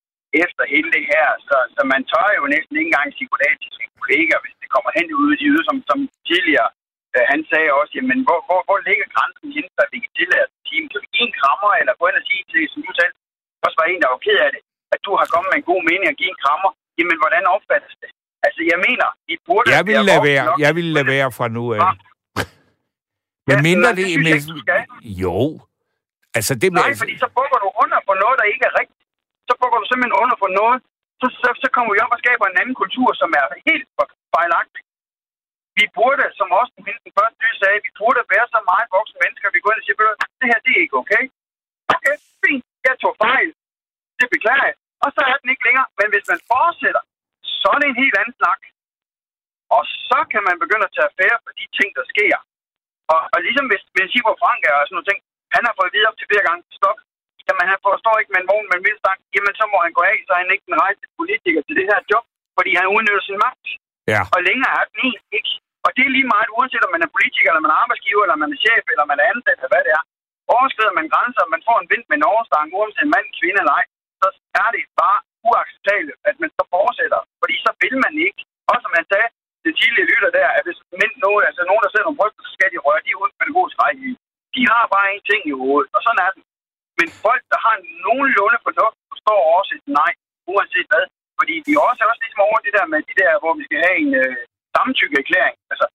efter 0.43 0.63
hele 0.73 0.89
det 0.95 1.05
her, 1.13 1.27
så, 1.47 1.57
så 1.75 1.81
man 1.93 2.01
tør 2.11 2.29
jo 2.39 2.43
næsten 2.55 2.73
ikke 2.75 2.89
engang 2.91 3.09
sige 3.17 3.29
goddag 3.31 3.53
til 3.61 3.71
sine 3.77 3.93
kollegaer, 4.01 4.41
hvis 4.43 4.57
det 4.61 4.69
kommer 4.75 4.91
hen 4.97 5.07
ud 5.21 5.29
i 5.33 5.39
de 5.41 5.47
yder, 5.51 5.63
som, 5.69 5.77
som 5.89 5.99
tidligere 6.29 6.69
øh, 7.15 7.25
han 7.31 7.39
sagde 7.51 7.69
også, 7.79 7.93
jamen, 7.97 8.19
hvor, 8.27 8.39
hvor, 8.47 8.59
hvor 8.67 8.79
ligger 8.87 9.07
grænsen 9.15 9.49
inden, 9.59 9.75
at 9.83 9.89
vi 9.93 9.97
kan 10.03 10.11
tillade 10.19 10.47
team? 10.67 10.83
Kan 10.91 10.99
vi 11.03 11.07
give 11.15 11.27
en 11.29 11.35
krammer, 11.41 11.71
eller 11.79 11.93
gå 11.99 12.03
ind 12.09 12.17
og 12.21 12.25
sige 12.29 12.43
til, 12.51 12.61
som 12.73 12.81
du 12.87 12.91
selv 13.01 13.13
også 13.65 13.77
var 13.81 13.87
en, 13.91 14.01
der 14.03 14.09
var 14.13 14.21
ked 14.27 14.37
af 14.45 14.49
det, 14.55 14.61
at 14.93 14.99
du 15.05 15.11
har 15.19 15.27
kommet 15.33 15.49
med 15.51 15.57
en 15.61 15.67
god 15.71 15.81
mening 15.89 16.07
at 16.13 16.17
give 16.21 16.31
en 16.35 16.41
krammer? 16.43 16.71
Jamen, 16.97 17.17
hvordan 17.23 17.43
opfattes 17.55 17.93
det? 18.01 18.09
Altså, 18.45 18.61
jeg 18.71 18.79
mener, 18.87 19.07
I 19.33 19.35
burde... 19.47 19.65
Jeg 19.77 19.83
vil 19.89 19.99
lade 20.09 20.21
være, 20.31 20.45
jeg 20.65 20.71
vil 20.77 20.87
lade 20.97 21.07
være 21.15 21.29
fra 21.37 21.47
nu 21.57 21.63
af. 21.77 21.81
Men 23.49 23.57
ja, 23.57 23.65
mindre 23.69 23.89
det... 23.99 24.05
det 24.11 24.19
med... 24.25 24.37
Jo. 25.23 25.37
Altså, 26.37 26.53
det 26.61 26.67
Nej, 26.73 26.91
fordi 27.01 27.15
så 27.23 27.27
bukker 27.37 27.59
du 27.65 27.69
under 27.83 27.99
på 28.07 28.13
noget, 28.23 28.35
der 28.41 28.45
ikke 28.53 28.65
er 28.69 28.73
rigtigt 28.79 28.94
så 29.47 29.53
bukker 29.59 29.79
du 29.79 29.85
simpelthen 29.87 30.19
under 30.21 30.35
for 30.43 30.49
noget, 30.59 30.77
så, 31.19 31.25
så, 31.41 31.47
så 31.63 31.67
kommer 31.75 31.91
vi 31.93 32.03
op 32.05 32.15
og 32.15 32.21
skaber 32.23 32.45
en 32.47 32.59
anden 32.61 32.77
kultur, 32.81 33.09
som 33.21 33.29
er 33.39 33.45
helt 33.69 33.87
fejlagtig. 34.35 34.81
Vi 35.79 35.85
burde, 35.97 36.25
som 36.39 36.47
også 36.59 36.71
den 36.77 37.15
første 37.17 37.37
nye 37.43 37.57
sagde, 37.61 37.85
vi 37.87 37.91
burde 37.99 38.21
være 38.35 38.47
så 38.55 38.59
meget 38.71 38.93
voksne 38.97 39.19
mennesker, 39.23 39.55
vi 39.55 39.61
går 39.63 39.71
ind 39.71 39.81
og 39.81 39.85
siger, 39.85 39.97
det 40.41 40.47
her 40.51 40.59
det 40.65 40.71
er 40.73 40.83
ikke 40.85 40.99
okay. 41.03 41.23
Okay, 41.95 42.15
fint, 42.43 42.65
jeg 42.87 42.95
tog 43.03 43.13
fejl. 43.25 43.49
Det 44.19 44.27
beklager 44.33 44.65
jeg. 44.69 44.77
Og 45.03 45.09
så 45.15 45.21
er 45.31 45.35
den 45.41 45.51
ikke 45.53 45.65
længere. 45.67 45.87
Men 45.99 46.07
hvis 46.13 46.25
man 46.31 46.39
fortsætter, 46.53 47.03
så 47.61 47.67
er 47.73 47.79
det 47.79 47.87
en 47.89 48.01
helt 48.03 48.17
anden 48.21 48.35
snak. 48.41 48.61
Og 49.77 49.83
så 50.09 50.19
kan 50.31 50.43
man 50.47 50.61
begynde 50.63 50.87
at 50.87 50.93
tage 50.95 51.09
affære 51.09 51.37
for 51.45 51.51
de 51.59 51.65
ting, 51.77 51.89
der 51.97 52.05
sker. 52.13 52.37
Og, 53.13 53.19
og 53.33 53.39
ligesom 53.45 53.65
hvis, 53.71 53.83
hvis 53.95 54.09
Sibor 54.11 54.37
Frank 54.41 54.61
er 54.69 54.75
og 54.79 54.85
sådan 54.85 54.95
noget 54.97 55.09
ting, 55.09 55.19
han 55.55 55.63
har 55.67 55.73
fået 55.79 55.93
videre 55.93 56.09
op 56.11 56.17
til 56.17 56.29
flere 56.31 56.47
gange, 56.47 56.61
stop, 56.79 56.97
jamen 57.47 57.65
han 57.71 57.79
forstår 57.87 58.15
ikke 58.17 58.33
med 58.33 58.41
en 58.41 58.49
vogn, 58.51 58.67
men 58.71 58.79
vil 58.85 58.97
sagt, 59.07 59.21
jamen 59.35 59.53
så 59.59 59.65
må 59.71 59.77
han 59.85 59.93
gå 59.97 60.03
af, 60.11 60.17
så 60.27 60.31
han 60.39 60.53
ikke 60.55 60.67
den 60.69 60.81
rejse 60.83 61.03
politiker 61.19 61.61
til 61.67 61.75
det 61.79 61.85
her 61.91 61.99
job, 62.11 62.25
fordi 62.57 62.71
han 62.79 62.87
udnytter 62.95 63.23
sin 63.25 63.41
magt. 63.45 63.65
Ja. 64.13 64.21
Og 64.35 64.39
længere 64.49 64.73
er 64.79 64.85
den 64.95 65.07
ikke. 65.37 65.53
Og 65.85 65.89
det 65.95 66.03
er 66.05 66.15
lige 66.17 66.31
meget, 66.33 66.53
uanset 66.55 66.85
om 66.87 66.93
man 66.95 67.05
er 67.05 67.15
politiker, 67.15 67.49
eller 67.49 67.65
man 67.65 67.73
er 67.73 67.81
arbejdsgiver, 67.83 68.23
eller 68.25 68.39
man 68.43 68.51
er 68.53 68.59
chef, 68.65 68.83
eller 68.93 69.05
man 69.11 69.19
er 69.21 69.27
ansat, 69.33 69.57
eller 69.59 69.73
hvad 69.73 69.83
det 69.87 69.93
er. 69.99 70.03
Overskrider 70.55 70.95
man 70.99 71.07
grænser, 71.13 71.53
man 71.55 71.65
får 71.67 71.77
en 71.79 71.89
vind 71.91 72.05
med 72.09 72.17
en 72.19 72.29
overstang, 72.31 72.67
uanset 72.77 73.07
mand, 73.15 73.27
kvinde 73.39 73.59
eller 73.61 73.75
ej, 73.79 73.85
så 74.21 74.27
er 74.63 74.69
det 74.75 74.83
bare 75.01 75.19
uacceptabelt, 75.49 76.17
at 76.29 76.35
man 76.41 76.49
så 76.57 76.63
fortsætter. 76.75 77.21
Fordi 77.41 77.55
så 77.65 77.71
vil 77.81 77.95
man 78.05 78.13
ikke. 78.27 78.41
Og 78.71 78.75
som 78.83 78.91
man 78.97 79.05
sagde, 79.11 79.29
det 79.65 79.73
tidlige 79.79 80.09
lytter 80.11 80.31
der, 80.39 80.47
at 80.57 80.63
hvis 80.65 80.79
mænd, 80.99 81.13
nogen, 81.25 81.41
altså 81.49 81.61
nogen, 81.69 81.83
der 81.83 81.89
sidder 81.91 82.07
nogle 82.07 82.19
bryster, 82.19 82.41
så 82.45 82.51
skal 82.57 82.69
de 82.73 82.83
røre 82.85 83.01
de 83.05 83.13
ud 83.21 83.29
pædagogisk 83.39 83.75
rækkevidde. 83.83 84.21
De 84.55 84.61
har 84.71 84.83
bare 84.95 85.07
en 85.15 85.23
ting 85.29 85.41
i 85.51 85.55
hovedet, 85.61 85.89
og 85.95 86.01
sådan 86.05 86.23
er 86.25 86.31
den. 86.35 86.43
Men 86.99 87.07
folk, 87.25 87.43
der 87.53 87.59
har 87.67 87.75
nogenlunde 88.05 88.57
fornuft, 88.65 88.97
forstår 89.11 89.39
også 89.57 89.71
et 89.77 89.85
nej, 89.99 90.11
uanset 90.51 90.87
hvad. 90.91 91.05
Fordi 91.39 91.55
de 91.65 91.71
er 91.77 91.83
også, 91.89 92.01
også 92.11 92.21
ligesom 92.23 92.47
over 92.49 92.59
det 92.65 92.73
der 92.77 92.85
med 92.91 92.99
de 93.09 93.15
der, 93.21 93.33
hvor 93.41 93.53
vi 93.59 93.63
skal 93.67 93.79
have 93.85 93.97
en 94.05 94.13
øh, 94.23 94.35
samtykke-erklæring. 94.75 95.55
Altså, 95.71 95.85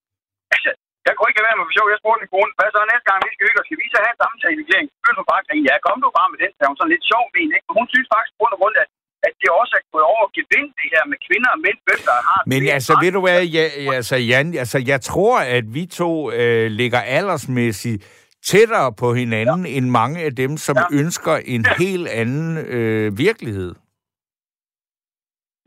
altså, 0.54 0.70
jeg 1.06 1.12
kunne 1.14 1.30
ikke 1.30 1.46
være 1.46 1.58
med 1.58 1.66
for 1.68 1.76
sjov. 1.76 1.86
Jeg 1.92 2.00
spurgte 2.02 2.22
min 2.22 2.32
kone, 2.34 2.52
hvad 2.58 2.68
så 2.70 2.80
næste 2.92 3.06
gang, 3.08 3.18
vi 3.26 3.32
skal 3.34 3.46
hygge, 3.46 3.62
skal 3.66 3.78
vi 3.80 3.86
så 3.94 3.98
have 4.04 4.14
en 4.14 4.22
samtale-erklæring? 4.24 4.86
Så 4.88 4.96
begyndte 4.98 5.20
hun 5.20 5.30
bare 5.32 5.42
at 5.42 5.66
ja, 5.68 5.74
kom 5.86 5.98
du 6.04 6.08
bare 6.20 6.30
med 6.32 6.38
den. 6.42 6.52
Der 6.56 6.62
er 6.64 6.70
hun 6.72 6.78
sådan 6.80 6.94
lidt 6.94 7.06
sjov 7.12 7.24
med 7.32 7.40
ikke? 7.56 7.78
hun 7.78 7.86
synes 7.92 8.08
faktisk 8.14 8.34
på 8.40 8.58
grund 8.60 8.76
af, 8.82 8.86
at 9.26 9.32
det 9.40 9.48
også 9.60 9.74
er 9.80 9.84
gået 9.92 10.06
over 10.14 10.24
gevind, 10.36 10.68
det 10.80 10.88
her 10.94 11.04
med 11.12 11.18
kvinder 11.26 11.50
og 11.56 11.60
mænd, 11.66 11.78
hvem 11.86 12.00
der 12.08 12.16
har... 12.28 12.38
Men 12.52 12.60
altså, 12.76 12.92
ved 13.02 13.12
du 13.16 13.20
hvad, 13.26 13.38
ja, 13.56 13.64
altså, 13.98 14.16
Jan, 14.30 14.46
altså, 14.64 14.78
jeg 14.92 15.00
tror, 15.10 15.36
at 15.56 15.64
vi 15.76 15.82
to 16.00 16.10
øh, 16.38 16.66
ligger 16.80 17.00
aldersmæssigt 17.18 18.00
tættere 18.44 18.92
på 18.92 19.14
hinanden 19.14 19.66
ja. 19.66 19.72
end 19.76 19.87
mange 19.90 20.20
af 20.20 20.37
dem, 20.37 20.57
som 20.57 20.76
ja. 20.76 20.96
ønsker 21.00 21.37
en 21.37 21.66
helt 21.79 22.09
anden 22.09 22.59
øh, 22.59 23.18
virkelighed. 23.18 23.74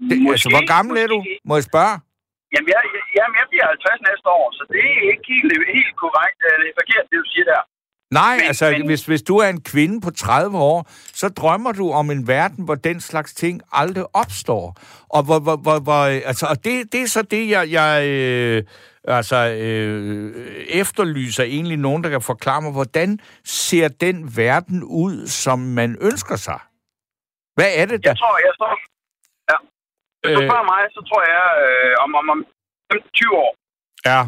Det, 0.10 0.16
altså, 0.32 0.50
hvor 0.50 0.66
gammel 0.76 0.98
er 1.04 1.08
du? 1.08 1.20
Må 1.46 1.56
jeg 1.56 1.64
spørge? 1.72 1.96
Jamen 2.54 2.70
jeg, 2.74 2.80
jamen, 3.18 3.36
jeg 3.42 3.48
bliver 3.52 3.68
50 3.68 4.02
næste 4.10 4.28
år, 4.40 4.48
så 4.58 4.64
det 4.74 4.84
er 4.94 5.04
ikke 5.14 5.26
helt, 5.34 5.52
helt 5.78 5.96
korrekt. 6.04 6.38
Det 6.42 6.68
er 6.72 6.76
forkert, 6.82 7.06
det 7.10 7.18
du 7.24 7.28
siger 7.34 7.48
der. 7.54 7.62
Nej, 8.22 8.36
men, 8.38 8.46
altså, 8.48 8.66
men... 8.70 8.86
Hvis, 8.86 9.06
hvis 9.06 9.22
du 9.22 9.38
er 9.38 9.48
en 9.48 9.62
kvinde 9.62 10.02
på 10.02 10.12
30 10.12 10.58
år, 10.58 10.80
så 11.14 11.30
drømmer 11.30 11.72
du 11.72 11.92
om 11.92 12.12
en 12.12 12.28
verden, 12.28 12.66
hvor 12.66 12.76
den 12.76 13.02
slags 13.02 13.34
ting 13.34 13.62
aldrig 13.72 14.06
opstår. 14.14 14.66
Og, 15.10 15.24
hvor, 15.24 15.40
hvor, 15.40 15.56
hvor, 15.56 15.80
hvor, 15.80 16.04
altså, 16.30 16.46
og 16.50 16.58
det, 16.66 16.94
det 16.94 17.02
er 17.02 17.08
så 17.08 17.22
det, 17.22 17.50
jeg, 17.50 17.72
jeg 17.72 18.08
øh, 18.10 18.64
altså, 19.04 19.38
øh, 19.66 20.46
efterlyser 20.82 21.44
egentlig 21.44 21.78
nogen, 21.78 22.04
der 22.04 22.10
kan 22.10 22.22
forklare 22.22 22.62
mig, 22.62 22.72
hvordan 22.72 23.20
ser 23.44 23.88
den 23.88 24.18
verden 24.38 24.84
ud, 24.84 25.28
som 25.28 25.60
man 25.60 25.98
ønsker 26.02 26.36
sig? 26.36 26.60
Hvad 27.58 27.72
er 27.80 27.86
det, 27.92 27.98
der... 28.04 28.10
Jeg 28.10 28.18
tror, 28.24 28.36
jeg 28.48 28.54
tror... 28.58 28.72
Ja. 29.52 29.58
Hvis 30.22 30.32
du 30.38 30.42
øh... 30.42 30.48
spørger 30.50 30.68
mig, 30.74 30.82
så 30.96 31.02
tror 31.10 31.22
jeg, 31.36 31.46
øh, 31.66 31.94
om, 32.04 32.10
om, 32.22 32.26
om 32.34 32.39
20 33.13 33.38
år, 33.46 33.52
ja. 34.10 34.20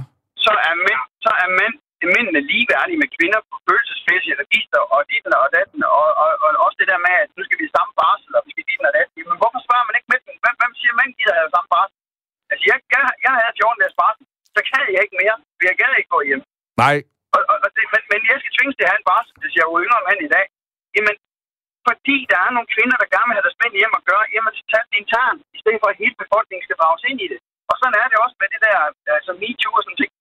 så 0.46 0.52
er 0.70 0.76
mænd, 0.88 1.02
så 1.26 1.32
er 1.44 1.50
mænd 1.60 1.76
mændene 2.16 2.42
ligeværdige 2.52 3.02
med 3.02 3.10
kvinder 3.18 3.40
på 3.50 3.56
følelsesmæssige 3.68 4.40
register 4.44 4.82
og 4.94 5.00
dit 5.12 5.26
og 5.44 5.50
datten, 5.58 5.82
og, 6.00 6.08
og, 6.22 6.30
og, 6.46 6.50
også 6.66 6.78
det 6.82 6.88
der 6.92 7.00
med, 7.08 7.16
at 7.24 7.30
nu 7.38 7.42
skal 7.48 7.60
vi 7.62 7.76
samme 7.76 7.94
barsel, 8.02 8.32
og 8.38 8.42
vi 8.46 8.52
skal 8.54 8.66
dit 8.70 8.88
og 8.90 8.94
datten. 8.98 9.30
Men 9.32 9.40
hvorfor 9.42 9.60
spørger 9.66 9.86
man 9.88 9.98
ikke 9.98 10.12
med 10.14 10.20
dem? 10.26 10.36
Hvem, 10.44 10.56
hvem 10.62 10.74
siger, 10.80 10.94
at 10.94 11.00
mænd 11.00 11.12
gider 11.18 11.36
have 11.40 11.56
samme 11.56 11.70
barsel? 11.76 11.98
Altså, 12.52 12.64
jeg, 12.70 12.78
jeg, 12.94 13.02
jeg 13.26 13.32
havde 13.38 13.58
14 13.60 13.82
dages 13.82 14.00
barsel, 14.02 14.24
så 14.56 14.62
kan 14.70 14.86
jeg 14.96 15.02
ikke 15.06 15.18
mere, 15.22 15.36
for 15.56 15.64
jeg 15.70 15.76
gad 15.82 15.92
ikke 16.00 16.14
gå 16.16 16.22
hjem. 16.30 16.42
Nej. 16.84 16.98
Og, 17.36 17.42
og, 17.52 17.58
og 17.66 17.70
det, 17.76 17.84
men, 17.94 18.04
men 18.12 18.22
jeg 18.32 18.38
skal 18.42 18.54
tvinges 18.56 18.76
til 18.78 18.86
at 18.86 18.92
have 18.92 19.02
en 19.02 19.10
barsel, 19.12 19.36
hvis 19.42 19.56
jeg 19.56 19.64
er 19.66 19.82
yngre 19.84 20.06
mand 20.08 20.22
i 20.28 20.34
dag. 20.36 20.46
Jamen, 20.96 21.16
fordi 21.88 22.16
der 22.32 22.40
er 22.46 22.52
nogle 22.56 22.74
kvinder, 22.76 22.98
der 23.00 23.14
gerne 23.14 23.28
vil 23.28 23.38
have 23.38 23.48
deres 23.48 23.62
mænd 23.62 23.74
hjem 23.80 23.98
og 24.00 24.04
gøre, 24.10 24.24
jamen 24.34 24.54
så 24.58 24.64
tag 24.72 24.84
det 24.90 24.98
intern, 25.02 25.38
i 25.58 25.60
stedet 25.62 25.80
for 25.82 25.90
at 25.92 26.00
hele 26.02 26.16
befolkningen 26.24 26.66
skal 26.66 26.80
drages 26.82 27.04
ind 27.10 27.20
i 27.26 27.28
det. 27.34 27.40
Og 27.70 27.76
sådan 27.80 27.98
er 28.02 28.08
det 28.12 28.18
også 28.24 28.36
med 28.42 28.50
det 28.54 28.62
der, 28.68 28.78
altså 29.18 29.32
MeToo 29.42 29.78
og 29.78 29.84
sådan 29.84 30.00
ting. 30.02 30.12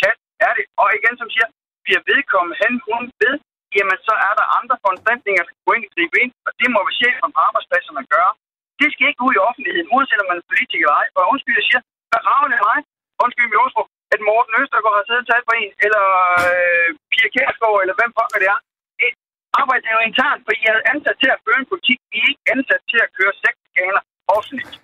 Tag 0.00 0.14
er 0.48 0.52
det. 0.58 0.64
Og 0.82 0.88
igen, 0.98 1.14
som 1.20 1.28
siger, 1.34 1.48
bliver 1.86 2.02
vedkommende 2.10 2.56
hen, 2.62 2.72
hun 2.88 3.02
ved, 3.22 3.34
jamen 3.76 3.98
så 4.08 4.14
er 4.28 4.34
der 4.38 4.54
andre 4.58 4.76
foranstaltninger, 4.82 5.42
der 5.42 5.48
skal 5.50 5.66
gå 5.68 5.72
ind 5.76 5.84
og 5.88 5.92
gribe 5.94 6.16
ind, 6.22 6.32
og 6.46 6.52
det 6.60 6.68
må 6.74 6.80
vi 6.86 6.92
chefen 7.00 7.30
på 7.34 7.40
arbejdspladserne 7.48 8.04
gøre. 8.14 8.32
Det 8.80 8.88
skal 8.92 9.08
ikke 9.10 9.24
ud 9.26 9.34
i 9.36 9.44
offentligheden, 9.48 9.88
uanset 9.94 10.22
om 10.22 10.28
man 10.30 10.40
er 10.40 10.50
politiker 10.50 10.84
eller 10.86 10.98
ej. 11.00 11.06
For 11.14 11.30
undskyld, 11.32 11.58
jeg 11.60 11.66
siger, 11.68 11.82
ravne 12.28 12.58
mig, 12.68 12.78
undskyld 13.24 13.48
min 13.50 13.62
ordsprog, 13.64 13.88
at 14.14 14.20
Morten 14.28 14.54
Østergaard 14.60 14.96
har 14.98 15.06
siddet 15.06 15.24
og 15.24 15.28
talt 15.30 15.46
på 15.48 15.54
en, 15.60 15.70
eller 15.86 16.04
øh, 16.44 16.88
Pia 17.10 17.28
Kærsgaard, 17.34 17.78
eller 17.82 17.96
hvem 17.98 18.12
pokker 18.18 18.38
det 18.42 18.48
er. 18.54 18.60
Et 19.06 19.16
arbejde 19.60 19.84
er 19.90 19.96
jo 19.98 20.02
internt, 20.10 20.42
for 20.44 20.52
I 20.58 20.62
er 20.70 20.88
ansat 20.92 21.16
til 21.22 21.30
at 21.34 21.42
føre 21.44 21.58
en 21.62 21.70
politik. 21.72 21.98
I 22.16 22.18
er 22.22 22.28
ikke 22.30 22.46
ansat 22.54 22.82
til 22.90 23.00
at 23.04 23.12
køre 23.18 23.32
seks 23.44 23.58
skaler 23.70 24.02
offentligt. 24.36 24.74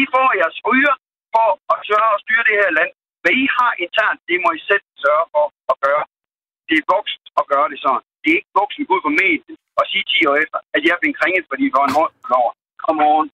I 0.00 0.02
får 0.14 0.28
jeres 0.40 0.58
ryger 0.68 0.94
for 1.34 1.48
at 1.72 1.78
sørge 1.88 2.10
og 2.16 2.20
styre 2.24 2.46
det 2.48 2.56
her 2.62 2.70
land. 2.78 2.92
Hvad 3.22 3.34
I 3.42 3.44
har 3.58 3.72
internt, 3.84 4.20
det 4.28 4.36
må 4.44 4.48
I 4.58 4.60
selv 4.70 4.84
sørge 5.04 5.26
for 5.34 5.46
at 5.72 5.76
gøre. 5.86 6.04
Det 6.68 6.76
er 6.80 6.86
vokst 6.96 7.22
at 7.40 7.44
gøre 7.52 7.68
det 7.72 7.78
sådan. 7.84 8.04
Det 8.22 8.28
er 8.30 8.38
ikke 8.40 8.58
voksen 8.60 8.84
ud 8.92 9.00
på 9.06 9.10
mediet 9.20 9.56
og 9.78 9.84
sige 9.90 10.04
10 10.12 10.26
år 10.30 10.36
efter, 10.44 10.58
at 10.74 10.80
jeg 10.84 10.92
er 10.94 11.00
blevet 11.00 11.18
kringet, 11.20 11.44
fordi 11.50 11.64
I 11.66 11.74
var 11.76 11.84
en 11.86 11.96
over. 12.40 12.52
Come 12.84 13.02
on, 13.14 13.26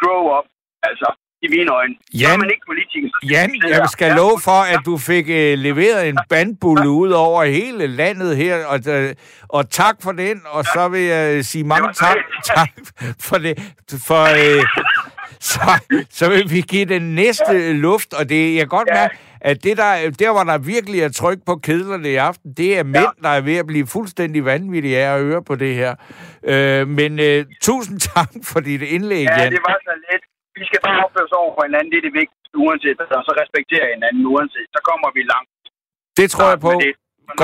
grow 0.00 0.22
up. 0.38 0.46
Altså, 0.88 1.08
i 1.42 1.48
mine 1.48 1.70
øjne. 1.72 1.94
Jan, 2.14 2.38
man 2.38 2.50
ikke 2.50 2.62
politiker, 2.66 3.08
så 3.08 3.28
Jan, 3.30 3.50
jeg 3.68 3.88
skal 3.88 4.12
love 4.16 4.40
for, 4.44 4.60
at 4.74 4.80
du 4.86 4.98
fik 4.98 5.24
uh, 5.28 5.58
leveret 5.66 6.08
en 6.08 6.18
bandbulle 6.28 6.88
ud 6.90 7.10
over 7.10 7.44
hele 7.44 7.86
landet 7.86 8.36
her, 8.36 8.64
og, 8.64 8.80
uh, 8.88 9.10
og 9.48 9.70
tak 9.70 9.96
for 10.02 10.12
den, 10.12 10.40
og 10.46 10.64
så 10.64 10.88
vil 10.88 11.00
jeg 11.00 11.44
sige 11.44 11.64
mange 11.64 11.92
tak, 11.92 12.16
tak 12.44 12.68
for 13.20 13.38
det. 13.38 13.58
For, 14.06 14.22
uh, 14.22 14.64
så, 15.40 15.60
så 16.10 16.28
vil 16.30 16.50
vi 16.50 16.60
give 16.60 16.84
den 16.84 17.14
næste 17.14 17.72
luft, 17.72 18.14
og 18.14 18.28
det 18.28 18.54
jeg 18.54 18.60
kan 18.60 18.68
godt 18.68 18.88
mærke, 18.94 19.16
at 19.40 19.64
det 19.64 19.76
der, 19.76 20.10
der, 20.18 20.32
hvor 20.32 20.44
der 20.44 20.58
virkelig 20.58 21.00
er 21.00 21.08
tryk 21.08 21.38
på 21.46 21.56
kedlerne 21.56 22.10
i 22.10 22.16
aften, 22.16 22.52
det 22.56 22.78
er 22.78 22.82
mænd, 22.84 23.06
der 23.22 23.28
er 23.28 23.40
ved 23.40 23.56
at 23.56 23.66
blive 23.66 23.86
fuldstændig 23.86 24.44
vanvittige 24.44 24.98
af 24.98 25.14
at 25.14 25.20
høre 25.24 25.42
på 25.42 25.54
det 25.54 25.74
her. 25.74 25.94
Uh, 26.42 26.88
men 26.88 27.12
uh, 27.20 27.46
tusind 27.62 28.00
tak 28.14 28.28
for 28.44 28.60
dit 28.60 28.82
indlæg, 28.82 29.24
Ja, 29.24 29.40
Jan. 29.42 29.52
det 29.52 29.60
var 29.66 29.76
så 29.82 29.92
lidt. 30.12 30.22
Vi 30.60 30.64
skal 30.70 30.80
bare 30.86 30.98
opføre 31.04 31.26
os 31.28 31.34
over 31.42 31.50
for 31.56 31.62
hinanden. 31.68 31.90
Det 31.92 31.98
er 32.02 32.06
det 32.08 32.14
vigtigste, 32.22 32.54
uanset 32.64 32.96
og 33.18 33.22
så 33.28 33.32
respektere 33.42 33.84
hinanden 33.94 34.22
uanset. 34.32 34.68
Så 34.76 34.80
kommer 34.88 35.08
vi 35.16 35.22
langt. 35.34 35.50
Det 36.18 36.26
tror 36.32 36.48
jeg 36.54 36.60
på. 36.68 36.72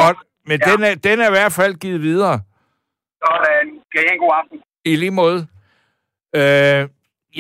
Godt, 0.01 0.19
men 0.49 0.59
Ja. 0.61 0.67
den, 0.71 0.81
er, 0.89 0.95
den 1.09 1.17
er 1.23 1.29
i 1.29 1.35
hvert 1.39 1.55
fald 1.61 1.75
givet 1.85 2.01
videre. 2.09 2.37
Sådan. 3.25 3.67
Kan 3.93 4.01
I 4.07 4.09
en 4.15 4.19
god 4.25 4.33
aften? 4.41 4.59
I 4.85 4.97
lige 4.97 5.11
måde. 5.23 5.41
Øh, 6.37 6.81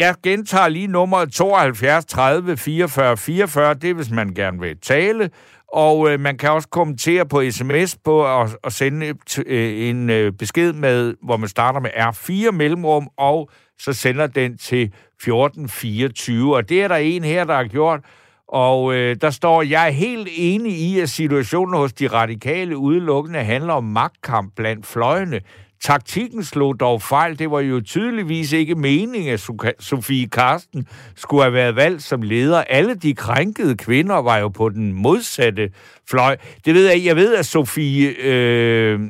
jeg 0.02 0.14
gentager 0.24 0.68
lige 0.68 0.86
nummeret 0.86 1.32
72 1.32 2.04
30 2.04 2.56
44 2.56 3.16
44. 3.16 3.74
Det 3.74 3.90
er, 3.90 3.94
hvis 3.94 4.10
man 4.10 4.34
gerne 4.34 4.60
vil 4.60 4.80
tale. 4.80 5.30
Og 5.72 6.10
øh, 6.10 6.20
man 6.20 6.38
kan 6.38 6.50
også 6.50 6.68
kommentere 6.68 7.26
på 7.26 7.42
sms 7.50 7.96
på 8.04 8.40
at, 8.40 8.56
at 8.64 8.72
sende 8.72 9.06
et, 9.06 9.38
øh, 9.46 9.88
en 9.88 10.10
øh, 10.10 10.32
besked 10.32 10.72
med, 10.72 11.14
hvor 11.22 11.36
man 11.36 11.48
starter 11.48 11.80
med 11.80 11.90
R4 11.90 12.50
mellemrum, 12.50 13.08
og 13.16 13.50
så 13.78 13.92
sender 13.92 14.26
den 14.26 14.58
til 14.58 14.82
1424. 14.82 16.56
Og 16.56 16.68
det 16.68 16.82
er 16.82 16.88
der 16.88 16.96
en 16.96 17.24
her, 17.24 17.44
der 17.44 17.54
har 17.54 17.64
gjort. 17.64 18.00
Og 18.48 18.94
øh, 18.94 19.16
der 19.20 19.30
står, 19.30 19.62
jeg 19.62 19.86
er 19.86 19.92
helt 19.92 20.28
enig 20.36 20.72
i, 20.72 21.00
at 21.00 21.10
situationen 21.10 21.74
hos 21.74 21.92
de 21.92 22.06
radikale 22.06 22.76
udelukkende 22.76 23.38
handler 23.44 23.72
om 23.72 23.84
magtkamp 23.84 24.52
blandt 24.56 24.86
fløjene. 24.86 25.40
Taktikken 25.82 26.44
slog 26.44 26.80
dog 26.80 27.02
fejl. 27.02 27.38
Det 27.38 27.50
var 27.50 27.60
jo 27.60 27.80
tydeligvis 27.80 28.52
ikke 28.52 28.74
meningen, 28.74 29.32
at 29.32 29.50
Sofie 29.80 30.28
Karsten 30.28 30.86
skulle 31.16 31.42
have 31.42 31.52
været 31.52 31.76
valgt 31.76 32.02
som 32.02 32.22
leder. 32.22 32.58
Alle 32.62 32.94
de 32.94 33.14
krænkede 33.14 33.76
kvinder 33.76 34.16
var 34.22 34.38
jo 34.38 34.48
på 34.48 34.68
den 34.68 34.92
modsatte 34.92 35.70
fløj. 36.10 36.36
Det 36.64 36.74
ved 36.74 36.90
jeg. 36.90 37.04
Jeg 37.04 37.16
ved, 37.16 37.34
at 37.34 37.46
Sofie... 37.46 38.08
Øh, 38.08 39.00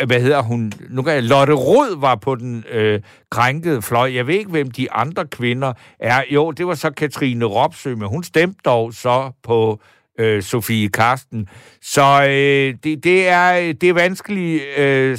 Øh, 0.00 0.06
hvad 0.06 0.20
hedder 0.20 0.42
hun? 0.42 0.72
Nu 0.90 1.02
kan 1.02 1.14
jeg, 1.14 1.22
Lotte 1.22 1.52
Rod 1.52 2.00
var 2.00 2.14
på 2.14 2.34
den 2.34 2.64
øh, 2.70 3.00
krænkede 3.30 3.82
fløj. 3.82 4.14
Jeg 4.14 4.26
ved 4.26 4.34
ikke, 4.34 4.50
hvem 4.50 4.70
de 4.70 4.92
andre 4.92 5.26
kvinder 5.26 5.72
er. 6.00 6.22
Jo, 6.30 6.50
det 6.50 6.66
var 6.66 6.74
så 6.74 6.90
Katrine 6.90 7.44
Ropsø, 7.44 7.94
men 7.94 8.08
hun 8.08 8.24
stemte 8.24 8.60
dog 8.64 8.92
så 8.94 9.30
på 9.42 9.80
øh, 10.18 10.42
Sofie 10.42 10.88
Karsten. 10.88 11.48
Så 11.82 12.24
øh, 12.24 12.74
det, 12.84 13.04
det, 13.04 13.28
er, 13.28 13.72
det 13.72 13.88
er 13.88 13.92
vanskelige 13.92 14.60
øh, 14.78 15.18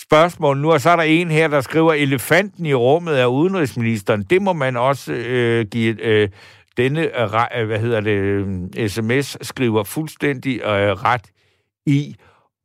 spørgsmål 0.00 0.58
nu, 0.58 0.72
og 0.72 0.80
så 0.80 0.90
er 0.90 0.96
der 0.96 1.02
en 1.02 1.30
her, 1.30 1.48
der 1.48 1.60
skriver, 1.60 1.92
elefanten 1.92 2.66
i 2.66 2.74
rummet 2.74 3.20
er 3.20 3.26
udenrigsministeren. 3.26 4.22
Det 4.22 4.42
må 4.42 4.52
man 4.52 4.76
også 4.76 5.12
øh, 5.12 5.66
give 5.66 6.02
øh, 6.02 6.28
denne, 6.76 7.20
øh, 7.20 7.60
øh, 7.60 7.66
hvad 7.66 7.78
hedder 7.78 8.00
det, 8.00 8.10
øh, 8.10 8.88
sms-skriver 8.88 9.84
fuldstændig 9.84 10.60
øh, 10.60 10.92
ret 10.92 11.30
i. 11.86 12.14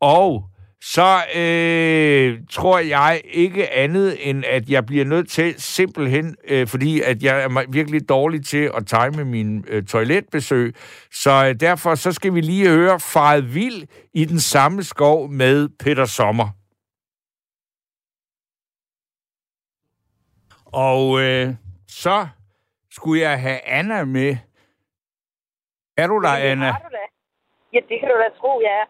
Og 0.02 0.51
så 0.84 1.24
øh, 1.36 2.40
tror 2.50 2.80
jeg 2.80 3.22
ikke 3.26 3.74
andet, 3.74 4.30
end 4.30 4.46
at 4.46 4.70
jeg 4.70 4.86
bliver 4.86 5.06
nødt 5.06 5.30
til 5.30 5.62
simpelthen, 5.62 6.36
øh, 6.44 6.68
fordi 6.68 7.02
at 7.02 7.24
jeg 7.24 7.44
er 7.44 7.72
virkelig 7.72 8.10
dårlig 8.10 8.46
til 8.46 8.72
at 8.78 8.88
time 8.88 9.26
min 9.26 9.66
øh, 9.68 9.84
toiletbesøg, 9.86 10.76
så 11.12 11.46
øh, 11.48 11.60
derfor 11.60 11.96
så 11.96 12.12
skal 12.12 12.34
vi 12.34 12.42
lige 12.42 12.70
høre 12.70 13.00
Faret 13.00 13.56
Vild 13.56 13.88
i 14.14 14.26
den 14.26 14.40
samme 14.40 14.84
skov 14.84 15.30
med 15.30 15.70
Peter 15.80 16.06
Sommer. 16.06 16.48
Og 20.66 21.22
øh, 21.22 21.56
så 21.88 22.28
skulle 22.92 23.22
jeg 23.22 23.42
have 23.42 23.60
Anna 23.66 24.06
med. 24.06 24.38
Er 25.98 26.08
du 26.08 26.22
der, 26.22 26.30
Anna? 26.30 26.66
Ja, 27.74 27.80
det 27.90 28.00
kan 28.00 28.10
du 28.10 28.16
da 28.18 28.30
tro, 28.40 28.62
jeg 28.62 28.72
er. 28.82 28.86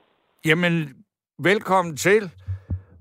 Jamen, 0.46 1.01
velkommen 1.50 1.94
til. 2.08 2.24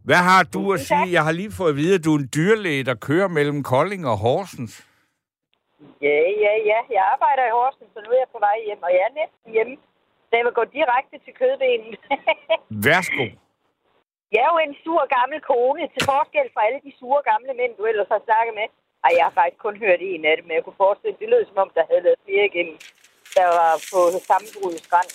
Hvad 0.08 0.22
har 0.30 0.42
du 0.54 0.62
at 0.74 0.80
sige? 0.88 1.06
Jeg 1.16 1.22
har 1.26 1.34
lige 1.40 1.52
fået 1.58 1.70
at 1.74 1.78
vide, 1.82 1.94
at 1.98 2.04
du 2.04 2.10
er 2.14 2.18
en 2.18 2.28
dyrlæge, 2.38 2.84
der 2.90 2.96
kører 3.08 3.28
mellem 3.38 3.58
Kolding 3.72 4.02
og 4.12 4.16
Horsens. 4.24 4.74
Ja, 6.08 6.20
ja, 6.44 6.52
ja. 6.70 6.78
Jeg 6.96 7.02
arbejder 7.14 7.44
i 7.50 7.54
Horsens, 7.58 7.90
så 7.94 7.98
nu 8.04 8.08
er 8.14 8.20
jeg 8.24 8.30
på 8.36 8.40
vej 8.48 8.56
hjem, 8.66 8.82
og 8.86 8.90
jeg 8.96 9.02
er 9.08 9.14
næsten 9.20 9.48
hjemme. 9.56 9.74
Så 10.28 10.32
jeg 10.38 10.44
vil 10.46 10.58
gå 10.60 10.64
direkte 10.78 11.16
til 11.24 11.32
kødbenen. 11.40 11.92
Værsgo. 12.86 13.24
jeg 14.34 14.40
er 14.46 14.50
jo 14.54 14.58
en 14.68 14.74
sur 14.84 15.02
gammel 15.16 15.38
kone, 15.52 15.82
til 15.94 16.02
forskel 16.12 16.46
fra 16.54 16.62
alle 16.66 16.80
de 16.86 16.92
sure 17.00 17.22
gamle 17.30 17.52
mænd, 17.60 17.72
du 17.78 17.84
ellers 17.90 18.10
har 18.14 18.22
snakket 18.28 18.54
med. 18.60 18.66
Ej, 19.04 19.10
jeg 19.18 19.24
har 19.28 19.34
faktisk 19.40 19.60
kun 19.66 19.76
hørt 19.84 20.00
en 20.10 20.22
af 20.30 20.34
dem, 20.36 20.44
men 20.46 20.54
jeg 20.56 20.64
kunne 20.64 20.82
forestille, 20.84 21.16
det 21.20 21.28
lød 21.32 21.42
som 21.46 21.62
om, 21.64 21.70
der 21.76 21.84
havde 21.90 22.04
været 22.06 22.24
flere 22.26 22.44
igennem, 22.50 22.76
der 23.36 23.46
var 23.58 23.72
på 23.92 24.00
sammenbrud 24.28 24.76
strand. 24.86 25.10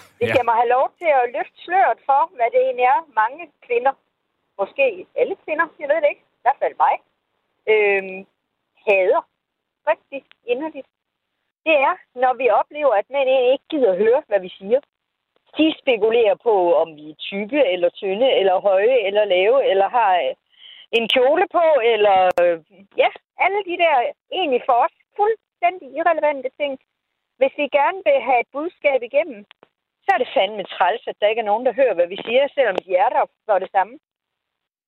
Det 0.20 0.28
Ja. 0.28 0.34
kan 0.36 0.44
mig 0.48 0.54
have 0.60 0.74
lov 0.76 0.86
til 1.00 1.10
at 1.20 1.30
løfte 1.36 1.58
sløret 1.64 1.98
for, 2.08 2.20
hvad 2.36 2.48
det 2.52 2.60
egentlig 2.66 2.84
er. 2.94 3.00
Mange 3.22 3.42
kvinder, 3.66 3.92
måske 4.60 5.06
alle 5.20 5.36
kvinder, 5.44 5.66
jeg 5.80 5.88
ved 5.88 5.96
det 6.02 6.08
ikke, 6.12 6.24
i 6.38 6.42
hvert 6.44 6.60
fald 6.62 6.74
mig, 6.84 6.94
øhm, 7.72 8.26
hader 8.86 9.22
rigtig 9.90 10.20
inderligt. 10.52 10.88
Det 11.66 11.74
er, 11.88 11.94
når 12.22 12.32
vi 12.34 12.46
oplever, 12.60 12.94
at 13.00 13.10
mænd 13.10 13.28
ikke 13.28 13.64
gider 13.70 13.94
høre, 13.96 14.22
hvad 14.28 14.40
vi 14.40 14.48
siger. 14.58 14.80
De 15.58 15.74
spekulerer 15.82 16.34
på, 16.34 16.74
om 16.74 16.96
vi 16.96 17.10
er 17.10 17.14
tykke, 17.14 17.60
eller 17.72 17.88
tynde, 17.88 18.28
eller 18.40 18.60
høje, 18.60 18.98
eller 19.06 19.24
lave, 19.24 19.70
eller 19.70 19.88
har 19.88 20.14
øh, 20.16 20.34
en 20.92 21.08
kjole 21.08 21.46
på, 21.52 21.64
eller 21.92 22.18
øh, 22.42 22.58
ja, 22.96 23.08
alle 23.38 23.60
de 23.68 23.76
der 23.84 23.94
egentlig 24.32 24.62
for 24.66 24.72
os 24.84 24.94
fuldstændig 25.16 25.88
irrelevante 25.98 26.50
ting. 26.60 26.78
Hvis 27.38 27.54
vi 27.56 27.66
gerne 27.78 28.00
vil 28.06 28.20
have 28.28 28.40
et 28.40 28.46
budskab 28.52 29.02
igennem, 29.02 29.46
så 30.04 30.08
er 30.14 30.18
det 30.22 30.34
fandme 30.36 30.64
træls, 30.74 31.02
at 31.10 31.16
der 31.20 31.30
ikke 31.30 31.42
er 31.44 31.50
nogen, 31.50 31.66
der 31.66 31.78
hører, 31.80 31.94
hvad 31.94 32.08
vi 32.14 32.18
siger, 32.26 32.42
selvom 32.56 32.76
de 32.86 32.92
er 33.04 33.08
der 33.14 33.22
for 33.46 33.58
det 33.58 33.70
samme. 33.76 33.94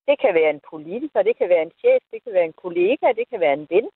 Det 0.09 0.16
kan 0.22 0.33
være 0.38 0.50
en 0.57 0.62
politiker, 0.72 1.22
det 1.29 1.37
kan 1.40 1.48
være 1.48 1.64
en 1.68 1.74
chef, 1.81 2.03
det 2.12 2.20
kan 2.24 2.33
være 2.37 2.48
en 2.50 2.59
kollega, 2.64 3.07
det 3.20 3.27
kan 3.31 3.40
være 3.44 3.57
en 3.61 3.66
ven. 3.74 3.87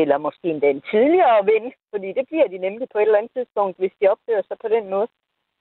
Eller 0.00 0.18
måske 0.26 0.46
endda 0.50 0.68
en 0.70 0.82
tidligere 0.92 1.46
ven, 1.52 1.64
fordi 1.90 2.08
det 2.18 2.24
bliver 2.30 2.48
de 2.48 2.58
nemlig 2.66 2.86
på 2.92 2.98
et 2.98 3.02
eller 3.02 3.18
andet 3.18 3.34
tidspunkt, 3.36 3.78
hvis 3.78 3.94
de 4.00 4.08
opfører 4.12 4.42
sig 4.48 4.56
på 4.64 4.68
den 4.74 4.84
måde. 4.94 5.08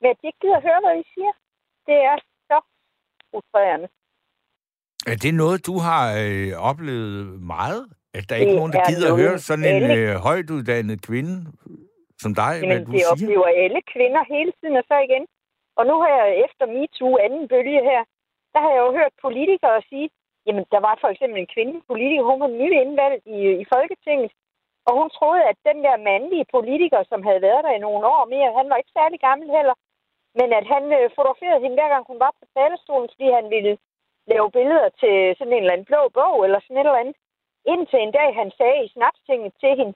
Men 0.01 0.09
at 0.11 0.17
de 0.21 0.27
ikke 0.27 0.41
gider 0.43 0.61
høre, 0.67 0.79
hvad 0.83 0.95
vi 1.01 1.05
siger, 1.13 1.33
det 1.87 1.97
er 2.09 2.17
så 2.49 2.57
frustrerende. 3.31 3.87
Er 5.11 5.17
det 5.23 5.33
noget, 5.33 5.65
du 5.69 5.75
har 5.87 6.03
øh, 6.23 6.51
oplevet 6.69 7.41
meget? 7.55 7.83
At 8.13 8.29
der 8.29 8.35
ikke 8.35 8.51
er 8.51 8.55
nogen, 8.55 8.73
der 8.73 8.79
er 8.79 8.89
gider 8.89 9.13
at 9.13 9.19
høre 9.19 9.39
sådan 9.39 9.65
en 9.75 9.97
øh, 9.97 10.15
højt 10.15 10.49
uddannet 10.49 11.01
kvinde 11.01 11.35
som 12.23 12.31
dig, 12.41 12.53
hvad 12.59 12.67
Jamen, 12.67 12.85
du 12.85 12.91
det 12.91 13.01
siger? 13.01 13.11
oplever 13.13 13.49
alle 13.63 13.81
kvinder 13.93 14.23
hele 14.33 14.51
tiden, 14.59 14.75
og 14.81 14.85
så 14.89 14.95
igen. 15.07 15.25
Og 15.79 15.83
nu 15.89 15.95
har 16.03 16.11
jeg 16.19 16.27
efter 16.45 16.65
MeToo 16.75 17.11
anden 17.25 17.43
bølge 17.53 17.81
her, 17.89 18.01
der 18.53 18.59
har 18.63 18.71
jeg 18.75 18.81
jo 18.85 18.91
hørt 18.99 19.13
politikere 19.25 19.81
sige, 19.89 20.09
jamen, 20.45 20.65
der 20.73 20.79
var 20.87 20.95
for 21.01 21.09
eksempel 21.13 21.37
en 21.39 21.53
kvindelig 21.55 21.83
politiker, 21.91 22.23
hun 22.31 22.41
var 22.45 22.51
nylig 22.59 22.79
indvalgt 22.85 23.23
i, 23.37 23.39
i 23.63 23.65
Folketinget, 23.73 24.31
og 24.87 24.93
hun 24.99 25.09
troede, 25.17 25.43
at 25.51 25.57
den 25.69 25.77
der 25.85 26.05
mandlige 26.09 26.45
politiker, 26.55 27.01
som 27.11 27.19
havde 27.27 27.41
været 27.47 27.63
der 27.65 27.73
i 27.75 27.85
nogle 27.85 28.03
år 28.15 28.23
mere, 28.33 28.57
han 28.59 28.69
var 28.69 28.77
ikke 28.79 28.97
særlig 28.99 29.19
gammel 29.27 29.47
heller, 29.57 29.75
men 30.39 30.49
at 30.59 30.65
han 30.73 30.83
øh, 30.97 31.09
fotograferede 31.15 31.61
hende, 31.63 31.77
hver 31.77 31.89
gang 31.93 32.03
hun 32.11 32.19
var 32.25 32.31
på 32.39 32.45
talerstolen, 32.57 33.09
fordi 33.13 33.27
han 33.39 33.45
ville 33.55 33.73
lave 34.31 34.47
billeder 34.57 34.89
til 35.01 35.15
sådan 35.37 35.53
en 35.53 35.63
eller 35.63 35.75
anden 35.75 35.89
blå 35.91 36.01
bog, 36.19 36.35
eller 36.45 36.59
sådan 36.59 36.77
et 36.77 36.87
eller 36.87 37.01
andet. 37.03 37.17
Indtil 37.71 37.99
en 38.01 38.13
dag, 38.19 38.29
han 38.41 38.49
sagde 38.59 38.79
i 38.85 38.93
snapstinget 38.95 39.53
til 39.61 39.73
hende, 39.79 39.93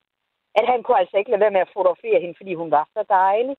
at 0.59 0.65
han 0.71 0.83
kunne 0.83 0.99
altså 0.99 1.17
ikke 1.17 1.31
lade 1.31 1.43
være 1.43 1.55
med 1.55 1.65
at 1.65 1.73
fotografere 1.73 2.21
hende, 2.21 2.35
fordi 2.39 2.53
hun 2.53 2.71
var 2.71 2.85
så 2.95 3.01
dejlig. 3.09 3.55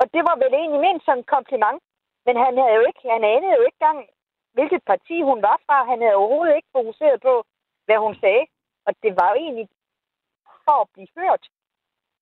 Og 0.00 0.06
det 0.14 0.22
var 0.28 0.36
vel 0.42 0.54
egentlig 0.54 0.80
ment 0.80 1.04
som 1.04 1.18
en 1.18 1.30
kompliment. 1.36 1.82
Men 2.26 2.36
han 2.44 2.54
havde 2.60 2.74
jo 2.78 2.84
ikke, 2.88 3.00
han 3.14 3.24
anede 3.24 3.56
jo 3.58 3.62
ikke 3.66 3.78
engang, 3.80 4.00
hvilket 4.56 4.82
parti 4.90 5.16
hun 5.30 5.42
var 5.42 5.56
fra. 5.66 5.84
Han 5.90 6.00
havde 6.02 6.20
overhovedet 6.20 6.56
ikke 6.56 6.76
fokuseret 6.78 7.18
på, 7.28 7.34
hvad 7.86 7.98
hun 8.04 8.14
sagde. 8.22 8.44
Og 8.86 8.92
det 9.02 9.12
var 9.18 9.28
jo 9.30 9.36
egentlig 9.44 9.68
for 10.66 10.78
at 10.84 10.88
blive 10.94 11.08
hørt. 11.18 11.44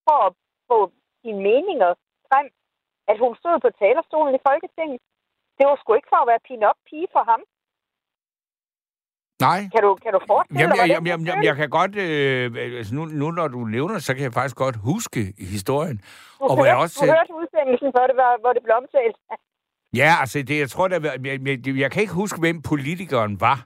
for 0.08 0.18
at 0.26 0.32
få 0.70 0.78
sine 1.22 1.40
meninger 1.48 1.94
frem, 2.28 2.46
at 3.10 3.18
hun 3.18 3.36
stod 3.36 3.56
på 3.60 3.70
talerstolen 3.82 4.34
i 4.34 4.44
Folketinget. 4.48 5.00
Det 5.58 5.64
var 5.66 5.76
sgu 5.76 5.94
ikke 5.94 6.12
for 6.12 6.20
at 6.22 6.30
være 6.30 6.46
pin-up 6.48 6.78
pige 6.88 7.08
for 7.12 7.22
ham. 7.30 7.42
Nej. 9.48 9.60
Kan 9.74 9.82
du, 9.86 9.90
kan 10.04 10.10
du 10.16 10.20
forestille 10.30 10.60
Jamen, 10.60 10.76
dig, 10.76 10.88
jeg, 10.88 11.00
jamen, 11.06 11.26
det 11.26 11.28
jamen, 11.32 11.44
jeg 11.44 11.56
kan 11.56 11.68
godt... 11.78 11.96
Øh, 11.96 12.76
altså 12.78 12.94
nu, 12.94 13.02
nu, 13.04 13.26
når 13.30 13.48
du 13.48 13.60
nævner 13.76 13.98
så 13.98 14.14
kan 14.14 14.22
jeg 14.22 14.32
faktisk 14.32 14.56
godt 14.56 14.76
huske 14.90 15.20
historien. 15.54 15.96
Du, 15.96 16.44
og 16.44 16.54
hvor 16.56 16.64
jeg 16.64 16.76
også... 16.76 16.98
du 17.00 17.06
hørte 17.06 17.32
udsendelsen, 17.40 17.88
hvor 17.96 18.04
det, 18.10 18.16
var, 18.22 18.30
hvor 18.42 18.52
det 18.56 18.62
blev 18.64 18.74
omtalt. 18.82 19.16
Ja, 20.00 20.10
altså, 20.20 20.42
det, 20.42 20.58
jeg 20.58 20.70
tror, 20.70 20.88
der, 20.88 20.98
jeg, 21.24 21.40
jeg, 21.66 21.76
jeg 21.78 21.90
kan 21.90 22.02
ikke 22.02 22.14
huske, 22.14 22.40
hvem 22.40 22.62
politikeren 22.62 23.40
var, 23.40 23.58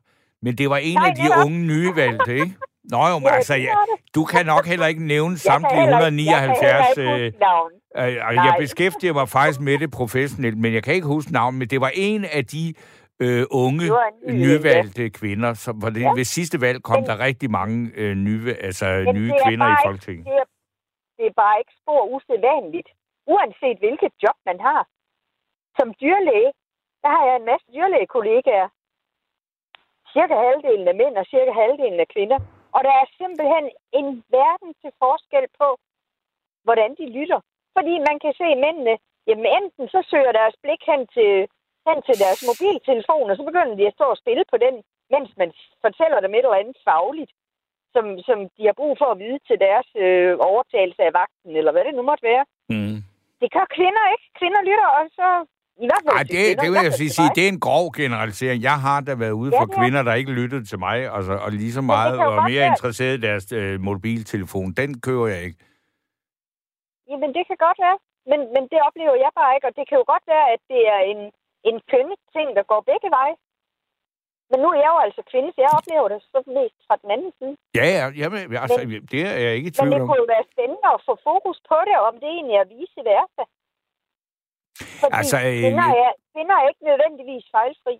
men 0.43 0.59
det 0.59 0.71
var 0.71 0.77
en 0.77 0.95
Nej, 0.99 1.09
af 1.09 1.15
de 1.17 1.45
unge 1.45 1.59
nyvalgte, 1.67 2.33
ikke? 2.35 2.55
Nå 2.91 3.07
jo, 3.09 3.19
men 3.19 3.29
Ja, 3.29 3.35
altså, 3.35 3.55
jeg, 3.55 3.75
det. 3.97 4.15
du 4.15 4.25
kan 4.25 4.47
nok 4.47 4.67
heller 4.67 4.87
ikke 4.87 5.07
nævne 5.07 5.33
Jeg 5.33 5.39
samtlige 5.39 5.81
heller 5.81 6.07
ikke- 6.07 6.31
Jeg 6.31 6.39
179... 6.43 6.95
kan 6.95 7.05
heller 7.07 7.71
Øh, 7.99 8.07
øh, 8.07 8.15
jeg 8.35 8.55
beskæftiger 8.59 9.13
mig 9.13 9.29
faktisk 9.29 9.61
med 9.61 9.79
det 9.79 9.91
professionelt, 9.91 10.59
men 10.59 10.75
jeg 10.75 10.83
kan 10.83 10.95
ikke 10.95 11.07
huske 11.07 11.33
navnet, 11.33 11.59
men 11.59 11.69
det 11.69 11.81
var 11.81 11.91
en 11.95 12.25
af 12.25 12.45
de 12.47 12.75
øh, 13.25 13.45
unge, 13.65 13.85
nyvalgte 14.45 15.05
kvinder, 15.21 15.51
som 15.65 15.75
var 15.83 15.91
det, 15.91 16.03
Ja. 16.03 16.13
ved 16.19 16.25
sidste 16.37 16.57
valg 16.67 16.79
kom 16.89 16.99
Men- 17.01 17.07
der 17.11 17.17
rigtig 17.29 17.51
mange 17.61 17.77
øh, 18.01 18.15
nye, 18.27 18.55
altså, 18.69 18.87
nye 19.19 19.29
det 19.29 19.35
er 19.41 19.45
kvinder 19.47 19.67
i 19.67 19.69
bare 19.69 19.79
ikke- 19.79 19.89
Folketinget. 19.89 20.25
Det 20.27 20.35
er, 20.43 20.47
det 21.19 21.25
er 21.31 21.35
bare 21.45 21.57
ikke 21.61 21.75
spor 21.81 22.01
usædvanligt. 22.15 22.89
Uanset 23.33 23.79
hvilket 23.85 24.13
job 24.23 24.37
man 24.49 24.59
har. 24.69 24.83
Som 25.79 25.89
dyrlæge, 26.03 26.51
der 27.03 27.11
har 27.17 27.25
jeg 27.29 27.37
en 27.41 27.47
masse 27.53 27.67
dyrlægekollegaer. 27.77 28.69
Cirka 30.15 30.35
halvdelen 30.47 30.87
af 30.93 30.97
mænd 31.03 31.15
og 31.23 31.27
cirka 31.35 31.53
halvdelen 31.63 32.01
af 32.05 32.09
kvinder. 32.15 32.39
Og 32.77 32.81
der 32.87 32.95
er 33.03 33.07
simpelthen 33.21 33.65
en 34.01 34.09
verden 34.39 34.71
til 34.83 34.91
forskel 35.03 35.47
på, 35.61 35.69
hvordan 36.67 36.91
de 37.01 37.07
lytter. 37.19 37.41
Fordi 37.77 37.95
man 38.09 38.17
kan 38.25 38.33
se 38.41 38.49
mændene, 38.65 38.95
jamen 39.29 39.47
enten 39.59 39.85
så 39.95 40.01
søger 40.11 40.33
deres 40.41 40.57
blik 40.63 40.83
hen 40.91 41.03
til, 41.17 41.33
hen 41.89 41.99
til 42.09 42.17
deres 42.25 42.41
mobiltelefon, 42.51 43.31
og 43.31 43.37
så 43.37 43.43
begynder 43.49 43.75
de 43.79 43.89
at 43.91 43.97
stå 43.99 44.05
og 44.15 44.21
spille 44.23 44.45
på 44.53 44.57
den, 44.65 44.75
mens 45.15 45.29
man 45.41 45.51
fortæller 45.85 46.19
dem 46.25 46.33
et 46.35 46.45
eller 46.47 46.63
andet 46.63 46.79
fagligt, 46.89 47.33
som, 47.95 48.05
som 48.29 48.39
de 48.57 48.63
har 48.69 48.77
brug 48.81 48.93
for 49.03 49.09
at 49.15 49.19
vide 49.25 49.41
til 49.49 49.57
deres 49.67 49.89
øh, 50.05 50.33
overtagelse 50.51 51.03
af 51.09 51.13
vagten, 51.21 51.53
eller 51.61 51.73
hvad 51.73 51.85
det 51.87 51.95
nu 51.99 52.03
måtte 52.11 52.25
være. 52.33 52.45
Mm. 52.75 52.97
Det 53.41 53.49
gør 53.57 53.67
kvinder 53.79 54.05
ikke. 54.15 54.27
Kvinder 54.41 54.61
lytter, 54.71 54.89
og 54.99 55.05
så... 55.21 55.29
I 55.85 55.87
hvert 55.91 56.03
fald 56.05 56.17
Ej, 56.17 56.23
det, 56.23 56.31
kvinder, 56.31 56.63
det 56.63 56.69
vil 56.73 56.81
jeg 56.89 56.95
sige, 57.01 57.13
sige, 57.19 57.31
det 57.37 57.45
er 57.45 57.53
en 57.57 57.65
grov 57.69 57.85
generalisering. 58.01 58.59
Jeg 58.71 58.79
har 58.87 58.99
da 59.09 59.13
været 59.25 59.37
ude 59.43 59.51
Ja, 59.55 59.59
for 59.61 59.67
er. 59.73 59.77
kvinder, 59.81 60.01
der 60.09 60.15
ikke 60.21 60.33
lyttede 60.41 60.65
til 60.71 60.79
mig, 60.87 60.97
altså, 61.17 61.33
og 61.45 61.51
lige 61.61 61.73
så 61.79 61.83
meget 61.95 62.15
og 62.27 62.35
mere 62.51 62.63
være. 62.63 62.73
interesseret 62.73 63.15
i 63.19 63.21
deres 63.29 63.47
øh, 63.61 63.75
mobiltelefon. 63.89 64.69
Den 64.81 64.91
kører 65.07 65.27
jeg 65.35 65.41
ikke. 65.49 65.59
Jamen, 67.11 67.31
det 67.37 67.43
kan 67.49 67.59
godt 67.67 67.79
være. 67.87 67.99
Men, 68.31 68.41
men 68.55 68.63
det 68.73 68.79
oplever 68.89 69.17
jeg 69.25 69.33
bare 69.41 69.53
ikke, 69.57 69.67
og 69.71 69.75
det 69.79 69.85
kan 69.89 69.97
jo 70.01 70.05
godt 70.13 70.25
være, 70.35 70.47
at 70.55 70.61
det 70.73 70.83
er 70.97 71.01
en, 71.13 71.21
en 71.71 71.77
kønnet 71.93 72.21
ting, 72.37 72.49
der 72.59 72.65
går 72.73 72.81
begge 72.91 73.11
veje. 73.19 73.37
Men 74.51 74.59
nu 74.63 74.69
er 74.75 74.79
jeg 74.85 74.91
jo 74.95 74.99
altså 75.07 75.23
kvinde, 75.31 75.49
så 75.53 75.61
jeg 75.67 75.73
oplever 75.79 76.09
det 76.13 76.21
så 76.33 76.41
mest 76.59 76.79
fra 76.87 76.97
den 77.03 77.09
anden 77.15 77.33
side. 77.39 77.55
Ja, 77.79 77.87
ja, 77.99 78.05
jamen, 78.21 78.41
altså, 78.65 78.81
det 79.13 79.21
er 79.31 79.37
jeg 79.45 79.53
ikke 79.59 79.69
i 79.71 79.73
Men 79.73 79.79
tvivl 79.79 79.93
det 79.95 80.03
om. 80.03 80.07
kunne 80.09 80.21
jo 80.25 80.29
være 80.35 80.47
spændende 80.53 80.89
at 80.97 81.01
få 81.09 81.15
fokus 81.31 81.59
på 81.71 81.77
det, 81.89 81.97
om 82.09 82.15
det 82.23 82.29
egentlig 82.37 82.57
er 82.63 82.67
vice 82.75 83.01
versa. 83.13 83.45
Fordi 85.01 85.15
Altså, 85.19 85.37
altså, 85.37 85.37
øh, 85.49 85.59
kvinder, 85.65 85.89
er, 86.05 86.11
kvinder 86.33 86.55
er 86.61 86.67
ikke 86.71 86.85
nødvendigvis 86.91 87.45
fejlfri. 87.57 87.95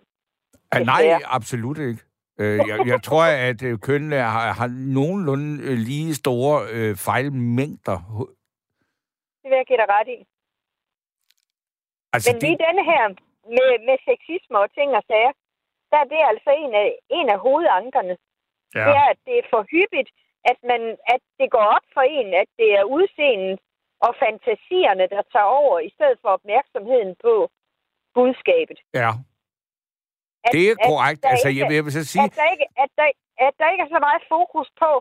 Ah, 0.73 0.81
nej, 0.93 1.03
absolut 1.37 1.77
ikke. 1.89 2.01
Øh, 2.41 2.57
jeg, 2.69 2.77
jeg 2.93 2.99
tror, 3.07 3.23
at 3.49 3.59
øh, 3.67 3.73
kønnene 3.87 4.19
har, 4.35 4.47
har 4.59 4.69
nogenlunde 4.97 5.51
øh, 5.67 5.77
lige 5.89 6.15
store 6.21 6.55
øh, 6.75 6.95
fejlmængder. 7.07 7.97
Det 9.41 9.47
vil 9.51 9.57
jeg 9.61 9.67
give 9.71 9.79
dig 9.83 9.89
ret 9.97 10.09
i. 10.17 10.19
Altså, 12.13 12.29
Men 12.31 12.41
lige 12.41 12.57
denne 12.65 12.83
her 12.91 13.03
med, 13.55 13.69
med 13.87 13.97
sexisme 14.09 14.57
og 14.63 14.69
ting 14.77 14.89
og 14.99 15.03
sager, 15.11 15.33
der 15.91 15.97
er 16.03 16.07
det 16.13 16.21
altså 16.31 16.51
en 16.63 16.73
af, 16.83 16.89
en 17.19 17.27
af 17.35 17.39
hovedankerne. 17.45 18.15
ja. 18.75 18.79
Det 18.87 18.93
er, 19.01 19.05
at 19.13 19.19
det 19.27 19.35
er 19.41 19.45
for 19.53 19.61
hyppigt, 19.73 20.09
at, 20.51 20.57
man, 20.71 20.81
at 21.13 21.21
det 21.39 21.47
går 21.55 21.65
op 21.77 21.85
for 21.95 22.01
en, 22.17 22.27
at 22.41 22.49
det 22.59 22.69
er 22.79 22.83
udseendet 22.97 23.59
og 24.05 24.11
fantasierne, 24.23 25.05
der 25.13 25.21
tager 25.33 25.51
over, 25.61 25.79
i 25.79 25.89
stedet 25.95 26.17
for 26.21 26.29
opmærksomheden 26.37 27.15
på 27.25 27.33
budskabet. 28.17 28.79
ja, 29.01 29.11
At, 30.45 30.51
det 30.55 30.63
er 30.69 30.75
at 30.79 30.87
korrekt. 30.89 31.19
der 31.23 31.29
Altså, 31.29 31.47
ikke- 31.49 31.59
jeg 31.59 31.67
vil, 31.69 31.75
jeg 31.79 31.85
vil 31.85 31.97
så 31.99 32.05
sige, 32.13 32.25
at 32.29 32.35
der, 32.41 32.47
ikke, 32.53 32.67
at, 32.83 32.89
der, 32.97 33.07
at 33.47 33.53
der 33.59 33.67
ikke 33.71 33.83
er 33.87 33.93
så 33.95 33.99
meget 34.07 34.23
fokus 34.35 34.69
på, 34.83 34.91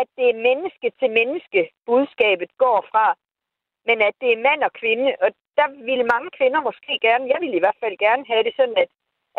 at 0.00 0.06
det 0.16 0.26
er 0.32 0.42
menneske 0.48 0.86
til 1.00 1.10
menneske, 1.20 1.60
budskabet 1.86 2.50
går 2.64 2.78
fra, 2.92 3.06
men 3.88 3.96
at 4.08 4.14
det 4.20 4.28
er 4.32 4.44
mand 4.48 4.60
og 4.68 4.72
kvinde. 4.80 5.08
Og 5.24 5.28
der 5.58 5.68
ville 5.88 6.06
mange 6.14 6.30
kvinder 6.38 6.60
måske 6.68 6.92
gerne, 7.06 7.24
jeg 7.32 7.38
ville 7.42 7.56
i 7.58 7.64
hvert 7.64 7.80
fald 7.82 7.96
gerne 8.06 8.24
have 8.30 8.42
det 8.46 8.54
sådan, 8.58 8.78
at, 8.84 8.90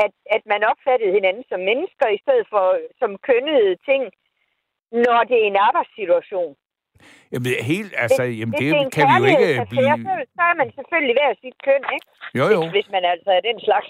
at, 0.04 0.14
at 0.36 0.44
man 0.52 0.62
opfattede 0.72 1.16
hinanden 1.18 1.46
som 1.52 1.62
mennesker, 1.70 2.08
i 2.18 2.20
stedet 2.24 2.46
for 2.54 2.66
som 3.02 3.12
kønnede 3.30 3.72
ting, 3.90 4.02
når 5.06 5.20
det 5.30 5.38
er 5.40 5.48
en 5.52 5.60
arbejdssituation. 5.68 6.54
jamen, 7.32 7.52
helt, 7.72 7.94
altså, 8.04 8.24
jamen, 8.40 8.56
det, 8.60 8.68
er 8.70 8.74
en 8.74 8.92
kan 8.98 9.08
vi 9.12 9.16
jo 9.22 9.26
ikke 9.32 9.46
kærlighedsaffære, 9.46 9.98
blive... 9.98 10.08
Så, 10.08 10.14
så 10.38 10.44
er 10.52 10.56
man 10.62 10.70
selvfølgelig 10.78 11.16
hver 11.20 11.32
sit 11.44 11.58
køn, 11.68 11.84
ikke? 11.96 12.08
Jo, 12.40 12.46
jo. 12.56 12.60
Hvis, 12.62 12.72
hvis 12.76 12.88
man 12.96 13.04
altså 13.14 13.30
er 13.38 13.42
den 13.50 13.58
slags. 13.68 13.90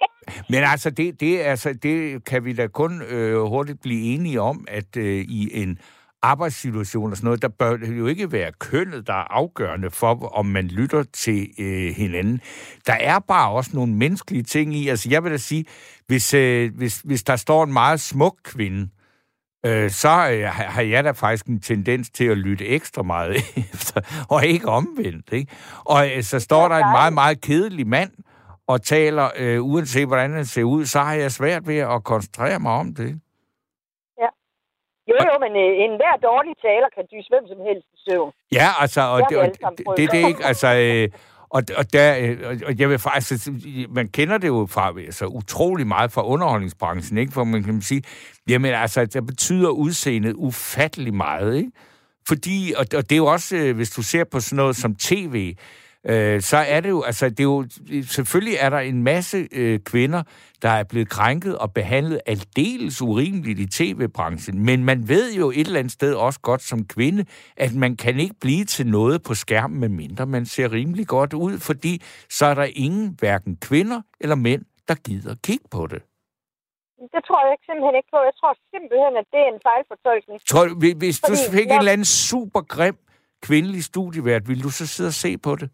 Men 0.52 0.60
altså, 0.72 0.88
det, 0.98 1.20
det, 1.20 1.32
altså, 1.52 1.68
det 1.84 2.24
kan 2.30 2.44
vi 2.44 2.52
da 2.60 2.66
kun 2.80 2.92
øh, 3.14 3.36
hurtigt 3.52 3.80
blive 3.86 4.02
enige 4.14 4.40
om, 4.40 4.56
at 4.78 4.90
øh, 4.96 5.20
i 5.38 5.40
en 5.62 5.78
arbejdssituation 6.22 7.10
og 7.10 7.16
sådan 7.16 7.26
noget, 7.26 7.42
der 7.42 7.48
bør 7.48 7.76
det 7.76 7.98
jo 7.98 8.06
ikke 8.06 8.32
være 8.32 8.52
kønnet, 8.58 9.06
der 9.06 9.12
er 9.12 9.32
afgørende 9.32 9.90
for, 9.90 10.36
om 10.36 10.46
man 10.46 10.66
lytter 10.66 11.04
til 11.12 11.48
øh, 11.58 11.94
hinanden. 11.94 12.40
Der 12.86 12.92
er 12.92 13.18
bare 13.18 13.50
også 13.50 13.70
nogle 13.74 13.94
menneskelige 13.94 14.42
ting 14.42 14.74
i. 14.74 14.88
Altså, 14.88 15.08
jeg 15.10 15.24
vil 15.24 15.32
da 15.32 15.36
sige, 15.36 15.64
hvis, 16.06 16.34
øh, 16.34 16.74
hvis, 16.76 17.00
hvis 17.00 17.22
der 17.22 17.36
står 17.36 17.64
en 17.64 17.72
meget 17.72 18.00
smuk 18.00 18.36
kvinde, 18.44 18.88
øh, 19.66 19.90
så 19.90 20.30
øh, 20.30 20.48
har 20.48 20.82
jeg 20.82 21.04
da 21.04 21.10
faktisk 21.10 21.46
en 21.46 21.60
tendens 21.60 22.10
til 22.10 22.24
at 22.24 22.38
lytte 22.38 22.66
ekstra 22.66 23.02
meget 23.02 23.36
efter, 23.74 24.00
og 24.28 24.46
ikke 24.46 24.68
omvendt. 24.68 25.32
Ikke? 25.32 25.52
Og 25.84 26.16
øh, 26.16 26.22
så 26.22 26.40
står 26.40 26.68
der 26.68 26.76
en 26.76 26.92
meget, 26.92 27.12
meget 27.12 27.40
kedelig 27.40 27.86
mand, 27.86 28.10
og 28.68 28.82
taler, 28.82 29.30
øh, 29.36 29.64
uanset 29.64 30.06
hvordan 30.06 30.32
han 30.32 30.46
ser 30.46 30.64
ud, 30.64 30.86
så 30.86 31.00
har 31.00 31.12
jeg 31.12 31.32
svært 31.32 31.66
ved 31.66 31.76
at 31.76 32.04
koncentrere 32.04 32.60
mig 32.60 32.72
om 32.72 32.94
det. 32.94 33.20
Jo, 35.10 35.14
jo, 35.28 35.34
men 35.44 35.52
øh, 35.62 35.72
en 35.84 35.92
hver 36.00 36.14
dårlig 36.28 36.54
taler 36.66 36.88
kan 36.96 37.04
dyse 37.12 37.28
hvem 37.32 37.44
som 37.52 37.58
helst 37.68 37.86
i 37.96 37.98
søvn. 38.06 38.30
Ja, 38.52 38.68
altså, 38.82 39.00
og 39.00 39.20
Det 39.30 39.36
og 39.38 39.96
det, 39.96 40.10
det, 40.12 40.20
er 40.22 40.26
ikke, 40.26 40.44
altså, 40.44 40.68
øh, 40.74 41.08
og, 41.50 41.62
og, 41.76 41.92
der, 41.92 42.16
øh, 42.20 42.60
og- 42.66 42.78
jeg 42.78 42.88
vil 42.90 42.98
faktisk, 42.98 43.30
altså, 43.32 43.50
man 43.90 44.08
kender 44.08 44.38
det 44.38 44.48
jo 44.48 44.66
fra, 44.70 44.92
altså, 45.06 45.24
utrolig 45.26 45.86
meget 45.86 46.12
fra 46.12 46.26
underholdningsbranchen, 46.26 47.18
ikke? 47.18 47.32
For 47.32 47.44
man 47.44 47.62
kan 47.64 47.82
sige, 47.82 48.02
jamen, 48.48 48.74
altså, 48.74 49.06
det 49.06 49.26
betyder 49.26 49.70
udseendet 49.70 50.34
ufattelig 50.36 51.14
meget, 51.14 51.56
ikke? 51.56 51.70
Fordi, 52.28 52.72
og, 52.76 52.86
og 52.96 53.02
det 53.02 53.12
er 53.12 53.16
jo 53.16 53.26
også, 53.26 53.56
øh, 53.56 53.76
hvis 53.76 53.90
du 53.90 54.02
ser 54.02 54.24
på 54.24 54.40
sådan 54.40 54.56
noget 54.56 54.76
som 54.76 54.94
tv, 54.94 55.54
øh, 56.06 56.40
så 56.40 56.56
er 56.56 56.80
det 56.80 56.88
jo, 56.88 57.02
altså, 57.02 57.28
det 57.30 57.40
er 57.40 57.44
jo, 57.44 57.66
selvfølgelig 58.02 58.56
er 58.60 58.70
der 58.70 58.78
en 58.78 59.02
masse 59.02 59.48
øh, 59.52 59.80
kvinder, 59.80 60.22
der 60.62 60.68
er 60.68 60.84
blevet 60.84 61.08
krænket 61.08 61.58
og 61.58 61.72
behandlet 61.72 62.20
aldeles 62.26 63.02
urimeligt 63.02 63.58
i 63.60 63.66
tv-branchen. 63.66 64.64
Men 64.64 64.84
man 64.84 65.08
ved 65.08 65.34
jo 65.34 65.50
et 65.50 65.60
eller 65.66 65.78
andet 65.78 65.92
sted 65.92 66.14
også 66.14 66.40
godt 66.40 66.62
som 66.62 66.84
kvinde, 66.86 67.24
at 67.56 67.74
man 67.74 67.96
kan 67.96 68.20
ikke 68.20 68.34
blive 68.40 68.64
til 68.64 68.86
noget 68.86 69.22
på 69.22 69.34
skærmen, 69.34 69.80
medmindre 69.80 70.26
man 70.26 70.46
ser 70.46 70.72
rimelig 70.72 71.06
godt 71.06 71.32
ud, 71.32 71.58
fordi 71.58 72.02
så 72.30 72.46
er 72.46 72.54
der 72.54 72.66
ingen, 72.76 73.16
hverken 73.18 73.56
kvinder 73.56 74.00
eller 74.20 74.36
mænd, 74.36 74.62
der 74.88 74.94
gider 74.94 75.34
kigge 75.44 75.64
på 75.70 75.86
det. 75.86 76.02
Det 77.14 77.20
tror 77.26 77.40
jeg 77.44 77.52
ikke, 77.54 77.64
simpelthen 77.68 77.94
ikke 78.00 78.08
på. 78.14 78.18
Jeg 78.28 78.34
tror 78.40 78.52
simpelthen, 78.74 79.12
at 79.22 79.26
det 79.32 79.40
er 79.46 79.50
en 79.54 79.60
fejlfortolkning. 79.68 80.36
Tror, 80.50 80.64
hvis- 80.80 80.96
hvis 81.02 81.20
du 81.20 81.34
Fordi 81.36 81.56
fik 81.56 81.66
en 81.66 81.68
når- 81.68 81.78
eller 81.78 81.92
anden 81.92 82.04
super 82.30 82.60
grim 82.74 82.96
kvindelig 83.42 83.84
studievært, 83.84 84.48
ville 84.48 84.62
du 84.62 84.70
så 84.70 84.86
sidde 84.86 85.08
og 85.08 85.12
se 85.24 85.38
på 85.38 85.56
det? 85.56 85.70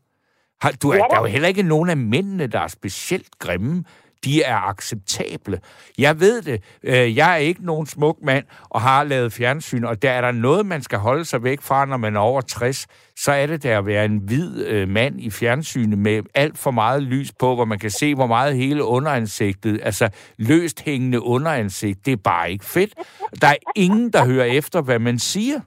Har, 0.65 0.73
du 0.83 0.91
er, 0.91 0.95
Ja 0.97 1.03
der 1.11 1.17
er 1.17 1.21
jo 1.21 1.27
heller 1.27 1.49
ikke 1.49 1.63
nogen 1.63 1.91
af 1.91 1.97
mændene, 1.97 2.47
der 2.47 2.61
er 2.61 2.69
specielt 2.69 3.27
grimme. 3.39 3.85
De 4.25 4.43
er 4.43 4.57
acceptable. 4.57 5.61
Jeg 5.99 6.21
ved 6.21 6.43
det. 6.43 6.63
Øh, 6.83 7.17
Jeg 7.17 7.33
er 7.33 7.37
ikke 7.37 7.67
nogen 7.67 7.87
smuk 7.87 8.17
mand 8.23 8.45
og 8.71 8.81
har 8.81 9.05
lavet 9.05 9.33
fjernsyn, 9.33 9.85
og 9.85 10.03
der 10.03 10.11
er 10.11 10.21
der 10.21 10.33
noget, 10.33 10.67
man 10.67 10.83
skal 10.83 10.99
holde 10.99 11.25
sig 11.25 11.43
væk 11.43 11.61
fra, 11.63 11.85
når 11.85 11.97
man 11.97 12.17
er 12.17 12.21
over 12.21 12.41
60, 12.41 12.87
så 13.19 13.33
er 13.33 13.47
det 13.47 13.63
der 13.63 13.79
at 13.79 13.87
være 13.87 14.05
en 14.05 14.17
hvid 14.19 14.67
øh, 14.67 14.89
mand 14.89 15.21
i 15.21 15.31
fjernsynet 15.31 15.99
med 15.99 16.23
alt 16.35 16.59
for 16.59 16.71
meget 16.71 17.03
lys 17.03 17.33
på, 17.39 17.55
hvor 17.55 17.65
man 17.65 17.79
kan 17.79 17.91
se, 17.91 18.15
hvor 18.15 18.27
meget 18.27 18.57
hele 18.57 18.85
underansigtet, 18.85 19.81
altså 19.83 20.09
løst 20.39 20.81
hængende 20.81 21.23
underansigt, 21.23 22.07
det 22.07 22.13
er 22.13 22.17
bare 22.25 22.53
ikke 22.53 22.65
fedt. 22.65 22.95
Der 23.41 23.49
er 23.49 23.57
ingen, 23.77 24.13
der 24.13 24.25
hører 24.25 24.45
efter, 24.45 24.83
hvad 24.83 24.99
man 24.99 25.19
siger. 25.19 25.61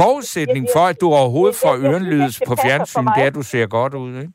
Forudsætning 0.00 0.64
for, 0.74 0.84
at 0.92 1.00
du 1.00 1.06
overhovedet 1.20 1.56
får 1.62 1.74
ørenlydes 1.88 2.36
på 2.48 2.54
fjernsyn, 2.64 3.06
det 3.16 3.22
er, 3.22 3.26
at 3.32 3.34
du 3.40 3.42
ser 3.42 3.66
godt 3.66 3.94
ud, 3.94 4.12
ikke? 4.22 4.32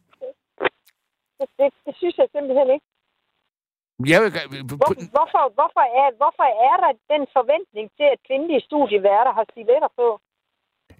Det, 1.39 1.47
det, 1.59 1.67
det 1.85 1.93
synes 2.01 2.15
jeg 2.21 2.27
simpelthen 2.35 2.69
ikke. 2.75 2.85
Jeg 4.13 4.19
vil, 4.23 4.29
Hvor, 4.81 4.93
hvorfor, 5.15 5.43
hvorfor, 5.57 5.83
er, 6.01 6.07
hvorfor 6.21 6.47
er 6.69 6.75
der 6.83 6.91
den 7.13 7.23
forventning 7.37 7.85
til, 7.97 8.07
at 8.13 8.19
kvindelige 8.27 8.61
studieværter 8.69 9.31
har 9.37 9.45
stiletter 9.51 9.91
på? 9.99 10.07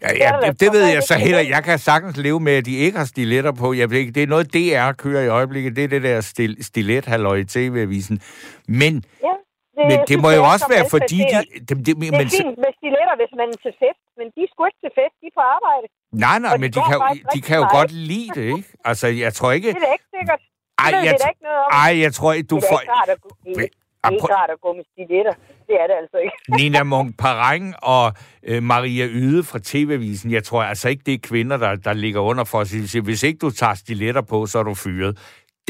Ja, 0.01 0.07
Det 0.07 0.19
ja, 0.19 0.31
det, 0.51 0.59
det 0.59 0.69
ved 0.75 0.85
jeg 0.95 1.03
så 1.03 1.15
heller. 1.25 1.41
Jeg 1.55 1.63
kan 1.63 1.79
sagtens 1.79 2.17
leve 2.17 2.39
med, 2.39 2.53
at 2.53 2.65
de 2.65 2.75
ikke 2.85 2.97
har 2.97 3.05
stiletter 3.05 3.51
på. 3.51 3.73
Jeg 3.73 3.89
ved 3.91 3.97
ikke, 3.99 4.11
det 4.11 4.23
er 4.23 4.27
noget, 4.27 4.53
DR 4.53 4.91
kører 5.03 5.23
i 5.23 5.27
øjeblikket. 5.27 5.75
Det 5.75 5.83
er 5.83 5.87
det 5.87 6.03
der 6.03 6.21
stil, 6.21 6.65
stilet 6.65 7.07
i 7.43 7.45
TV-avisen. 7.45 8.19
Men, 8.67 8.93
Ja, 9.23 9.33
men 9.77 9.91
jeg 9.91 10.05
det 10.07 10.21
må 10.23 10.29
jo 10.39 10.43
også 10.53 10.65
så 10.69 10.73
være, 10.75 10.85
fordi 10.95 11.17
de... 11.17 11.23
maltrakteret. 11.23 11.69
Dem, 11.69 11.77
det, 11.85 11.95
Det 11.95 12.07
er 12.07 12.11
men, 12.19 12.29
fint 12.39 12.57
med 12.63 12.71
stiletter, 13.07 13.15
hvis 13.21 13.31
man 13.41 13.47
er 13.55 13.59
til 13.65 13.73
fest, 13.83 14.01
men 14.19 14.25
de 14.35 14.39
er 14.45 14.49
sgu 14.51 14.59
ikke 14.69 14.81
til 14.85 14.91
fest, 14.99 15.15
de 15.21 15.25
er 15.31 15.35
på 15.39 15.43
arbejde. 15.55 15.85
nej, 16.25 16.37
nej, 16.45 16.55
men 16.63 16.69
de 16.75 16.79
kan, 16.89 16.95
jo- 16.99 17.29
de 17.35 17.39
kan 17.47 17.55
jo 17.61 17.65
meget. 17.65 17.75
godt 17.77 17.91
lide 18.11 18.29
det, 18.37 18.45
ikke? 18.55 18.67
Altså, 18.89 19.05
jeg 19.25 19.31
tror 19.37 19.51
ikke... 19.57 19.69
Det 19.77 19.83
er 19.89 19.93
ikke 19.97 20.09
sikkert. 20.17 20.41
Ej, 20.85 20.89
jeg, 21.07 21.13
da 21.23 21.27
ikke 21.33 21.43
noget 21.49 21.61
om. 21.65 21.69
ej, 21.85 21.91
jeg 22.05 22.11
tror 22.17 22.31
ikke, 22.37 22.47
du 22.53 22.55
det 22.59 22.63
er 22.63 22.69
får... 22.71 22.79
ikke 22.81 22.93
rart 22.99 23.09
at 23.15 23.21
gå, 23.25 23.29
det 23.45 23.63
er, 23.65 23.69
Ah, 24.03 24.11
ikke 24.13 24.21
prøv- 24.25 24.35
rart 24.41 24.49
at 24.55 24.61
gå 24.65 24.69
med 24.77 24.85
stiletter. 24.93 25.33
Det 25.67 25.75
er 25.81 25.87
det 25.89 25.95
altså 26.01 26.17
ikke. 26.25 26.37
Nina 26.59 26.81
Munk 26.91 27.09
Parang 27.25 27.65
og 27.95 28.05
øh, 28.49 28.63
Maria 28.71 29.05
Yde 29.21 29.41
fra 29.49 29.59
TV-avisen, 29.69 30.27
jeg 30.37 30.43
tror 30.49 30.61
altså 30.71 30.85
ikke, 30.89 31.03
det 31.07 31.13
er 31.13 31.21
kvinder, 31.31 31.57
der, 31.57 31.71
der 31.87 31.93
ligger 31.93 32.21
under 32.29 32.43
for 32.51 32.59
at 32.63 32.67
sige, 32.67 33.01
hvis 33.09 33.23
ikke 33.23 33.39
du 33.45 33.49
tager 33.61 33.73
stiletter 33.83 34.21
på, 34.33 34.37
så 34.51 34.55
er 34.59 34.63
du 34.71 34.75
fyret. 34.85 35.13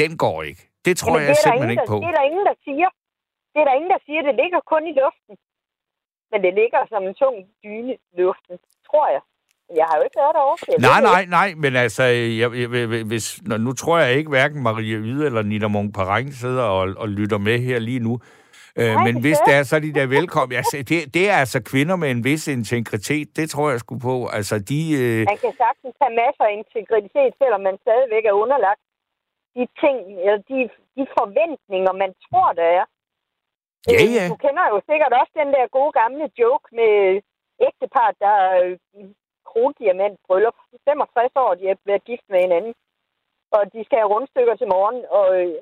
Den 0.02 0.12
går 0.24 0.38
ikke. 0.50 0.62
Det 0.86 0.94
tror 0.98 1.10
Jamen, 1.12 1.22
jeg 1.28 1.30
det 1.36 1.38
simpelthen 1.44 1.70
ingen, 1.72 1.84
ikke 1.84 1.90
på. 1.94 1.98
Det 2.04 2.10
er 2.14 2.18
der 2.20 2.26
ingen, 2.32 2.46
der 2.52 2.56
siger. 2.68 2.90
Det 3.54 3.60
er 3.64 3.66
der 3.70 3.76
ingen, 3.80 3.92
der 3.96 4.02
siger. 4.08 4.22
Det 4.28 4.36
ligger 4.42 4.60
kun 4.74 4.82
i 4.92 4.94
luften. 5.02 5.34
Men 6.32 6.40
det 6.46 6.54
ligger 6.54 6.82
som 6.90 7.04
en 7.10 7.16
tung 7.22 7.36
dyne 7.64 7.94
i 7.94 8.22
luften, 8.22 8.56
tror 8.90 9.08
jeg. 9.16 9.22
Jeg 9.76 9.86
har 9.90 9.98
jo 9.98 10.04
ikke 10.04 10.20
været 10.24 10.36
derovre. 10.36 10.58
jeg 10.68 10.80
Nej, 10.90 11.02
nej, 11.02 11.24
nej, 11.40 11.50
men 11.64 11.76
altså, 11.76 12.04
jeg, 12.42 12.50
jeg, 12.62 12.68
hvis, 13.12 13.42
nu 13.68 13.74
tror 13.74 13.98
jeg 14.00 14.14
ikke, 14.18 14.30
hverken 14.30 14.64
Maria 14.64 14.98
Yde 14.98 15.26
eller 15.26 15.42
Nina 15.42 15.68
Munk 15.68 15.96
Parang 15.96 16.34
sidder 16.34 16.64
og, 16.64 16.84
og 16.98 17.10
lytter 17.10 17.38
med 17.38 17.60
her 17.60 17.80
lige 17.80 18.00
nu. 18.00 18.14
Øh, 18.80 18.96
men 19.06 19.14
det 19.16 19.24
hvis 19.26 19.40
det 19.46 19.54
er, 19.60 19.64
så 19.64 19.76
er 19.76 19.84
de 19.88 19.94
der 20.00 20.08
velkommen. 20.18 20.56
Altså, 20.62 20.78
det, 20.90 21.00
det 21.16 21.24
er 21.30 21.38
altså 21.44 21.60
kvinder 21.72 21.96
med 21.96 22.10
en 22.12 22.24
vis 22.24 22.48
integritet, 22.48 23.28
det 23.38 23.50
tror 23.50 23.70
jeg 23.70 23.80
skulle 23.80 24.02
på. 24.10 24.16
Altså, 24.38 24.56
de... 24.72 24.80
Øh, 25.02 25.20
Man 25.32 25.40
kan 25.46 25.54
sagtens 25.64 25.96
have 26.04 26.14
masser 26.24 26.44
af 26.50 26.54
integritet, 26.60 27.32
selvom 27.42 27.62
man 27.68 27.76
stadigvæk 27.86 28.26
er 28.32 28.36
underlagt 28.44 28.82
de 29.56 29.64
ting, 29.84 29.98
eller 30.26 30.42
de, 30.52 30.60
de 30.98 31.04
forventninger, 31.18 31.92
man 32.04 32.12
tror, 32.26 32.50
der 32.60 32.68
er. 32.80 32.86
Ja, 33.94 34.02
ja. 34.18 34.26
Du 34.32 34.38
kender 34.46 34.66
jo 34.74 34.78
sikkert 34.90 35.14
også 35.20 35.34
den 35.42 35.50
der 35.56 35.76
gode 35.78 35.92
gamle 36.02 36.26
joke 36.42 36.68
med 36.80 36.94
ægtepart, 37.68 38.16
der 38.26 38.38
øh, 38.62 38.78
krogdiamant 39.50 40.18
bryllup. 40.28 40.58
65 40.86 41.32
år, 41.36 41.52
de 41.60 41.68
har 41.68 41.78
været 41.86 42.08
gift 42.10 42.26
med 42.30 42.40
hinanden. 42.46 42.74
Og 43.56 43.62
de 43.74 43.80
skal 43.86 43.98
have 44.00 44.12
rundstykker 44.14 44.56
til 44.56 44.68
morgen, 44.76 45.00
og 45.18 45.28
øh, 45.42 45.56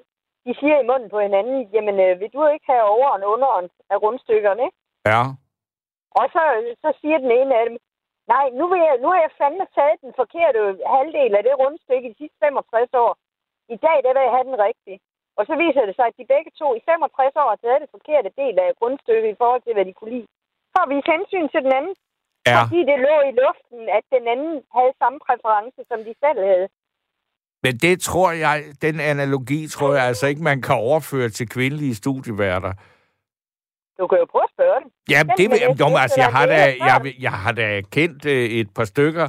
de 0.46 0.52
siger 0.60 0.78
i 0.80 0.88
munden 0.90 1.10
på 1.10 1.20
hinanden, 1.20 1.58
jamen 1.74 1.98
øh, 2.06 2.20
vil 2.20 2.34
du 2.36 2.40
ikke 2.48 2.68
have 2.74 2.86
overen 2.96 3.24
og 3.24 3.32
underen 3.36 3.68
af 3.94 3.98
rundstykkerne, 4.04 4.64
ikke? 4.68 4.78
ja. 5.12 5.22
Og 6.20 6.26
så, 6.36 6.44
så 6.84 6.90
siger 7.02 7.18
den 7.18 7.32
ene 7.40 7.54
af 7.60 7.66
dem, 7.70 7.78
nej, 8.34 8.46
nu, 8.60 8.64
vil 8.72 8.82
jeg, 8.88 8.96
nu 9.04 9.08
har 9.14 9.20
jeg 9.26 9.38
fandme 9.42 9.66
taget 9.78 10.02
den 10.06 10.14
forkerte 10.22 10.60
halvdel 10.96 11.36
af 11.36 11.44
det 11.44 11.60
rundstykke 11.64 12.10
de 12.10 12.18
sidste 12.22 12.38
65 12.40 12.94
år. 13.04 13.12
I 13.76 13.78
dag, 13.86 13.98
der 14.04 14.12
vil 14.14 14.26
jeg 14.26 14.36
have 14.36 14.50
den 14.52 14.60
rigtige. 14.68 15.00
Og 15.40 15.44
så 15.50 15.54
viser 15.64 15.84
det 15.88 15.96
sig, 15.96 16.06
at 16.10 16.18
de 16.20 16.32
begge 16.34 16.52
to 16.62 16.68
i 16.80 16.82
65 16.86 17.42
år 17.42 17.48
har 17.54 17.60
taget 17.64 17.84
det 17.84 17.90
forkerte 17.96 18.30
del 18.42 18.56
af 18.64 18.78
grundstykket 18.80 19.30
i 19.32 19.40
forhold 19.42 19.62
til, 19.64 19.74
hvad 19.76 19.86
de 19.90 19.94
kunne 19.98 20.14
lide. 20.16 20.28
For 20.74 20.82
at 20.86 20.92
vise 20.94 21.10
hensyn 21.16 21.48
til 21.54 21.62
den 21.66 21.74
anden. 21.80 21.96
Ja. 22.48 22.62
Fordi 22.64 22.80
det 22.90 22.98
lå 23.08 23.16
i 23.30 23.32
luften, 23.44 23.82
at 23.98 24.06
den 24.16 24.24
anden 24.34 24.54
havde 24.76 24.94
samme 25.02 25.18
præference, 25.28 25.80
som 25.90 26.00
de 26.08 26.14
selv 26.24 26.40
havde. 26.50 26.68
Men 27.66 27.74
det 27.86 27.96
tror 28.10 28.32
jeg, 28.46 28.58
den 28.82 28.96
analogi 29.00 29.68
tror 29.68 29.94
jeg 29.98 30.06
altså 30.12 30.26
ikke, 30.28 30.44
man 30.52 30.62
kan 30.62 30.76
overføre 30.76 31.30
til 31.30 31.50
kvindelige 31.50 31.96
studieværter. 31.96 32.74
Du 34.00 34.08
kan 34.08 34.18
jo 34.18 34.26
prøve 34.32 34.44
at 34.50 34.54
spørge 34.56 34.80
dem. 34.84 34.90
Ja, 35.14 35.20
det, 35.38 35.44
jeg 35.44 35.70
vil, 35.70 35.78
jo, 35.80 35.98
altså, 35.98 36.20
jeg 36.20 36.32
har 36.38 36.46
da, 36.46 36.62
jeg, 36.90 37.14
jeg 37.20 37.32
har 37.32 37.52
da 37.52 37.82
kendt 37.92 38.26
øh, 38.26 38.46
et 38.60 38.70
par 38.76 38.84
stykker, 38.84 39.28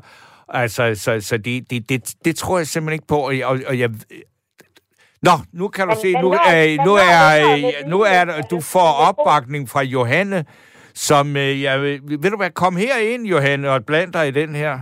altså, 0.49 0.95
så, 0.95 1.21
så 1.21 1.37
det, 1.39 1.71
det, 1.71 1.89
det, 1.89 2.15
det 2.25 2.37
tror 2.37 2.57
jeg 2.59 2.67
simpelthen 2.67 2.95
ikke 2.99 3.07
på, 3.07 3.19
og, 3.19 3.35
og, 3.45 3.59
og 3.69 3.79
jeg... 3.79 3.91
Nå, 5.27 5.33
nu 5.53 5.69
kan 5.69 5.85
du 5.89 5.95
Men- 5.95 6.01
se, 6.03 6.13
nu, 6.13 6.21
når- 6.29 6.49
er, 6.49 6.67
men 6.77 6.87
nu 6.87 6.95
er, 6.95 7.55
øh, 7.57 7.91
nu 7.91 8.01
er 8.03 8.43
du 8.51 8.61
får 8.61 8.93
opbakning 9.09 9.69
fra 9.69 9.83
Johanne, 9.83 10.45
som, 10.95 11.37
øh, 11.37 11.63
jeg, 11.63 11.81
ved 11.81 12.31
du 12.31 12.37
hvad, 12.37 12.51
kom 12.51 12.77
her 12.77 12.97
ind, 12.99 13.27
Johanne, 13.27 13.71
og 13.71 13.85
bland 13.87 14.13
dig 14.13 14.29
i 14.29 14.31
den 14.31 14.55
her. 14.55 14.79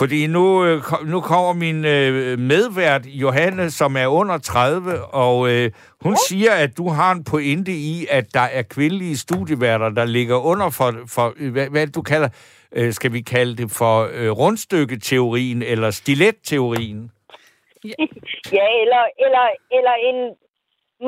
Fordi 0.00 0.26
nu, 0.26 0.64
øh, 0.64 0.82
nu 1.06 1.20
kommer 1.20 1.52
min 1.52 1.84
øh, 1.84 2.38
medvært, 2.38 3.06
Johanne, 3.06 3.70
som 3.70 3.96
er 3.96 4.06
under 4.06 4.38
30, 4.38 5.04
og 5.04 5.50
øh, 5.50 5.70
hun 6.00 6.16
siger, 6.28 6.52
at 6.52 6.76
du 6.76 6.88
har 6.88 7.12
en 7.12 7.24
pointe 7.24 7.72
i, 7.72 8.06
at 8.10 8.34
der 8.34 8.40
er 8.40 8.62
kvindelige 8.62 9.16
studieværter, 9.16 9.88
der 9.90 10.04
ligger 10.04 10.36
under 10.36 10.70
for, 10.70 10.94
for 11.06 11.34
øh, 11.36 11.52
hvad, 11.52 11.68
hvad 11.68 11.86
du 11.86 12.02
kalder, 12.02 12.28
øh, 12.76 12.92
skal 12.92 13.12
vi 13.12 13.20
kalde 13.20 13.56
det 13.56 13.70
for 13.70 14.10
øh, 14.12 14.30
rundstykketeorien 14.30 15.62
eller 15.62 15.90
stiletteorien. 15.90 17.10
Ja, 18.58 18.66
eller, 18.82 19.02
eller, 19.24 19.44
eller 19.76 19.94
en 20.08 20.18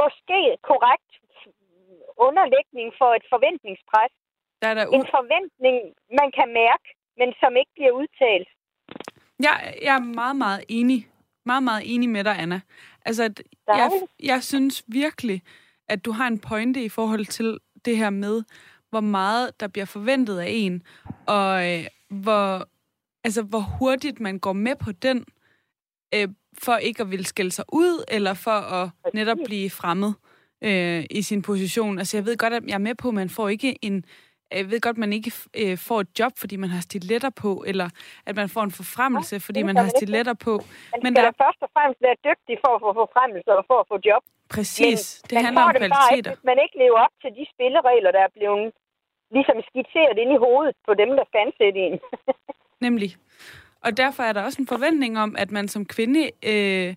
måske 0.01 0.39
korrekt 0.71 1.11
underlægning 2.27 2.89
for 3.01 3.11
et 3.19 3.27
forventningspres. 3.35 4.13
Der 4.63 4.69
er 4.69 4.75
der 4.75 4.85
En 4.99 5.07
forventning, 5.17 5.77
man 6.21 6.29
kan 6.39 6.49
mærke, 6.63 6.87
men 7.19 7.29
som 7.41 7.57
ikke 7.61 7.73
bliver 7.75 7.95
udtalt. 8.01 8.49
Jeg, 9.47 9.75
jeg 9.83 9.95
er 9.97 10.05
meget, 10.21 10.37
meget 10.37 10.65
enig. 10.69 11.01
Meget, 11.47 11.63
meget 11.63 11.83
enig 11.95 12.09
med 12.09 12.25
dig, 12.25 12.37
Anna. 12.39 12.61
Altså, 13.05 13.25
at 13.25 13.43
jeg, 13.67 13.91
jeg 14.23 14.43
synes 14.43 14.85
virkelig, 14.87 15.43
at 15.89 16.05
du 16.05 16.13
har 16.13 16.27
en 16.27 16.39
pointe 16.39 16.85
i 16.85 16.89
forhold 16.89 17.27
til 17.27 17.59
det 17.85 17.97
her 17.97 18.11
med, 18.11 18.43
hvor 18.91 19.01
meget 19.01 19.61
der 19.61 19.69
bliver 19.69 19.87
forventet 19.87 20.39
af 20.39 20.47
en, 20.49 20.83
og 21.27 21.73
øh, 21.73 21.87
hvor, 22.09 22.69
altså, 23.25 23.43
hvor 23.43 23.65
hurtigt 23.79 24.21
man 24.21 24.39
går 24.39 24.53
med 24.53 24.77
på 24.77 24.93
den, 24.93 25.25
øh, 26.15 26.29
for 26.63 26.77
ikke 26.77 27.03
at 27.03 27.11
ville 27.11 27.25
skælde 27.25 27.51
sig 27.51 27.65
ud, 27.73 28.05
eller 28.09 28.35
for 28.35 28.51
at 28.81 28.89
netop 29.15 29.39
blive 29.45 29.71
fremmed 29.71 30.13
øh, 30.65 31.05
i 31.11 31.23
sin 31.23 31.43
position. 31.43 31.99
Altså, 31.99 32.17
jeg 32.17 32.27
ved 32.27 32.37
godt, 32.37 32.53
at 32.53 32.63
jeg 32.67 32.75
er 32.75 32.79
med 32.89 32.95
på, 32.95 33.09
at 33.09 33.15
man 33.15 33.31
får 33.31 33.49
ikke 33.49 33.79
en... 33.83 34.05
Jeg 34.53 34.71
ved 34.71 34.81
godt, 34.81 34.95
at 34.99 35.03
man 35.07 35.13
ikke 35.19 35.33
øh, 35.63 35.79
får 35.89 35.99
et 36.01 36.11
job, 36.21 36.33
fordi 36.43 36.57
man 36.65 36.71
har 36.77 36.81
stiletter 36.81 37.31
på, 37.45 37.65
eller 37.71 37.89
at 38.27 38.35
man 38.41 38.49
får 38.55 38.63
en 38.69 38.75
forfremmelse, 38.81 39.35
fordi 39.47 39.59
det 39.61 39.67
man 39.67 39.77
har 39.77 39.85
ikke. 39.85 39.97
stiletter 39.99 40.35
på. 40.47 40.53
Man 40.93 41.01
Men 41.05 41.11
skal 41.15 41.25
der- 41.25 41.39
først 41.45 41.61
og 41.67 41.71
fremmest 41.77 42.01
være 42.07 42.17
dygtig 42.29 42.55
for 42.65 42.71
at 42.77 42.81
få 42.85 42.91
forfremmelse 43.03 43.51
og 43.59 43.65
for 43.71 43.79
at 43.83 43.87
få 43.93 43.97
job. 44.09 44.23
Præcis. 44.57 45.01
Men 45.23 45.27
det 45.31 45.37
handler 45.47 45.63
om 45.63 45.71
det 45.75 45.83
ikke, 45.83 45.97
kvaliteter. 45.97 46.31
hvis 46.35 46.45
man 46.51 46.59
ikke 46.65 46.77
lever 46.83 46.99
op 47.07 47.15
til 47.23 47.31
de 47.39 47.45
spilleregler, 47.55 48.11
der 48.17 48.23
er 48.29 48.33
blevet 48.39 48.67
ligesom 49.37 49.57
skitseret 49.69 50.17
ind 50.23 50.31
i 50.37 50.39
hovedet 50.47 50.75
på 50.89 50.93
dem, 51.03 51.11
der 51.19 51.25
skal 51.29 51.41
ansætte 51.47 51.79
en. 51.89 51.95
Nemlig. 52.87 53.11
Og 53.85 53.97
derfor 53.97 54.23
er 54.23 54.33
der 54.33 54.43
også 54.43 54.63
en 54.63 54.67
forventning 54.69 55.19
om, 55.19 55.35
at 55.39 55.51
man 55.51 55.69
som 55.69 55.85
kvinde 55.87 56.31
øh, 56.47 56.95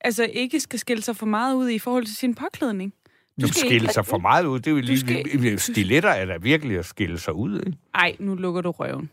altså 0.00 0.24
ikke 0.32 0.60
skal 0.60 0.78
skille 0.78 1.02
sig 1.02 1.16
for 1.16 1.26
meget 1.26 1.54
ud 1.54 1.68
i 1.68 1.78
forhold 1.78 2.04
til 2.04 2.16
sin 2.16 2.34
påklædning. 2.34 2.92
Du 3.40 3.48
skal 3.48 3.58
skille 3.68 3.88
sig 3.92 4.06
for 4.06 4.18
meget 4.18 4.44
ud. 4.46 4.58
Det 4.58 4.66
er 4.66 4.70
jo 4.70 4.76
lige, 4.80 4.98
skal- 5.00 5.58
stiletter 5.58 6.10
er 6.10 6.24
da 6.24 6.36
virkelig 6.36 6.78
at 6.78 6.86
skille 6.86 7.18
sig 7.18 7.34
ud, 7.34 7.58
ikke? 7.66 7.78
Ej, 7.94 8.16
nu 8.18 8.34
lukker 8.34 8.60
du 8.60 8.70
røven. 8.70 9.10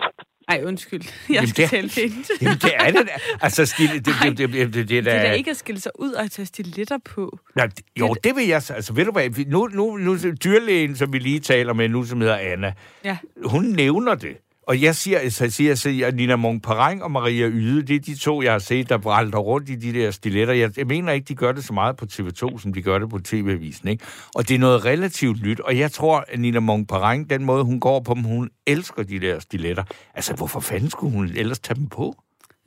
Ej, 0.47 0.62
undskyld. 0.66 1.01
Jeg 1.30 1.36
Jamen, 1.36 1.47
skal 1.47 1.64
det- 1.84 1.91
tale. 1.91 2.12
Jamen, 2.41 2.58
det 2.58 2.72
er 2.76 2.91
det 2.91 3.08
da. 3.08 3.12
Altså, 3.41 3.66
stille, 3.66 3.93
det, 3.93 4.06
det, 4.06 4.38
det, 4.38 4.53
det, 4.53 4.53
det, 4.53 4.74
det, 4.74 4.89
Det 4.89 5.14
er 5.14 5.22
da- 5.22 5.32
ikke 5.32 5.51
at 5.51 5.58
skille 5.58 5.82
sig 5.82 5.91
ud 5.99 6.12
og 6.12 6.32
tage 6.32 6.45
stiletter 6.45 6.97
på. 7.06 7.39
Nej, 7.56 7.70
jo, 7.99 8.14
Det- 8.14 8.24
det 8.24 8.36
vil 8.36 8.47
jeg... 8.47 8.64
så- 8.64 8.74
Altså, 8.74 8.93
ved 8.93 9.06
du 9.06 9.12
hvad? 9.12 9.45
Nu, 9.47 9.68
nu, 9.68 9.97
nu 9.97 10.18
dyrlægen, 10.43 10.95
som 10.95 11.14
vi 11.14 11.20
lige 11.20 11.39
taler 11.39 11.74
med 11.74 11.89
nu, 11.89 12.03
som 12.03 12.22
hedder 12.22 12.38
Anna, 12.38 12.74
Ja. 13.03 13.18
hun 13.45 13.64
nævner 13.66 14.16
det. 14.16 14.38
Og 14.68 14.82
jeg 14.82 14.95
siger, 14.95 15.30
så 15.30 15.49
siger, 15.49 15.70
jeg 15.70 15.78
siger, 15.78 16.07
at 16.07 16.16
Nina 16.16 16.36
Munk 16.36 16.63
Parang 16.63 17.03
og 17.03 17.11
Maria 17.11 17.47
Yde, 17.47 17.82
det 17.82 17.95
er 17.95 17.99
de 17.99 18.16
to, 18.16 18.41
jeg 18.41 18.51
har 18.51 18.59
set, 18.59 18.89
der 18.89 18.97
vralter 18.97 19.39
rundt 19.39 19.70
i 19.70 19.76
de 19.76 19.93
der 19.93 20.11
stiletter. 20.11 20.53
Jeg, 20.53 20.78
jeg 20.78 20.88
mener 20.88 21.11
ikke, 21.11 21.26
de 21.26 21.36
gør 21.36 21.51
det 21.51 21.63
så 21.63 21.74
meget 21.74 21.97
på 21.97 22.05
TV2, 22.11 22.59
som 22.59 22.74
de 22.74 22.82
gør 22.82 22.99
det 22.99 23.09
på 23.09 23.20
TV-avisen. 23.20 23.88
Ikke? 23.88 24.05
Og 24.36 24.47
det 24.47 24.55
er 24.55 24.59
noget 24.59 24.86
relativt 24.86 25.43
nyt, 25.43 25.59
og 25.59 25.78
jeg 25.78 25.91
tror, 25.91 26.26
at 26.28 26.39
Nina 26.39 26.59
Munk 26.59 26.89
Parang, 26.89 27.30
den 27.30 27.45
måde, 27.45 27.63
hun 27.63 27.80
går 27.80 27.99
på 27.99 28.13
dem, 28.13 28.24
hun 28.24 28.49
elsker 28.68 29.03
de 29.03 29.20
der 29.20 29.39
stiletter. 29.39 29.84
Altså, 30.13 30.34
hvorfor 30.34 30.59
fanden 30.59 30.89
skulle 30.89 31.13
hun 31.13 31.30
ellers 31.36 31.59
tage 31.59 31.76
dem 31.76 31.89
på? 31.89 32.16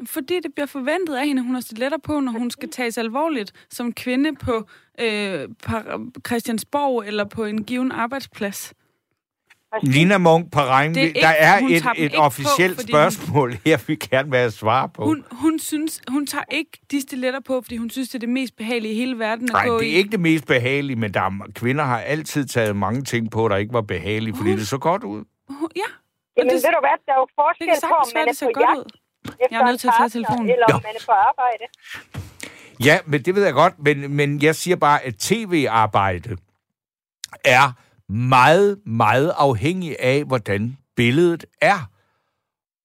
Fordi 0.06 0.40
det 0.42 0.50
bliver 0.54 0.66
forventet 0.66 1.14
af 1.14 1.26
hende, 1.26 1.40
at 1.40 1.46
hun 1.46 1.54
har 1.54 1.60
stiletter 1.60 1.98
på, 2.04 2.20
når 2.20 2.32
hun 2.32 2.50
skal 2.50 2.70
tages 2.70 2.98
alvorligt 2.98 3.52
som 3.70 3.92
kvinde 3.92 4.34
på 4.34 4.68
øh, 5.00 5.48
Christiansborg 6.26 7.04
eller 7.06 7.24
på 7.24 7.44
en 7.44 7.64
given 7.64 7.92
arbejdsplads. 7.92 8.74
Nina 9.82 10.18
Munk 10.18 10.52
Parang, 10.52 10.90
er 10.90 11.00
der 11.00 11.06
ikke- 11.06 11.20
er 11.22 11.60
hun 11.60 11.70
et, 11.70 11.84
et 11.96 12.12
på, 12.16 12.20
officielt 12.22 12.76
fordi 12.80 12.92
spørgsmål 12.92 13.56
her, 13.66 13.78
vi 13.86 13.94
gerne 13.96 14.30
vil 14.30 14.38
have 14.38 14.50
svar 14.50 14.86
på. 14.86 15.04
Hun, 15.04 15.24
hun 15.30 15.58
synes, 15.58 16.00
hun 16.08 16.26
tager 16.26 16.44
ikke 16.50 16.70
de 16.90 17.00
stiletter 17.00 17.40
på, 17.40 17.60
fordi 17.62 17.76
hun 17.76 17.90
synes, 17.90 18.08
det 18.08 18.14
er 18.14 18.18
det 18.18 18.28
mest 18.28 18.56
behagelige 18.56 18.94
i 18.94 18.96
hele 18.96 19.18
verden 19.18 19.44
at 19.44 19.52
Nej, 19.52 19.66
gå 19.68 19.78
det 19.78 19.84
i. 19.86 19.92
er 19.94 19.96
ikke 19.96 20.10
det 20.10 20.20
mest 20.20 20.46
behagelige, 20.46 20.96
men 20.96 21.14
der 21.14 21.20
er, 21.20 21.46
kvinder 21.54 21.84
har 21.84 22.00
altid 22.00 22.46
taget 22.46 22.76
mange 22.76 23.02
ting 23.04 23.30
på, 23.30 23.48
der 23.48 23.56
ikke 23.56 23.72
var 23.72 23.80
behagelige, 23.80 24.36
fordi 24.36 24.50
det 24.50 24.68
så 24.68 24.78
godt 24.78 25.04
ud. 25.04 25.24
Hun- 25.48 25.68
Ja, 25.76 25.80
Jamen, 26.36 26.48
det- 26.50 26.54
ved 26.54 26.60
du 26.62 26.80
hvad, 26.80 26.96
der 27.06 27.12
er 27.12 27.18
jo 27.18 27.26
forskel 27.34 27.68
på, 27.88 27.94
om 27.94 28.06
man 28.14 28.28
er 28.28 28.38
på 28.46 28.50
godt 28.54 28.66
jagt 28.68 28.78
ud. 28.78 28.84
efter 29.24 29.46
Jeg 29.50 29.60
er 29.60 29.66
nødt 29.66 29.80
til 29.80 29.88
at 29.88 29.94
tage 29.98 30.08
telefonen. 30.08 30.50
eller 30.50 30.64
om 30.66 30.80
Ja. 30.84 30.88
man 30.88 30.94
er 31.00 31.04
på 31.06 31.12
arbejde. 31.12 31.64
Ja, 32.84 32.98
men 33.06 33.22
det 33.22 33.34
ved 33.34 33.44
jeg 33.44 33.52
godt, 33.54 33.74
men, 33.78 34.12
men 34.16 34.42
jeg 34.42 34.54
siger 34.54 34.76
bare, 34.76 35.04
at 35.04 35.14
tv-arbejde 35.18 36.36
er 37.44 37.72
meget, 38.08 38.78
meget 38.86 39.32
afhængig 39.36 39.96
af, 40.00 40.24
hvordan 40.24 40.76
billedet 40.96 41.44
er. 41.60 41.90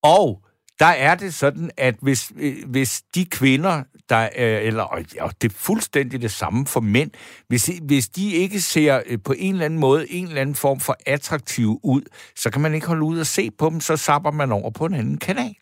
Og 0.03 0.43
der 0.79 0.85
er 0.85 1.15
det 1.15 1.33
sådan, 1.33 1.71
at 1.77 1.95
hvis, 2.01 2.31
øh, 2.35 2.55
hvis 2.67 3.03
de 3.15 3.25
kvinder, 3.25 3.83
der 4.09 4.15
er, 4.15 4.59
eller 4.59 4.83
og 5.19 5.41
det 5.41 5.51
er 5.51 5.55
fuldstændig 5.55 6.21
det 6.21 6.31
samme 6.31 6.67
for 6.67 6.79
mænd, 6.79 7.11
hvis, 7.47 7.71
hvis 7.81 8.07
de 8.07 8.31
ikke 8.31 8.61
ser 8.61 9.01
øh, 9.05 9.19
på 9.23 9.33
en 9.37 9.53
eller 9.53 9.65
anden 9.65 9.79
måde 9.79 10.11
en 10.11 10.27
eller 10.27 10.41
anden 10.41 10.55
form 10.55 10.79
for 10.79 10.97
attraktiv 11.05 11.79
ud, 11.83 12.01
så 12.35 12.49
kan 12.49 12.61
man 12.61 12.73
ikke 12.73 12.87
holde 12.87 13.03
ud 13.03 13.19
og 13.19 13.25
se 13.25 13.51
på 13.51 13.69
dem, 13.69 13.81
så 13.81 13.97
sapper 13.97 14.31
man 14.31 14.51
over 14.51 14.69
på 14.69 14.85
en 14.85 14.93
anden 14.93 15.17
kanal. 15.17 15.55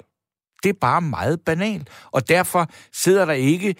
Det 0.63 0.69
er 0.69 0.79
bare 0.81 1.01
meget 1.01 1.41
banalt. 1.45 2.09
Og 2.11 2.29
derfor 2.29 2.65
sidder 2.91 3.25
der 3.25 3.33
ikke 3.33 3.75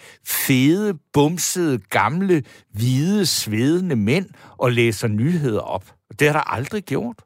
fede, 0.46 0.98
bumsede, 1.12 1.78
gamle, 1.78 2.44
hvide, 2.74 3.26
svedende 3.26 3.96
mænd 3.96 4.28
og 4.58 4.72
læser 4.72 5.08
nyheder 5.08 5.60
op. 5.60 5.84
Det 6.18 6.26
har 6.28 6.32
der 6.32 6.52
aldrig 6.52 6.82
gjort. 6.84 7.18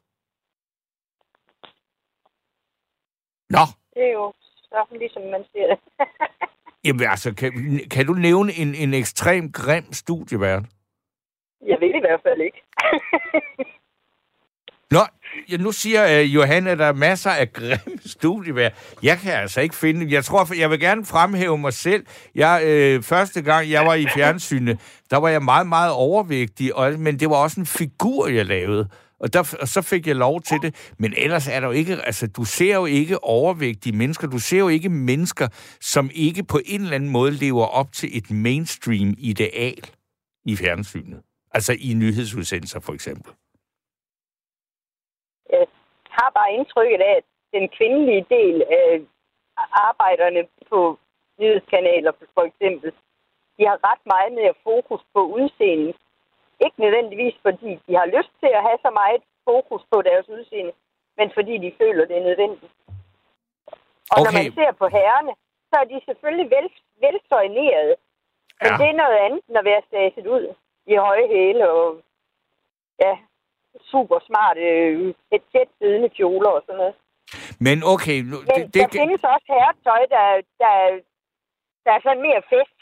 Nå. 3.50 3.64
Det 3.94 4.02
er 4.08 4.12
jo 4.12 4.32
sådan, 4.68 4.98
ligesom 4.98 5.22
man 5.22 5.44
siger 5.52 5.66
det. 5.66 5.78
Jamen 6.84 7.06
altså, 7.10 7.34
kan, 7.34 7.80
kan 7.90 8.06
du 8.06 8.12
nævne 8.12 8.52
en, 8.52 8.74
en 8.74 8.94
ekstrem 8.94 9.52
grim 9.52 9.92
studievært? 9.92 10.62
Jeg 11.66 11.76
ved 11.80 11.88
i 11.88 12.00
hvert 12.00 12.20
fald 12.22 12.40
ikke. 12.40 12.62
Nå, 14.94 15.00
ja, 15.50 15.56
nu 15.56 15.72
siger 15.72 16.22
uh, 16.22 16.34
Johanne, 16.34 16.70
at 16.70 16.78
der 16.78 16.84
er 16.84 16.92
masser 16.92 17.30
af 17.30 17.52
grimme 17.52 17.98
studievær. 18.16 18.68
Jeg 19.02 19.18
kan 19.18 19.32
altså 19.32 19.60
ikke 19.60 19.74
finde 19.74 20.14
Jeg 20.14 20.24
tror, 20.24 20.54
jeg 20.54 20.70
vil 20.70 20.80
gerne 20.80 21.04
fremhæve 21.04 21.58
mig 21.58 21.72
selv. 21.72 22.06
Jeg, 22.34 22.62
øh, 22.64 23.02
første 23.02 23.42
gang, 23.42 23.70
jeg 23.70 23.86
var 23.86 23.94
i 23.94 24.06
fjernsynet, 24.14 24.78
der 25.10 25.16
var 25.16 25.28
jeg 25.28 25.42
meget, 25.42 25.66
meget 25.66 25.92
overvægtig, 25.92 26.76
og, 26.76 26.98
men 26.98 27.20
det 27.20 27.30
var 27.30 27.36
også 27.36 27.60
en 27.60 27.66
figur, 27.66 28.28
jeg 28.28 28.46
lavede. 28.46 28.88
Og, 29.20 29.32
der, 29.32 29.56
og 29.60 29.68
så 29.68 29.82
fik 29.82 30.06
jeg 30.06 30.16
lov 30.16 30.42
til 30.42 30.58
det. 30.62 30.74
Men 30.98 31.14
ellers 31.16 31.48
er 31.48 31.60
der 31.60 31.66
jo 31.66 31.72
ikke... 31.72 31.96
Altså, 31.96 32.26
du 32.26 32.44
ser 32.44 32.74
jo 32.74 32.86
ikke 32.86 33.24
overvægtige 33.24 33.96
mennesker. 33.96 34.26
Du 34.26 34.38
ser 34.38 34.58
jo 34.58 34.68
ikke 34.68 34.88
mennesker, 34.88 35.48
som 35.80 36.10
ikke 36.14 36.44
på 36.44 36.60
en 36.66 36.80
eller 36.80 36.94
anden 36.94 37.10
måde 37.10 37.30
lever 37.30 37.64
op 37.64 37.92
til 37.92 38.18
et 38.18 38.30
mainstream-ideal 38.30 39.80
i 40.46 40.56
fjernsynet. 40.56 41.18
Altså 41.54 41.76
i 41.78 41.94
nyhedsudsendelser, 41.94 42.80
for 42.80 42.92
eksempel 42.92 43.32
har 46.18 46.30
bare 46.38 46.52
indtrykket 46.52 47.00
af, 47.00 47.14
at 47.20 47.24
den 47.52 47.68
kvindelige 47.76 48.26
del 48.36 48.56
af 48.62 49.00
arbejderne 49.88 50.42
på 50.70 50.98
nyhedskanaler, 51.38 52.12
for 52.34 52.42
eksempel, 52.50 52.92
de 53.58 53.62
har 53.70 53.78
ret 53.88 54.02
meget 54.14 54.32
mere 54.32 54.54
fokus 54.68 55.02
på 55.14 55.20
udseende. 55.36 55.94
Ikke 56.64 56.80
nødvendigvis, 56.84 57.36
fordi 57.42 57.70
de 57.86 57.92
har 58.00 58.06
lyst 58.16 58.32
til 58.40 58.50
at 58.58 58.62
have 58.62 58.78
så 58.86 58.90
meget 58.90 59.22
fokus 59.44 59.82
på 59.92 60.02
deres 60.02 60.28
udseende, 60.28 60.72
men 61.18 61.30
fordi 61.36 61.54
de 61.64 61.78
føler, 61.80 62.06
det 62.06 62.16
er 62.16 62.28
nødvendigt. 62.28 62.72
Og 64.12 64.18
okay. 64.18 64.24
når 64.24 64.32
man 64.38 64.52
ser 64.58 64.72
på 64.72 64.86
herrerne, 64.88 65.32
så 65.70 65.74
er 65.82 65.86
de 65.92 66.00
selvfølgelig 66.08 66.48
vel, 66.56 66.68
velsøjnerede. 67.04 67.94
Men 68.62 68.70
ja. 68.72 68.76
det 68.80 68.86
er 68.88 69.00
noget 69.02 69.16
andet, 69.26 69.42
når 69.48 69.62
vi 69.62 69.70
er 69.70 69.82
staset 69.88 70.26
ud 70.26 70.54
i 70.86 70.94
høje 70.96 71.26
hæle 71.28 71.70
og 71.70 72.02
ja, 73.04 73.18
super 73.92 74.18
smart, 74.28 74.56
øh, 74.68 75.14
et 75.36 75.42
tæt 75.52 75.68
siddende 75.78 76.08
kjoler 76.08 76.50
og 76.58 76.62
sådan 76.66 76.78
noget. 76.82 76.94
Men 77.66 77.76
okay... 77.92 78.18
Nu, 78.30 78.36
Men 78.50 78.56
det, 78.56 78.74
der 78.74 78.86
det... 78.86 78.98
findes 79.00 79.22
også 79.34 79.48
herretøj, 79.56 80.02
der, 80.16 80.26
der, 80.62 80.72
der 81.84 81.92
er 81.96 82.00
sådan 82.06 82.26
mere 82.28 82.42
fest, 82.52 82.78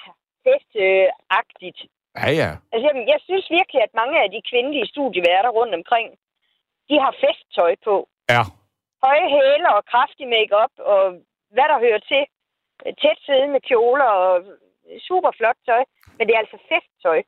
festagtigt. 0.47 1.81
Ja, 2.21 2.29
ja. 2.41 2.51
Altså, 2.73 2.85
jamen, 2.87 3.07
jeg 3.13 3.21
synes 3.29 3.47
virkelig, 3.59 3.81
at 3.87 3.99
mange 4.01 4.17
af 4.23 4.29
de 4.35 4.41
kvindelige 4.51 4.91
studieværter 4.93 5.51
rundt 5.59 5.75
omkring, 5.81 6.07
de 6.89 6.97
har 7.05 7.13
festtøj 7.25 7.73
på. 7.89 7.95
Ja. 8.35 8.43
Høje 9.05 9.27
hæler 9.35 9.73
og 9.79 9.85
kraftig 9.93 10.27
makeup 10.37 10.75
og 10.93 11.03
hvad 11.55 11.67
der 11.73 11.79
hører 11.87 12.03
til. 12.13 12.23
Tæt 13.03 13.19
siddende 13.27 13.61
kjoler 13.69 14.11
og 14.27 14.35
super 15.09 15.33
flot 15.39 15.59
tøj. 15.69 15.83
Men 16.17 16.23
det 16.27 16.35
er 16.35 16.43
altså 16.45 16.59
festtøj. 16.71 17.21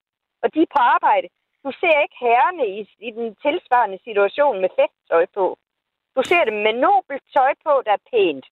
Og 0.43 0.55
de 0.55 0.61
er 0.63 0.73
på 0.77 0.81
arbejde. 0.95 1.29
Du 1.67 1.73
ser 1.81 1.97
ikke 2.05 2.19
herrene 2.27 2.65
i, 2.79 2.81
i 3.09 3.11
den 3.19 3.29
tilsvarende 3.45 3.99
situation 4.09 4.61
med 4.61 4.71
festtøj 4.79 5.27
på. 5.39 5.45
Du 6.17 6.23
ser 6.31 6.43
dem 6.45 6.59
med 6.67 6.75
nobelt 6.85 7.25
tøj 7.37 7.53
på, 7.67 7.73
der 7.87 7.93
er 7.99 8.07
pænt. 8.13 8.47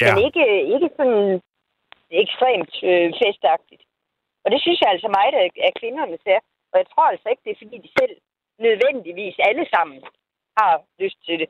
Ja. 0.00 0.06
Men 0.06 0.24
ikke, 0.26 0.44
ikke 0.74 0.90
sådan 0.96 1.42
ekstremt 2.22 2.74
øh, 2.90 3.08
festagtigt. 3.22 3.82
Og 4.44 4.48
det 4.52 4.60
synes 4.60 4.80
jeg 4.80 4.90
altså 4.90 5.08
meget, 5.18 5.34
at, 5.42 5.52
at 5.68 5.78
kvinderne 5.80 6.18
ser. 6.24 6.40
Og 6.72 6.76
jeg 6.80 6.86
tror 6.92 7.06
altså 7.12 7.26
ikke, 7.28 7.44
det 7.44 7.52
er 7.52 7.62
fordi, 7.62 7.76
de 7.86 7.90
selv 8.00 8.14
nødvendigvis 8.66 9.36
alle 9.48 9.66
sammen 9.74 9.98
har 10.58 10.74
lyst 11.02 11.18
til 11.26 11.36
det. 11.40 11.48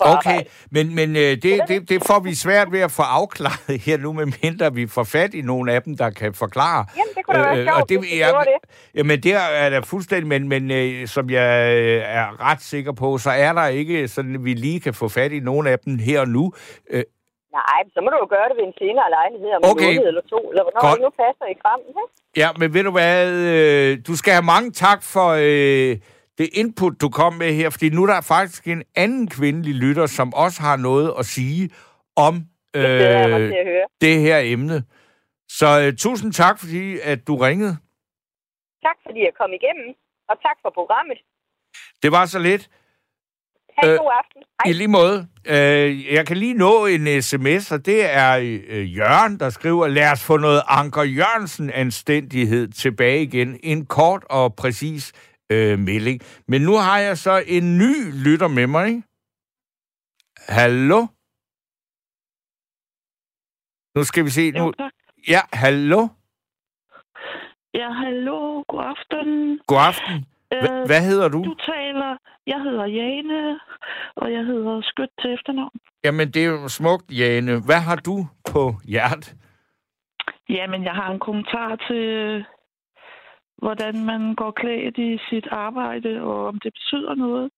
Okay, 0.00 0.40
men, 0.70 0.94
men 0.94 1.16
øh, 1.16 1.22
det, 1.22 1.60
det, 1.68 1.88
det 1.88 2.02
får 2.06 2.20
vi 2.20 2.34
svært 2.34 2.72
ved 2.72 2.80
at 2.80 2.90
få 2.90 3.02
afklaret 3.02 3.80
her 3.86 3.96
nu, 3.98 4.12
medmindre 4.12 4.74
vi 4.74 4.86
får 4.86 5.04
fat 5.04 5.34
i 5.34 5.40
nogle 5.40 5.72
af 5.72 5.82
dem, 5.82 5.96
der 5.96 6.10
kan 6.10 6.34
forklare. 6.34 6.86
Jamen, 6.96 7.14
det 7.16 7.24
kunne 7.24 7.38
da 7.38 7.42
være 7.42 7.58
øh, 7.58 7.64
sjovt, 7.64 7.82
og 7.82 7.88
det, 7.88 7.98
hvis 7.98 8.18
jeg, 8.18 8.44
det. 8.44 8.70
Jamen, 8.94 9.22
det 9.22 9.34
er 9.34 9.70
da 9.70 9.78
fuldstændig, 9.78 10.26
men, 10.26 10.48
men 10.48 10.70
øh, 10.70 11.06
som 11.06 11.30
jeg 11.30 11.76
øh, 11.76 12.02
er 12.06 12.50
ret 12.50 12.62
sikker 12.62 12.92
på, 12.92 13.18
så 13.18 13.30
er 13.30 13.52
der 13.52 13.66
ikke 13.66 14.08
sådan, 14.08 14.34
at 14.34 14.44
vi 14.44 14.54
lige 14.54 14.80
kan 14.80 14.94
få 14.94 15.08
fat 15.08 15.32
i 15.32 15.40
nogle 15.40 15.70
af 15.70 15.78
dem 15.78 15.98
her 15.98 16.20
og 16.20 16.28
nu. 16.28 16.52
Øh, 16.90 17.02
Nej, 17.58 17.80
så 17.94 17.98
må 18.04 18.08
du 18.10 18.16
jo 18.24 18.28
gøre 18.36 18.48
det 18.48 18.56
ved 18.58 18.64
en 18.70 18.76
senere 18.82 19.08
lejlighed 19.18 19.50
om 19.56 19.60
okay. 19.72 19.90
en 19.90 19.96
måned 19.96 20.08
eller 20.10 20.24
to, 20.32 20.40
eller 20.50 20.62
hvornår 20.64 20.94
det 20.94 21.02
nu 21.06 21.10
passer 21.24 21.46
i 21.54 21.56
kram. 21.62 21.80
Ja, 22.36 22.48
men 22.60 22.74
ved 22.74 22.84
du 22.84 22.90
hvad, 22.90 23.22
øh, 23.54 23.98
du 24.06 24.16
skal 24.16 24.32
have 24.32 24.48
mange 24.54 24.70
tak 24.70 25.00
for... 25.02 25.28
Øh, 25.48 25.96
det 26.40 26.48
input, 26.52 27.00
du 27.00 27.08
kom 27.08 27.32
med 27.32 27.52
her, 27.52 27.70
fordi 27.70 27.88
nu 27.90 28.02
er 28.02 28.06
der 28.06 28.20
faktisk 28.20 28.68
en 28.68 28.82
anden 28.96 29.28
kvindelig 29.28 29.74
lytter, 29.74 30.06
som 30.06 30.34
også 30.34 30.58
har 30.62 30.76
noget 30.76 31.14
at 31.18 31.26
sige 31.26 31.70
om 32.16 32.34
øh, 32.76 32.82
det, 32.82 33.84
det 34.00 34.20
her 34.20 34.38
emne. 34.38 34.84
Så 35.48 35.68
uh, 35.86 35.96
tusind 35.96 36.32
tak, 36.32 36.58
fordi 36.58 36.98
at 37.02 37.26
du 37.26 37.36
ringede. 37.36 37.76
Tak, 38.86 38.96
fordi 39.06 39.20
jeg 39.20 39.34
kom 39.40 39.50
igennem, 39.52 39.88
og 40.28 40.36
tak 40.42 40.56
for 40.62 40.70
programmet. 40.74 41.18
Det 42.02 42.12
var 42.12 42.26
så 42.26 42.38
lidt. 42.38 42.70
Ha' 43.78 43.86
en 43.86 43.92
øh, 43.92 43.98
god 43.98 44.12
aften. 44.20 44.42
Hej. 44.64 44.70
I 44.70 44.72
lige 44.72 44.88
måde. 44.88 45.28
Øh, 45.46 46.12
jeg 46.14 46.26
kan 46.26 46.36
lige 46.36 46.54
nå 46.54 46.86
en 46.86 47.22
sms, 47.22 47.72
og 47.72 47.86
det 47.86 48.14
er 48.14 48.38
øh, 48.38 48.96
Jørgen, 48.96 49.40
der 49.40 49.50
skriver, 49.50 49.86
lad 49.88 50.12
os 50.12 50.24
få 50.24 50.36
noget 50.36 50.62
Anker 50.68 51.02
Jørgensen-anstændighed 51.02 52.68
tilbage 52.68 53.22
igen. 53.22 53.60
En 53.62 53.86
kort 53.86 54.24
og 54.30 54.54
præcis 54.54 55.12
øh, 55.50 55.78
melding. 55.78 56.20
Men 56.48 56.60
nu 56.62 56.72
har 56.86 56.98
jeg 56.98 57.18
så 57.18 57.44
en 57.46 57.78
ny 57.78 57.92
lytter 58.24 58.48
med 58.48 58.66
mig, 58.66 58.88
ikke? 58.88 59.02
Hallo? 60.48 61.00
Nu 63.94 64.04
skal 64.04 64.24
vi 64.24 64.30
se. 64.30 64.50
Nu... 64.50 64.72
Ja, 65.28 65.40
hallo? 65.52 66.08
Ja, 67.74 67.90
hallo. 67.92 68.62
God 68.68 68.84
aften. 68.84 69.60
God 69.66 69.78
aften. 69.78 70.16
H- 70.52 70.86
hvad 70.86 71.02
hedder 71.08 71.28
du? 71.28 71.44
Du 71.44 71.54
taler. 71.54 72.16
Jeg 72.46 72.60
hedder 72.62 72.86
Jane, 72.86 73.60
og 74.16 74.32
jeg 74.32 74.44
hedder 74.44 74.80
Skyt 74.82 75.12
til 75.20 75.32
efternavn. 75.34 75.76
Jamen, 76.04 76.30
det 76.30 76.44
er 76.44 76.48
jo 76.48 76.68
smukt, 76.68 77.10
Jane. 77.10 77.52
Hvad 77.66 77.80
har 77.80 77.96
du 77.96 78.26
på 78.52 78.74
hjert? 78.84 79.34
Jamen, 80.48 80.84
jeg 80.84 80.92
har 80.92 81.12
en 81.12 81.18
kommentar 81.18 81.76
til 81.88 82.04
hvordan 83.62 84.04
man 84.04 84.34
går 84.34 84.50
klædt 84.50 84.98
i 84.98 85.18
sit 85.30 85.46
arbejde, 85.50 86.22
og 86.22 86.46
om 86.46 86.58
det 86.64 86.72
betyder 86.72 87.14
noget. 87.14 87.50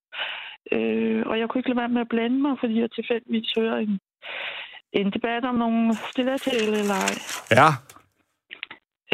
Øh, 0.72 1.22
og 1.26 1.38
jeg 1.38 1.48
kunne 1.48 1.58
ikke 1.58 1.70
lade 1.70 1.80
være 1.80 1.94
med 1.96 2.00
at 2.00 2.08
blande 2.08 2.38
mig, 2.42 2.56
fordi 2.60 2.80
jeg 2.80 2.90
tilfældigvis 2.90 3.52
hører 3.56 3.76
en, 3.76 4.00
en 4.92 5.10
debat 5.10 5.44
om 5.44 5.54
nogle 5.54 5.94
stillattale 5.94 6.78
eller 6.82 6.98
ej. 7.06 7.14
Ja. 7.58 7.68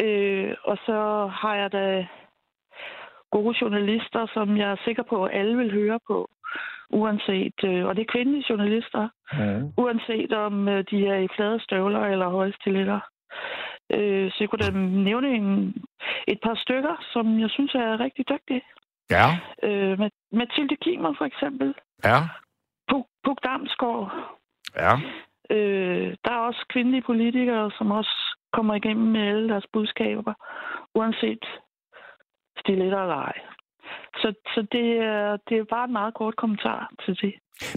Øh, 0.05 0.55
og 0.63 0.77
så 0.85 1.29
har 1.41 1.55
jeg 1.55 1.71
da 1.71 2.07
gode 3.31 3.55
journalister, 3.61 4.27
som 4.33 4.57
jeg 4.57 4.71
er 4.71 4.83
sikker 4.85 5.03
på, 5.03 5.25
at 5.25 5.39
alle 5.39 5.57
vil 5.57 5.71
høre 5.71 5.99
på, 6.07 6.29
uanset, 6.89 7.63
øh, 7.63 7.85
og 7.85 7.95
det 7.95 8.01
er 8.01 8.13
kvindelige 8.13 8.45
journalister, 8.49 9.09
mm. 9.33 9.73
uanset 9.77 10.33
om 10.33 10.67
øh, 10.67 10.83
de 10.91 11.07
er 11.07 11.17
i 11.17 11.27
flade 11.35 11.59
støvler 11.63 12.05
eller 12.05 12.29
høje 12.29 12.53
stiletter. 12.61 12.99
Øh, 13.89 14.31
så 14.31 14.37
jeg 14.39 14.49
kunne 14.49 14.65
da 14.65 14.71
nævne 15.09 15.29
en, 15.35 15.75
et 16.27 16.39
par 16.43 16.55
stykker, 16.55 16.95
som 17.13 17.39
jeg 17.39 17.49
synes 17.49 17.73
er 17.75 17.99
rigtig 17.99 18.29
dygtige. 18.29 18.61
Ja. 19.09 19.27
Øh, 19.63 19.99
Mathilde 20.31 20.75
Kimer 20.75 21.13
for 21.17 21.25
eksempel. 21.25 21.75
Ja. 22.03 22.19
Puk, 22.89 23.05
Puk 23.23 23.37
Damsgaard. 23.43 24.11
Ja. 24.75 24.93
Øh, 25.55 26.15
der 26.25 26.31
er 26.31 26.47
også 26.49 26.65
kvindelige 26.69 27.01
politikere, 27.01 27.71
som 27.77 27.91
også 27.91 28.37
kommer 28.53 28.75
igennem 28.75 29.07
med 29.07 29.21
alle 29.27 29.49
deres 29.49 29.67
budskaber, 29.73 30.33
uanset 30.95 31.45
stiletter 32.59 33.01
eller 33.01 33.15
ej. 33.15 33.39
Så, 34.15 34.33
så 34.53 34.61
det, 34.71 34.87
er, 34.97 35.37
det 35.49 35.57
er 35.57 35.63
bare 35.69 35.85
en 35.85 35.93
meget 35.93 36.13
kort 36.13 36.35
kommentar 36.35 36.91
til 37.05 37.17
det. 37.21 37.33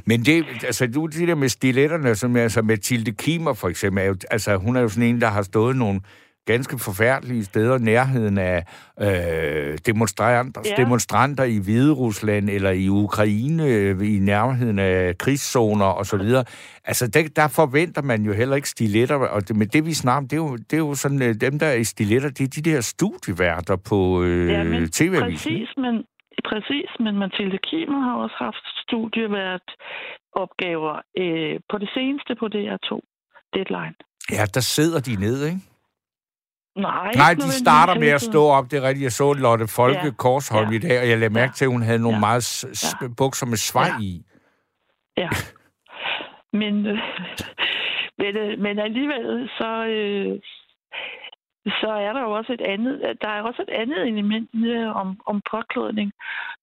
Men 0.06 0.20
det, 0.20 0.44
altså, 0.64 0.86
du 0.86 1.06
det 1.06 1.28
der 1.28 1.34
med 1.34 1.48
stiletterne, 1.48 2.14
som 2.14 2.36
altså 2.36 2.62
Mathilde 2.62 3.12
Kimer 3.12 3.54
for 3.54 3.68
eksempel, 3.68 4.02
er 4.02 4.06
jo, 4.06 4.16
altså, 4.30 4.56
hun 4.56 4.76
er 4.76 4.80
jo 4.80 4.88
sådan 4.88 5.08
en, 5.08 5.20
der 5.20 5.26
har 5.26 5.42
stået 5.42 5.76
nogle 5.76 6.00
ganske 6.47 6.78
forfærdelige 6.78 7.45
steder, 7.45 7.78
nærheden 7.78 8.38
af 8.38 8.64
øh, 9.01 9.78
demonstranter, 9.86 10.61
ja. 10.64 10.82
demonstranter 10.82 11.45
i 11.45 11.59
Hvide 11.64 11.93
Rusland 11.93 12.51
eller 12.51 12.70
i 12.70 12.88
Ukraine, 12.88 13.64
øh, 13.66 14.14
i 14.14 14.18
nærheden 14.18 14.78
af 14.78 15.18
krigszoner 15.18 15.86
osv. 16.01 16.20
Altså, 16.84 17.11
der, 17.14 17.22
der 17.36 17.49
forventer 17.49 18.03
man 18.03 18.22
jo 18.22 18.32
heller 18.32 18.57
ikke 18.57 18.68
stiletter, 18.68 19.16
og 19.16 19.49
det, 19.49 19.57
men 19.57 19.68
det 19.68 19.86
vi 19.86 19.95
snakker 19.95 20.18
om, 20.18 20.28
det 20.28 20.36
er 20.36 20.43
jo, 20.47 20.57
det 20.57 20.72
er 20.72 20.84
jo 20.88 20.95
sådan, 20.95 21.22
øh, 21.22 21.34
dem 21.40 21.59
der 21.59 21.66
er 21.66 21.74
i 21.74 21.84
stiletter, 21.84 22.28
det 22.28 22.45
er 22.45 22.62
de 22.62 22.70
der 22.70 22.80
studieværter 22.80 23.76
på 23.88 24.22
øh, 24.22 24.49
ja, 24.49 24.62
tv-avisen. 24.93 25.51
Præcis, 25.51 25.68
men 25.76 26.05
Præcis, 26.45 26.90
men 27.01 27.18
Mathilde 27.18 27.59
Kimer 27.59 28.01
har 28.01 28.16
også 28.24 28.34
haft 28.38 28.64
studievært 28.84 29.68
opgaver 30.32 30.95
øh, 31.18 31.61
på 31.70 31.78
det 31.78 31.90
seneste 31.95 32.34
på 32.40 32.47
DR2 32.55 32.93
Deadline. 33.55 33.95
Ja, 34.36 34.45
der 34.55 34.61
sidder 34.61 35.01
de 35.01 35.14
ned, 35.24 35.47
ikke? 35.51 35.61
Nej, 36.76 37.12
Nej, 37.14 37.34
de 37.34 37.50
starter 37.52 37.94
med 38.00 38.08
at 38.08 38.20
stå 38.22 38.44
op. 38.44 38.70
Det 38.70 38.76
er 38.78 38.82
rigtigt. 38.88 39.02
Jeg 39.04 39.12
så 39.12 39.32
Lotte 39.32 39.66
Folke 39.68 40.04
ja. 40.04 40.10
Korsholm 40.18 40.70
ja. 40.70 40.76
i 40.76 40.78
dag, 40.78 41.00
og 41.00 41.08
jeg 41.08 41.18
lagde 41.18 41.34
mærke 41.34 41.50
ja. 41.50 41.54
til, 41.56 41.64
at 41.64 41.70
hun 41.70 41.82
havde 41.82 41.98
nogle 41.98 42.16
ja. 42.16 42.20
meget 42.20 42.42
s- 42.44 42.94
ja. 43.02 43.06
bukser 43.16 43.46
med 43.46 43.56
svej 43.56 43.86
ja. 43.98 44.04
i. 44.04 44.22
Ja. 45.16 45.28
Men, 46.52 46.86
øh, 46.86 46.98
men, 48.20 48.36
øh, 48.36 48.58
men 48.58 48.78
alligevel, 48.78 49.48
så, 49.58 49.84
øh, 49.84 50.40
så 51.66 51.90
er 52.06 52.12
der 52.12 52.20
jo 52.20 52.30
også 52.30 52.52
et 52.52 52.60
andet, 52.60 53.18
der 53.22 53.28
er 53.28 53.42
også 53.42 53.62
et 53.62 53.74
andet 53.82 54.06
element 54.08 54.50
om, 54.94 55.20
om 55.26 55.42
påklædning. 55.50 56.12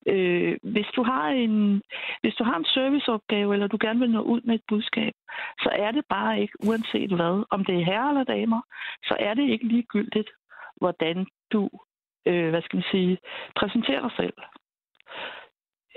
Øh, 0.08 0.58
hvis, 0.64 0.86
du 0.96 1.04
har 1.04 1.28
en, 1.28 1.82
hvis 2.22 2.34
du 2.34 2.44
har 2.44 2.58
en 2.58 2.66
serviceopgave, 2.66 3.54
eller 3.54 3.68
du 3.68 3.78
gerne 3.82 4.00
vil 4.00 4.12
nå 4.12 4.22
ud 4.22 4.42
med 4.42 4.56
et 4.56 4.62
budskab, 4.68 5.14
så 5.60 5.70
er 5.74 5.92
det 5.92 6.06
bare 6.10 6.42
ikke, 6.42 6.54
uanset 6.68 7.12
hvad, 7.16 7.46
om 7.50 7.66
det 7.66 7.76
er 7.76 7.86
herre 7.86 8.10
eller 8.10 8.24
damer, 8.24 8.62
så 9.04 9.16
er 9.20 9.34
det 9.34 9.50
ikke 9.50 9.68
ligegyldigt, 9.68 10.30
hvordan 10.78 11.28
du, 11.52 11.70
øh, 12.26 12.50
hvad 12.50 12.62
skal 12.62 12.78
man 12.78 12.86
sige, 12.92 13.18
præsenterer 13.56 14.02
dig 14.02 14.12
selv. 14.18 14.34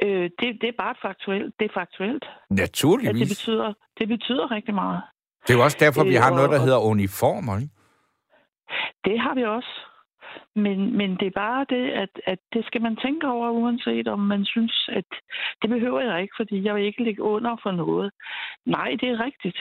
Øh, 0.04 0.30
det, 0.40 0.48
det 0.60 0.68
er 0.68 0.78
bare 0.78 0.94
faktuelt. 1.02 1.54
Det 1.58 1.64
er 1.64 1.74
faktuelt. 1.74 2.24
Naturligvis. 2.50 3.08
At 3.10 3.14
det, 3.14 3.28
betyder, 3.28 3.72
det 3.98 4.08
betyder 4.08 4.50
rigtig 4.50 4.74
meget. 4.74 5.02
Det 5.46 5.50
er 5.52 5.58
jo 5.58 5.64
også 5.64 5.76
derfor, 5.80 6.04
vi 6.04 6.14
har 6.14 6.30
øh, 6.30 6.36
noget, 6.36 6.50
der 6.50 6.58
hedder 6.58 6.78
uniformer, 6.78 7.58
ikke? 7.58 7.81
Det 9.04 9.20
har 9.20 9.34
vi 9.34 9.44
også. 9.44 9.74
Men, 10.56 10.96
men 10.96 11.10
det 11.10 11.26
er 11.26 11.40
bare 11.44 11.66
det, 11.68 11.90
at, 11.90 12.20
at 12.26 12.38
det 12.52 12.66
skal 12.66 12.82
man 12.82 12.96
tænke 12.96 13.28
over, 13.28 13.50
uanset 13.50 14.08
om 14.08 14.18
man 14.18 14.44
synes, 14.44 14.88
at 14.92 15.04
det 15.62 15.70
behøver 15.70 16.00
jeg 16.00 16.22
ikke, 16.22 16.34
fordi 16.36 16.64
jeg 16.64 16.74
vil 16.74 16.84
ikke 16.84 17.04
ligge 17.04 17.22
under 17.22 17.56
for 17.62 17.70
noget. 17.70 18.10
Nej, 18.66 18.96
det 19.00 19.08
er 19.08 19.24
rigtigt. 19.24 19.58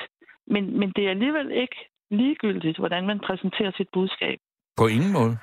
Men, 0.47 0.79
men 0.79 0.91
det 0.95 1.05
er 1.05 1.09
alligevel 1.09 1.51
ikke 1.51 1.75
ligegyldigt, 2.11 2.77
hvordan 2.77 3.07
man 3.07 3.19
præsenterer 3.19 3.71
sit 3.77 3.87
budskab. 3.93 4.39
På 4.77 4.87
ingen 4.87 5.13
måde? 5.13 5.37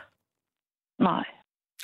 Nej. 0.98 1.24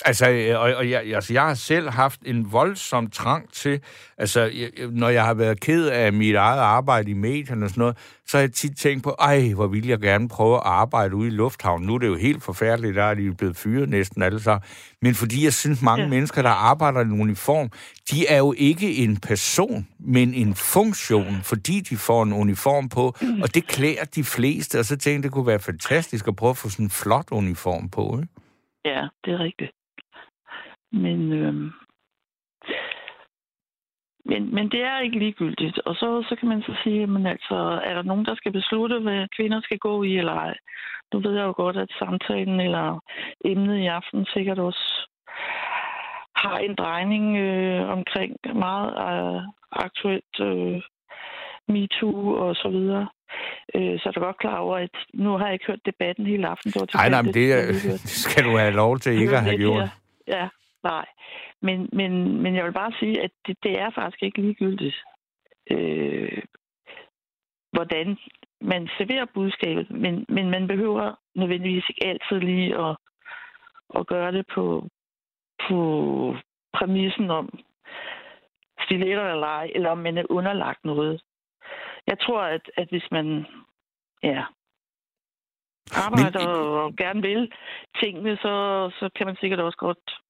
Altså, 0.05 0.29
øh, 0.29 0.59
og, 0.59 0.73
og 0.73 0.89
jeg, 0.89 1.15
altså, 1.15 1.33
jeg 1.33 1.41
har 1.41 1.53
selv 1.53 1.89
haft 1.89 2.19
en 2.25 2.51
voldsom 2.51 3.09
trang 3.09 3.53
til, 3.53 3.81
altså, 4.17 4.41
jeg, 4.41 4.69
når 4.91 5.09
jeg 5.09 5.25
har 5.25 5.33
været 5.33 5.59
ked 5.59 5.87
af 5.87 6.13
mit 6.13 6.35
eget 6.35 6.59
arbejde 6.59 7.11
i 7.11 7.13
medierne 7.13 7.65
og 7.65 7.69
sådan 7.69 7.81
noget, 7.81 7.97
så 8.27 8.37
har 8.37 8.41
jeg 8.41 8.51
tit 8.51 8.77
tænkt 8.77 9.03
på, 9.03 9.15
ej, 9.19 9.51
hvor 9.53 9.67
vil 9.67 9.87
jeg 9.87 9.99
gerne 9.99 10.29
prøve 10.29 10.55
at 10.55 10.61
arbejde 10.65 11.15
ude 11.15 11.27
i 11.27 11.31
lufthavnen. 11.31 11.87
Nu 11.87 11.95
er 11.95 11.99
det 11.99 12.07
jo 12.07 12.15
helt 12.15 12.43
forfærdeligt, 12.43 12.95
der 12.95 13.03
er 13.03 13.13
de 13.13 13.35
blevet 13.35 13.57
fyret 13.57 13.89
næsten 13.89 14.21
alle 14.21 14.39
sammen. 14.39 14.63
Men 15.01 15.15
fordi 15.15 15.43
jeg 15.43 15.53
synes, 15.53 15.81
mange 15.81 16.03
ja. 16.03 16.09
mennesker, 16.09 16.41
der 16.41 16.49
arbejder 16.49 16.99
i 16.99 17.03
en 17.03 17.21
uniform, 17.21 17.69
de 18.11 18.27
er 18.27 18.37
jo 18.37 18.53
ikke 18.57 18.95
en 18.95 19.17
person, 19.17 19.87
men 19.99 20.33
en 20.33 20.55
funktion, 20.55 21.39
fordi 21.43 21.79
de 21.79 21.97
får 21.97 22.23
en 22.23 22.33
uniform 22.33 22.89
på, 22.89 23.15
og 23.41 23.55
det 23.55 23.67
klæder 23.67 24.03
de 24.15 24.23
fleste, 24.23 24.79
og 24.79 24.85
så 24.85 24.97
tænkte 24.97 25.11
jeg, 25.11 25.23
det 25.23 25.31
kunne 25.31 25.47
være 25.47 25.59
fantastisk 25.59 26.27
at 26.27 26.35
prøve 26.35 26.49
at 26.49 26.57
få 26.57 26.69
sådan 26.69 26.85
en 26.85 26.89
flot 26.89 27.27
uniform 27.31 27.89
på, 27.89 28.19
ikke? 28.21 28.33
Ja, 28.85 29.01
det 29.25 29.33
er 29.33 29.39
rigtigt. 29.39 29.71
Men, 31.03 31.33
øhm, 31.33 31.71
men, 34.25 34.55
men 34.55 34.69
det 34.71 34.81
er 34.83 34.99
ikke 34.99 35.19
ligegyldigt. 35.19 35.79
Og 35.79 35.95
så, 35.95 36.25
så 36.29 36.35
kan 36.39 36.49
man 36.49 36.61
så 36.61 36.73
sige, 36.83 37.07
men 37.07 37.25
altså, 37.25 37.55
er 37.83 37.93
der 37.93 38.01
nogen, 38.01 38.25
der 38.25 38.35
skal 38.35 38.51
beslutte, 38.51 38.99
hvad 38.99 39.27
kvinder 39.37 39.61
skal 39.61 39.77
gå 39.77 40.03
i 40.03 40.17
eller 40.17 40.33
ej? 40.33 40.55
Nu 41.13 41.19
ved 41.19 41.33
jeg 41.35 41.43
jo 41.43 41.53
godt, 41.57 41.77
at 41.77 41.91
samtalen 41.99 42.59
eller 42.59 42.99
emnet 43.45 43.77
i 43.77 43.85
aften 43.85 44.25
sikkert 44.25 44.59
også 44.59 45.09
har 46.35 46.57
en 46.57 46.75
drejning 46.75 47.37
øh, 47.37 47.89
omkring 47.89 48.35
meget 48.55 48.89
øh, 49.07 49.41
aktuelt 49.71 50.35
øh, 50.41 50.81
MeToo 51.67 52.33
og 52.33 52.55
så 52.55 52.69
videre. 52.69 53.07
Øh, 53.75 53.99
så 53.99 54.03
er 54.09 54.11
du 54.11 54.19
godt 54.19 54.39
klar 54.39 54.57
over, 54.57 54.77
at 54.77 54.95
nu 55.13 55.37
har 55.37 55.45
jeg 55.45 55.53
ikke 55.53 55.65
hørt 55.67 55.85
debatten 55.85 56.25
hele 56.25 56.47
aften. 56.47 56.73
Nej, 56.93 57.09
nej, 57.09 57.21
men 57.21 57.33
det, 57.33 57.67
det 57.83 58.09
skal 58.09 58.43
du 58.43 58.57
have 58.57 58.71
lov 58.71 58.99
til 58.99 59.21
ikke 59.21 59.37
at 59.37 59.43
have 59.43 59.57
gjort. 59.57 59.89
Ja, 60.27 60.47
Nej, 60.85 61.05
men, 61.61 61.89
men, 61.93 62.41
men 62.43 62.55
jeg 62.55 62.65
vil 62.65 62.73
bare 62.73 62.93
sige, 62.99 63.21
at 63.23 63.31
det, 63.47 63.57
det 63.63 63.79
er 63.79 63.89
faktisk 63.89 64.23
ikke 64.23 64.41
ligegyldigt, 64.41 64.95
øh, 65.71 66.43
hvordan 67.71 68.17
man 68.61 68.89
serverer 68.97 69.25
budskabet, 69.33 69.91
men, 69.91 70.25
men 70.29 70.49
man 70.49 70.67
behøver 70.67 71.15
nødvendigvis 71.35 71.89
ikke 71.89 72.05
altid 72.05 72.39
lige 72.39 72.77
at, 72.85 72.97
at 73.95 74.07
gøre 74.07 74.31
det 74.31 74.45
på, 74.55 74.87
på 75.67 75.79
præmissen 76.73 77.31
om 77.31 77.59
stiletter 78.85 79.31
eller 79.33 79.47
ej, 79.47 79.71
eller 79.75 79.89
om 79.89 79.97
man 79.97 80.17
er 80.17 80.25
underlagt 80.29 80.85
noget. 80.85 81.21
Jeg 82.07 82.19
tror, 82.19 82.41
at, 82.41 82.71
at 82.77 82.87
hvis 82.89 83.07
man 83.11 83.45
ja, 84.23 84.43
arbejder 86.05 86.47
men... 86.47 86.83
og 86.83 86.95
gerne 86.95 87.21
vil 87.21 87.51
tingene, 88.03 88.37
så, 88.37 88.53
så 88.99 89.09
kan 89.15 89.27
man 89.27 89.35
sikkert 89.35 89.59
også 89.59 89.77
godt 89.77 90.24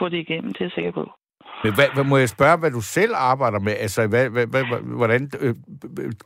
få 0.00 0.08
det 0.08 0.18
igennem, 0.18 0.52
det 0.52 0.60
er 0.60 0.64
jeg 0.64 0.76
sikker 0.78 0.92
på. 1.00 1.04
Men 1.64 1.72
hvad, 1.76 1.88
hvad, 1.94 2.06
må 2.10 2.16
jeg 2.16 2.28
spørge, 2.28 2.60
hvad 2.60 2.72
du 2.78 2.82
selv 2.96 3.14
arbejder 3.32 3.60
med? 3.66 3.74
Altså, 3.84 4.00
hvad, 4.12 4.24
hvad, 4.34 4.46
hvad, 4.52 4.64
hvordan 5.00 5.22
øh, 5.44 5.54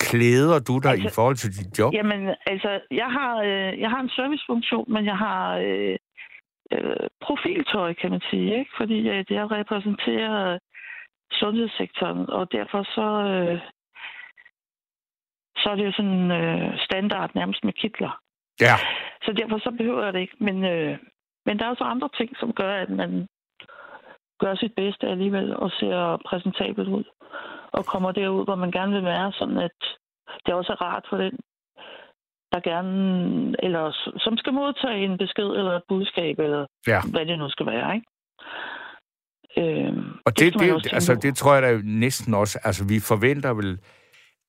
klæder 0.08 0.58
du 0.68 0.74
dig 0.84 0.90
altså, 0.90 1.08
i 1.08 1.14
forhold 1.18 1.36
til 1.36 1.50
dit 1.58 1.78
job? 1.78 1.90
Jamen, 1.94 2.20
altså, 2.52 2.70
jeg 2.90 3.10
har, 3.16 3.32
øh, 3.48 3.80
jeg 3.82 3.90
har 3.90 4.00
en 4.00 4.14
servicefunktion, 4.16 4.86
men 4.94 5.04
jeg 5.04 5.18
har 5.26 5.56
øh, 5.66 5.96
øh, 6.74 7.06
profiltøj, 7.26 7.94
kan 7.94 8.10
man 8.10 8.22
sige, 8.30 8.58
ikke? 8.58 8.70
Fordi 8.76 8.98
øh, 9.08 9.24
jeg 9.30 9.50
repræsenterer 9.50 10.58
sundhedssektoren, 11.32 12.30
og 12.30 12.52
derfor 12.52 12.82
så, 12.96 13.08
øh, 13.32 13.58
så 15.56 15.66
er 15.70 15.76
det 15.76 15.86
jo 15.86 15.92
sådan 15.92 16.30
øh, 16.30 16.78
standard 16.86 17.30
nærmest 17.34 17.64
med 17.64 17.72
kitler. 17.72 18.12
Ja. 18.60 18.76
Så 19.22 19.32
derfor 19.32 19.58
så 19.58 19.70
behøver 19.78 20.04
jeg 20.04 20.12
det 20.12 20.20
ikke. 20.20 20.36
Men, 20.40 20.64
øh, 20.64 20.98
men 21.46 21.58
der 21.58 21.64
er 21.64 21.70
også 21.70 21.84
andre 21.84 22.08
ting, 22.18 22.30
som 22.40 22.52
gør, 22.52 22.74
at 22.84 22.90
man 22.90 23.26
gør 24.40 24.54
sit 24.54 24.74
bedste 24.76 25.06
alligevel 25.06 25.56
og 25.56 25.70
ser 25.70 26.22
præsentabelt 26.28 26.88
ud. 26.88 27.04
Og 27.72 27.86
kommer 27.86 28.12
derud, 28.12 28.44
hvor 28.44 28.54
man 28.54 28.70
gerne 28.70 28.92
vil 28.92 29.04
være, 29.04 29.32
sådan 29.32 29.58
at 29.58 29.78
det 30.46 30.54
også 30.54 30.72
er 30.72 30.82
rart 30.82 31.06
for 31.10 31.16
den, 31.16 31.38
der 32.52 32.60
gerne, 32.60 33.64
eller 33.64 33.84
som 34.18 34.36
skal 34.36 34.52
modtage 34.52 35.04
en 35.04 35.18
besked 35.18 35.48
eller 35.58 35.76
et 35.76 35.82
budskab, 35.88 36.38
eller 36.38 36.66
ja. 36.86 37.00
hvad 37.12 37.26
det 37.26 37.38
nu 37.38 37.48
skal 37.48 37.66
være, 37.66 37.94
ikke? 37.94 38.06
Øhm, 39.56 40.12
og 40.26 40.38
det, 40.38 40.54
det, 40.54 40.84
det, 40.84 40.92
altså, 40.92 41.14
det 41.14 41.36
tror 41.36 41.54
jeg 41.54 41.62
da 41.62 41.80
næsten 41.84 42.34
også, 42.34 42.58
altså 42.64 42.84
vi 42.88 43.00
forventer 43.00 43.54
vel 43.54 43.78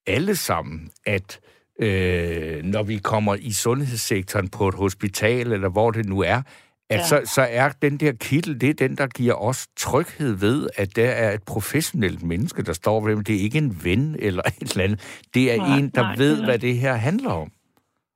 alle 0.07 0.35
sammen, 0.35 0.89
at 1.05 1.39
øh, 1.79 2.63
når 2.63 2.83
vi 2.83 2.97
kommer 2.97 3.35
i 3.35 3.51
sundhedssektoren 3.51 4.49
på 4.49 4.67
et 4.67 4.75
hospital, 4.75 5.51
eller 5.51 5.69
hvor 5.69 5.91
det 5.91 6.05
nu 6.05 6.19
er, 6.21 6.41
at 6.89 6.99
ja. 6.99 7.07
så, 7.07 7.21
så 7.35 7.41
er 7.41 7.69
den 7.81 7.97
der 7.97 8.11
kittel, 8.11 8.61
det 8.61 8.69
er 8.69 8.73
den, 8.73 8.97
der 8.97 9.07
giver 9.07 9.33
os 9.33 9.67
tryghed 9.77 10.33
ved, 10.33 10.67
at 10.75 10.95
der 10.95 11.09
er 11.09 11.31
et 11.31 11.43
professionelt 11.43 12.23
menneske, 12.23 12.63
der 12.63 12.73
står 12.73 13.01
ved 13.01 13.11
dem. 13.15 13.23
Det 13.23 13.35
er 13.35 13.39
ikke 13.39 13.57
en 13.57 13.83
ven 13.83 14.15
eller 14.19 14.43
et 14.61 14.71
eller 14.71 14.83
andet. 14.83 14.99
Det 15.33 15.53
er 15.53 15.57
nej, 15.57 15.77
en, 15.77 15.89
der 15.89 16.01
nej, 16.01 16.15
ved, 16.17 16.43
hvad 16.43 16.59
det 16.59 16.77
her 16.77 16.93
handler 16.93 17.31
om. 17.31 17.51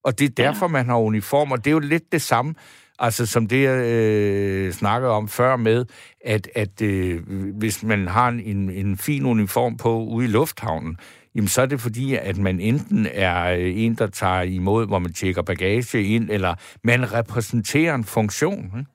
Og 0.04 0.20
det 0.20 0.26
er 0.26 0.44
derfor, 0.44 0.66
ja. 0.66 0.72
man 0.72 0.86
har 0.86 0.98
uniform, 0.98 1.52
og 1.52 1.58
det 1.58 1.68
er 1.68 1.72
jo 1.72 1.80
lidt 1.80 2.12
det 2.12 2.22
samme, 2.22 2.56
altså 3.00 3.26
som 3.26 3.48
det, 3.48 3.64
jeg 3.64 3.86
øh, 3.86 4.74
snakkede 4.74 5.12
om 5.12 5.28
før 5.28 5.56
med, 5.56 5.86
at, 6.26 6.50
at 6.56 6.82
øh, 6.82 7.22
hvis 7.54 7.84
man 7.84 8.08
har 8.08 8.30
en, 8.30 8.70
en 8.70 8.98
fin 8.98 9.26
uniform 9.26 9.78
på 9.78 10.04
ude 10.04 10.26
i 10.26 10.30
lufthavnen, 10.30 10.98
jamen 11.36 11.48
så 11.48 11.62
er 11.62 11.66
det 11.66 11.82
fordi, 11.82 12.16
at 12.16 12.38
man 12.38 12.60
enten 12.60 13.08
er 13.12 13.54
øh, 13.54 13.80
en, 13.84 13.96
der 13.96 14.08
tager 14.08 14.42
imod, 14.42 14.88
hvor 14.88 15.00
man 15.00 15.14
tjekker 15.14 15.42
bagage 15.42 16.04
ind, 16.04 16.30
eller 16.30 16.56
man 16.84 17.14
repræsenterer 17.14 17.96
en 17.96 18.04
funktion. 18.04 18.66
Ikke? 18.66 18.86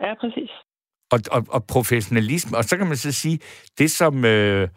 Ja, 0.00 0.14
præcis. 0.20 0.50
Og, 1.12 1.20
og, 1.30 1.46
og 1.48 1.64
professionalisme. 1.64 2.56
Og 2.56 2.64
så 2.64 2.76
kan 2.76 2.86
man 2.86 2.96
så 2.96 3.12
sige, 3.12 3.38
det 3.78 3.90
som... 3.90 4.24
Øh, 4.24 4.68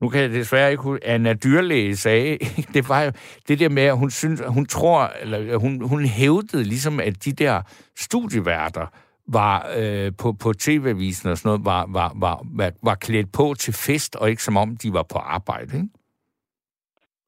nu 0.00 0.08
kan 0.08 0.20
jeg 0.20 0.30
desværre 0.30 0.70
ikke 0.70 0.82
huske, 0.82 1.06
Anna 1.06 1.32
Dyrlæge 1.32 1.96
sagde, 1.96 2.38
det 2.74 2.88
var 2.88 3.02
jo 3.02 3.12
det 3.48 3.58
der 3.58 3.68
med, 3.68 3.82
at 3.82 3.96
hun, 3.98 4.10
synes, 4.10 4.42
hun 4.46 4.66
tror, 4.66 5.12
eller 5.20 5.56
hun, 5.56 5.88
hun 5.88 6.04
hævdede 6.04 6.64
ligesom, 6.64 7.00
at 7.00 7.24
de 7.24 7.32
der 7.32 7.62
studieværter 7.96 8.86
var 9.28 9.70
øh, 9.76 10.12
på, 10.18 10.32
på 10.32 10.52
tv-avisen 10.52 11.28
og 11.28 11.38
sådan 11.38 11.48
noget, 11.48 11.64
var, 11.64 11.86
var, 11.88 12.12
var, 12.16 12.42
var, 12.44 12.72
var 12.82 12.94
klædt 12.94 13.32
på 13.32 13.54
til 13.58 13.74
fest, 13.74 14.16
og 14.16 14.30
ikke 14.30 14.42
som 14.42 14.56
om 14.56 14.76
de 14.76 14.92
var 14.92 15.02
på 15.02 15.18
arbejde, 15.18 15.76
ikke? 15.76 15.88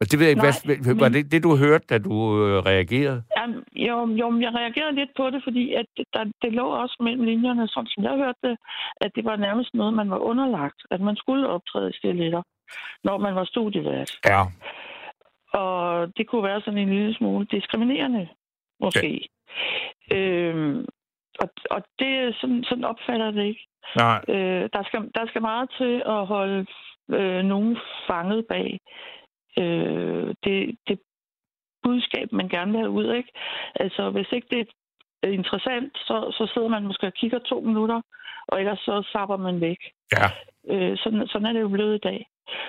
Og 0.02 0.06
det 0.10 0.18
ved 0.18 0.26
jeg 0.26 0.30
ikke, 0.34 0.46
hvad, 0.84 0.94
var 1.04 1.08
det 1.08 1.32
det, 1.32 1.42
du 1.42 1.56
hørte, 1.56 1.86
da 1.90 1.98
du 1.98 2.14
øh, 2.44 2.58
reagerede? 2.70 3.22
Jamen, 3.36 3.62
Jo, 3.88 3.96
jo, 4.20 4.30
men 4.30 4.42
jeg 4.42 4.54
reagerede 4.54 4.94
lidt 4.94 5.10
på 5.16 5.30
det, 5.30 5.40
fordi 5.44 5.74
at 5.74 5.86
der, 6.14 6.24
det 6.42 6.52
lå 6.52 6.66
også 6.82 6.96
mellem 7.00 7.24
linjerne, 7.24 7.68
sådan 7.68 7.86
som 7.86 8.04
jeg 8.04 8.16
hørte 8.16 8.38
det, 8.42 8.56
at 9.00 9.10
det 9.16 9.24
var 9.24 9.36
nærmest 9.36 9.74
noget, 9.74 9.94
man 9.94 10.10
var 10.10 10.18
underlagt, 10.18 10.80
at 10.90 11.00
man 11.00 11.16
skulle 11.16 11.48
optræde 11.48 11.90
i 11.90 11.96
stilletter, 11.98 12.42
når 13.04 13.18
man 13.18 13.34
var 13.34 13.44
studievært. 13.44 14.12
Ja. 14.26 14.42
Og 15.60 16.08
det 16.16 16.26
kunne 16.26 16.44
være 16.44 16.60
sådan 16.60 16.78
en 16.78 16.88
lille 16.88 17.14
smule 17.14 17.46
diskriminerende, 17.46 18.28
måske. 18.80 19.28
Ja. 20.10 20.16
Øhm, 20.16 20.86
og, 21.42 21.48
og 21.70 21.82
det 21.98 22.36
sådan, 22.40 22.64
sådan 22.64 22.84
opfatter 22.84 23.30
det 23.30 23.44
ikke. 23.44 23.66
Nej. 23.96 24.20
Øh, 24.28 24.68
der, 24.72 24.82
skal, 24.86 25.10
der 25.14 25.26
skal 25.26 25.42
meget 25.42 25.70
til 25.78 26.02
at 26.06 26.26
holde 26.26 26.66
øh, 27.10 27.42
nogen 27.44 27.76
fanget 28.08 28.46
bag 28.48 28.80
øh, 29.58 30.34
det, 30.44 30.78
det 30.88 31.00
budskab, 31.82 32.32
man 32.32 32.48
gerne 32.48 32.72
vil 32.72 32.80
have 32.80 32.90
ud. 32.90 33.12
Ikke? 33.14 33.32
Altså, 33.74 34.10
hvis 34.10 34.32
ikke 34.32 34.48
det 34.50 34.68
er 35.22 35.28
interessant, 35.28 35.98
så, 35.98 36.16
så 36.38 36.50
sidder 36.54 36.68
man 36.68 36.86
måske 36.86 37.06
og 37.06 37.14
kigger 37.14 37.38
to 37.38 37.60
minutter, 37.60 38.00
og 38.48 38.60
ellers 38.60 38.78
så 38.78 39.08
sapper 39.12 39.36
man 39.36 39.60
væk. 39.60 39.78
Ja. 40.12 40.26
Øh, 40.72 40.98
sådan, 40.98 41.28
sådan 41.28 41.46
er 41.46 41.52
det 41.52 41.60
jo 41.60 41.68
blevet 41.68 41.94
i 41.94 42.06
dag. 42.08 42.26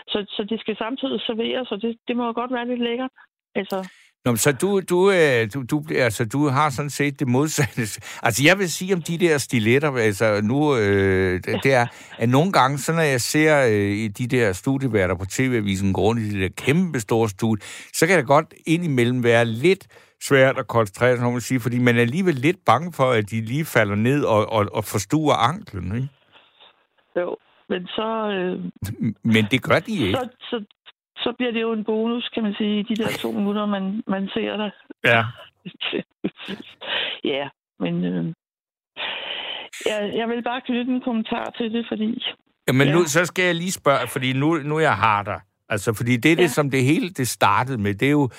Så, 0.08 0.26
så 0.30 0.44
det 0.44 0.60
skal 0.60 0.78
samtidig 0.78 1.22
serveres, 1.22 1.72
og 1.72 1.82
det, 1.82 1.98
det 2.08 2.18
må 2.18 2.26
jo 2.26 2.34
godt 2.36 2.54
være 2.54 2.68
lidt 2.68 2.80
lækkert. 2.80 3.12
Altså, 3.56 3.90
Nå, 4.26 4.36
så 4.36 4.52
du, 4.52 4.82
du, 4.90 5.12
øh, 5.12 5.50
du, 5.54 5.64
du, 5.72 5.84
altså, 5.96 6.26
du 6.26 6.48
har 6.48 6.70
sådan 6.70 6.90
set 6.90 7.20
det 7.20 7.28
modsatte. 7.28 7.82
Altså, 8.26 8.44
jeg 8.46 8.60
vil 8.60 8.72
sige 8.72 8.94
om 8.94 9.02
de 9.02 9.18
der 9.18 9.38
stiletter, 9.38 9.92
altså 9.92 10.42
nu, 10.44 10.76
øh, 10.76 11.44
det, 11.64 11.74
er, 11.74 11.88
at 12.18 12.30
nogle 12.30 12.52
gange, 12.52 12.78
så 12.78 12.94
når 12.94 13.02
jeg 13.02 13.22
ser 13.22 13.66
øh, 13.66 14.10
de 14.18 14.28
der 14.28 14.54
studieværter 14.54 15.16
på 15.16 15.26
TV-avisen 15.26 15.94
gå 15.94 16.02
rundt 16.02 16.22
i 16.22 16.30
de 16.30 16.42
der 16.42 16.50
kæmpe 16.58 17.00
store 17.00 17.30
studie, 17.30 17.62
så 17.94 18.08
kan 18.08 18.18
det 18.18 18.28
godt 18.28 18.54
indimellem 18.68 19.24
være 19.24 19.46
lidt 19.46 19.88
svært 20.22 20.58
at 20.58 20.68
koncentrere 20.68 21.18
sig 21.18 21.26
om 21.26 21.36
at 21.36 21.44
sige, 21.44 21.60
fordi 21.60 21.80
man 21.80 21.96
er 21.98 22.02
alligevel 22.02 22.36
lidt 22.36 22.58
bange 22.66 22.94
for, 22.94 23.12
at 23.12 23.32
de 23.32 23.42
lige 23.42 23.66
falder 23.66 23.96
ned 23.96 24.24
og, 24.24 24.52
og, 24.52 24.66
og 24.74 24.84
forstuer 24.84 25.36
anklen, 25.36 25.96
ikke? 25.96 26.08
jo, 27.18 27.38
men 27.70 27.88
så... 27.88 28.30
Øh, 28.30 28.60
Men 29.24 29.46
det 29.52 29.64
gør 29.64 29.80
de 29.80 29.92
ikke. 29.92 30.20
så, 30.20 30.30
så, 30.40 30.64
så 31.18 31.34
bliver 31.38 31.52
det 31.52 31.62
jo 31.62 31.74
en 31.74 31.84
bonus, 31.84 32.30
kan 32.34 32.44
man 32.44 32.54
sige, 32.58 32.80
i 32.80 32.84
de 32.84 32.96
der 32.96 33.08
to 33.20 33.32
minutter, 33.32 33.66
man, 33.66 34.04
man 34.08 34.28
ser 34.34 34.58
det. 34.58 34.72
Ja. 35.06 35.24
ja, 37.34 37.48
men 37.80 38.06
øh, 38.06 38.26
jeg, 39.86 40.12
jeg 40.16 40.28
vil 40.30 40.44
bare 40.44 40.62
knytte 40.66 40.92
en 40.94 41.02
kommentar 41.02 41.54
til 41.58 41.74
det, 41.74 41.86
fordi... 41.92 42.24
Jamen 42.68 42.88
Ja. 42.88 42.94
nu, 42.94 43.04
så 43.06 43.26
skal 43.26 43.46
jeg 43.46 43.56
lige 43.56 43.72
spørge, 43.72 44.08
fordi 44.08 44.34
nu, 44.34 44.54
nu 44.58 44.80
jeg 44.80 44.96
har 44.96 45.24
dig. 45.24 45.40
Altså, 45.70 45.94
fordi 45.94 46.18
det 46.18 46.32
er 46.32 46.36
det, 46.36 46.44
Ja. 46.44 46.48
som 46.48 46.70
det 46.72 46.84
hele 46.84 47.10
det 47.10 47.28
startede 47.28 47.78
med, 47.78 47.94
det 47.94 48.08
er 48.08 48.12
jo 48.12 48.30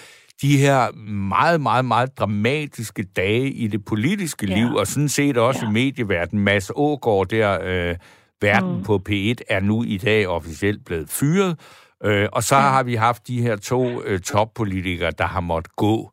de 0.42 0.56
her 0.58 0.92
meget, 1.10 1.60
meget, 1.60 1.84
meget 1.84 2.18
dramatiske 2.18 3.02
dage 3.16 3.50
i 3.50 3.66
det 3.66 3.84
politiske 3.84 4.46
Ja. 4.46 4.54
liv, 4.56 4.74
og 4.74 4.86
sådan 4.86 5.08
set 5.08 5.36
også 5.38 5.60
Ja. 5.64 5.70
i 5.70 5.72
medieverdenen. 5.72 6.44
Mads 6.44 6.70
Ågaard 6.76 7.26
der, 7.28 7.58
øh, 7.62 7.96
verden 8.40 8.76
Mm. 8.76 8.84
på 8.84 8.94
P1, 9.08 9.34
er 9.48 9.60
nu 9.60 9.82
i 9.82 9.96
dag 9.98 10.28
officielt 10.28 10.84
blevet 10.84 11.08
fyret. 11.10 11.60
Øh, 12.04 12.28
og 12.32 12.42
så 12.42 12.56
har 12.56 12.82
vi 12.82 12.94
haft 12.94 13.28
de 13.28 13.42
her 13.42 13.56
to 13.56 14.02
øh, 14.02 14.20
toppolitikere, 14.20 15.10
der 15.10 15.26
har 15.26 15.40
måttet 15.40 15.76
gå. 15.76 16.10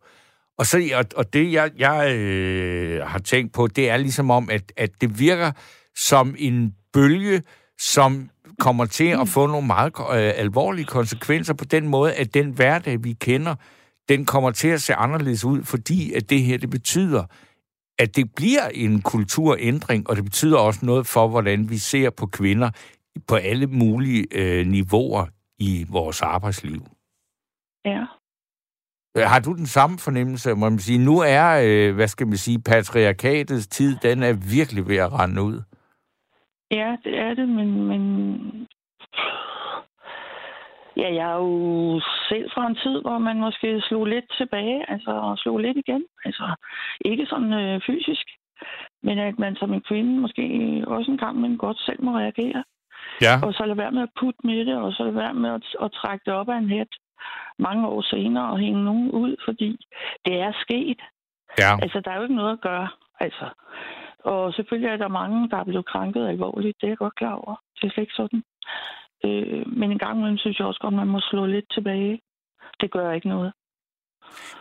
Og, 0.57 0.65
så, 0.65 0.91
og, 0.95 1.05
og 1.15 1.33
det, 1.33 1.51
jeg, 1.51 1.71
jeg 1.77 2.15
øh, 2.15 3.07
har 3.07 3.19
tænkt 3.19 3.53
på, 3.53 3.67
det 3.67 3.89
er 3.89 3.97
ligesom 3.97 4.31
om, 4.31 4.49
at, 4.51 4.71
at 4.77 5.01
det 5.01 5.19
virker 5.19 5.51
som 5.97 6.35
en 6.37 6.75
bølge, 6.93 7.43
som 7.79 8.29
kommer 8.59 8.85
til 8.85 9.07
at 9.07 9.27
få 9.27 9.47
nogle 9.47 9.67
meget 9.67 9.93
øh, 9.99 10.33
alvorlige 10.35 10.85
konsekvenser 10.85 11.53
på 11.53 11.65
den 11.65 11.87
måde, 11.87 12.13
at 12.13 12.33
den 12.33 12.49
hverdag, 12.49 13.03
vi 13.03 13.13
kender, 13.13 13.55
den 14.09 14.25
kommer 14.25 14.51
til 14.51 14.67
at 14.67 14.81
se 14.81 14.95
anderledes 14.95 15.43
ud, 15.43 15.63
fordi 15.63 16.13
at 16.13 16.29
det 16.29 16.41
her, 16.41 16.57
det 16.57 16.69
betyder, 16.69 17.23
at 17.99 18.15
det 18.15 18.35
bliver 18.35 18.67
en 18.67 19.01
kulturændring, 19.01 20.09
og 20.09 20.15
det 20.15 20.23
betyder 20.23 20.57
også 20.57 20.79
noget 20.85 21.07
for, 21.07 21.27
hvordan 21.27 21.69
vi 21.69 21.77
ser 21.77 22.09
på 22.09 22.25
kvinder 22.25 22.69
på 23.27 23.35
alle 23.35 23.67
mulige 23.67 24.27
øh, 24.31 24.67
niveauer 24.67 25.25
i 25.69 25.71
vores 25.91 26.21
arbejdsliv. 26.21 26.81
Ja. 27.85 28.03
Øh, 29.17 29.25
Har 29.31 29.39
du 29.45 29.51
den 29.61 29.65
samme 29.77 29.97
fornemmelse, 30.05 30.55
må 30.55 30.69
man 30.69 30.79
sige? 30.79 31.05
Nu 31.09 31.15
er, 31.19 31.47
øh, 31.67 31.95
hvad 31.95 32.07
skal 32.07 32.27
man 32.27 32.37
sige, 32.37 32.59
patriarkatets 32.71 33.67
tid, 33.67 33.95
den 34.07 34.23
er 34.23 34.33
virkelig 34.55 34.87
ved 34.87 34.97
at 34.97 35.13
rende 35.19 35.41
ud. 35.41 35.57
Ja, 36.71 36.95
det 37.03 37.19
er 37.19 37.33
det, 37.33 37.49
men, 37.49 37.69
men... 37.89 38.01
Ja, 40.97 41.13
jeg 41.13 41.31
er 41.31 41.35
jo 41.35 42.01
selv 42.29 42.49
fra 42.53 42.67
en 42.67 42.75
tid, 42.75 43.01
hvor 43.01 43.17
man 43.17 43.37
måske 43.39 43.81
slog 43.81 44.05
lidt 44.05 44.25
tilbage, 44.37 44.91
altså 44.91 45.11
og 45.11 45.37
slog 45.37 45.57
lidt 45.57 45.77
igen. 45.77 46.03
Altså, 46.25 46.55
ikke 47.05 47.25
sådan 47.25 47.53
øh, 47.53 47.81
fysisk, 47.87 48.25
men 49.03 49.17
at 49.19 49.39
man 49.39 49.55
som 49.55 49.73
en 49.73 49.83
kvinde 49.89 50.19
måske 50.19 50.43
også 50.87 51.11
en 51.11 51.17
gang 51.17 51.35
men 51.41 51.57
godt 51.57 51.79
selv 51.79 52.03
må 52.03 52.11
reagere. 52.17 52.63
Ja. 53.21 53.35
Og 53.45 53.53
så 53.53 53.65
lade 53.65 53.77
være 53.77 53.91
med 53.91 54.01
at 54.01 54.15
putte 54.19 54.39
med 54.43 54.65
det, 54.65 54.75
og 54.77 54.93
så 54.93 55.03
lade 55.03 55.15
være 55.15 55.33
med 55.33 55.49
at, 55.49 55.63
at 55.85 55.91
trække 55.91 56.23
det 56.25 56.33
op 56.33 56.49
af 56.49 56.57
en 56.57 56.69
hæt 56.69 56.93
mange 57.59 57.87
år 57.87 58.01
senere 58.01 58.51
og 58.51 58.59
hænge 58.59 58.83
nogen 58.83 59.11
ud, 59.11 59.35
fordi 59.45 59.69
det 60.25 60.35
er 60.39 60.51
sket. 60.65 60.99
Ja. 61.59 61.71
Altså, 61.83 62.01
der 62.05 62.11
er 62.11 62.15
jo 62.17 62.23
ikke 62.23 62.35
noget 62.35 62.53
at 62.53 62.61
gøre. 62.61 62.89
Altså. 63.19 63.45
Og 64.23 64.53
selvfølgelig 64.53 64.89
er 64.89 64.97
der 64.97 65.07
mange, 65.07 65.49
der 65.49 65.57
er 65.57 65.63
blevet 65.63 65.85
krænket 65.85 66.27
alvorligt. 66.27 66.77
Det 66.81 66.87
er 66.87 66.91
jeg 66.91 66.97
godt 66.97 67.15
klar 67.15 67.33
over. 67.33 67.55
Det 67.75 67.87
er 67.87 67.91
slet 67.93 68.03
ikke 68.03 68.19
sådan. 68.21 68.43
Øh, 69.25 69.67
men 69.79 69.91
en 69.91 69.99
gang 69.99 70.17
imellem 70.17 70.37
synes 70.37 70.59
jeg 70.59 70.67
også 70.67 70.79
godt, 70.79 70.93
man 70.93 71.07
må 71.07 71.19
slå 71.31 71.45
lidt 71.45 71.65
tilbage. 71.73 72.21
Det 72.81 72.91
gør 72.91 73.11
ikke 73.11 73.29
noget. 73.29 73.53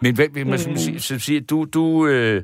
Men 0.03 0.15
hvad 0.15 0.29
vil 0.35 0.47
man 0.47 0.55
Øh. 0.55 0.59
sige, 0.59 1.01
så 1.01 1.19
sige, 1.19 1.41
du, 1.41 1.65
du, 1.65 2.07
øh, 2.07 2.43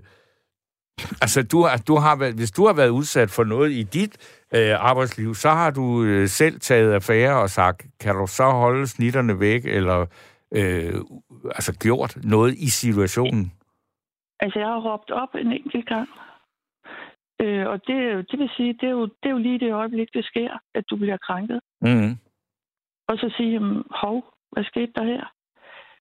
altså, 1.24 1.42
du, 1.52 1.58
du 1.88 1.94
har 1.96 2.16
været, 2.18 2.34
hvis 2.34 2.50
du 2.50 2.66
har 2.66 2.74
været 2.74 2.88
udsat 2.88 3.30
for 3.30 3.44
noget 3.44 3.72
i 3.72 3.82
dit 3.82 4.44
øh, 4.56 4.90
arbejdsliv, 4.90 5.34
så 5.34 5.48
har 5.48 5.70
du 5.70 6.02
øh, 6.04 6.26
selv 6.28 6.60
taget 6.60 6.92
affære 6.92 7.42
og 7.42 7.50
sagt, 7.50 7.86
kan 8.00 8.14
du 8.14 8.26
så 8.26 8.44
holde 8.44 8.86
snitterne 8.86 9.40
væk, 9.40 9.64
eller 9.64 10.00
øh, 10.58 10.94
altså 11.44 11.78
gjort 11.82 12.16
noget 12.24 12.54
i 12.54 12.68
situationen? 12.70 13.52
Altså, 14.40 14.58
jeg 14.58 14.68
har 14.68 14.80
råbt 14.80 15.10
op 15.10 15.34
en 15.34 15.52
enkelt 15.52 15.86
gang. 15.86 16.08
Øh, 17.40 17.66
og 17.66 17.86
det, 17.86 18.30
det 18.30 18.38
vil 18.38 18.50
sige, 18.56 18.72
det 18.72 18.82
er, 18.82 18.90
jo, 18.90 19.04
det 19.04 19.26
er 19.28 19.30
jo 19.30 19.38
lige 19.38 19.58
det 19.58 19.72
øjeblik, 19.72 20.08
det 20.14 20.24
sker, 20.24 20.50
at 20.74 20.84
du 20.90 20.96
bliver 20.96 21.16
krænket. 21.16 21.60
Mm. 21.80 22.12
Og 23.08 23.16
så 23.18 23.34
sige, 23.36 23.60
hov, 23.90 24.24
hvad 24.52 24.64
skete 24.64 24.92
der 24.94 25.04
her? 25.04 25.24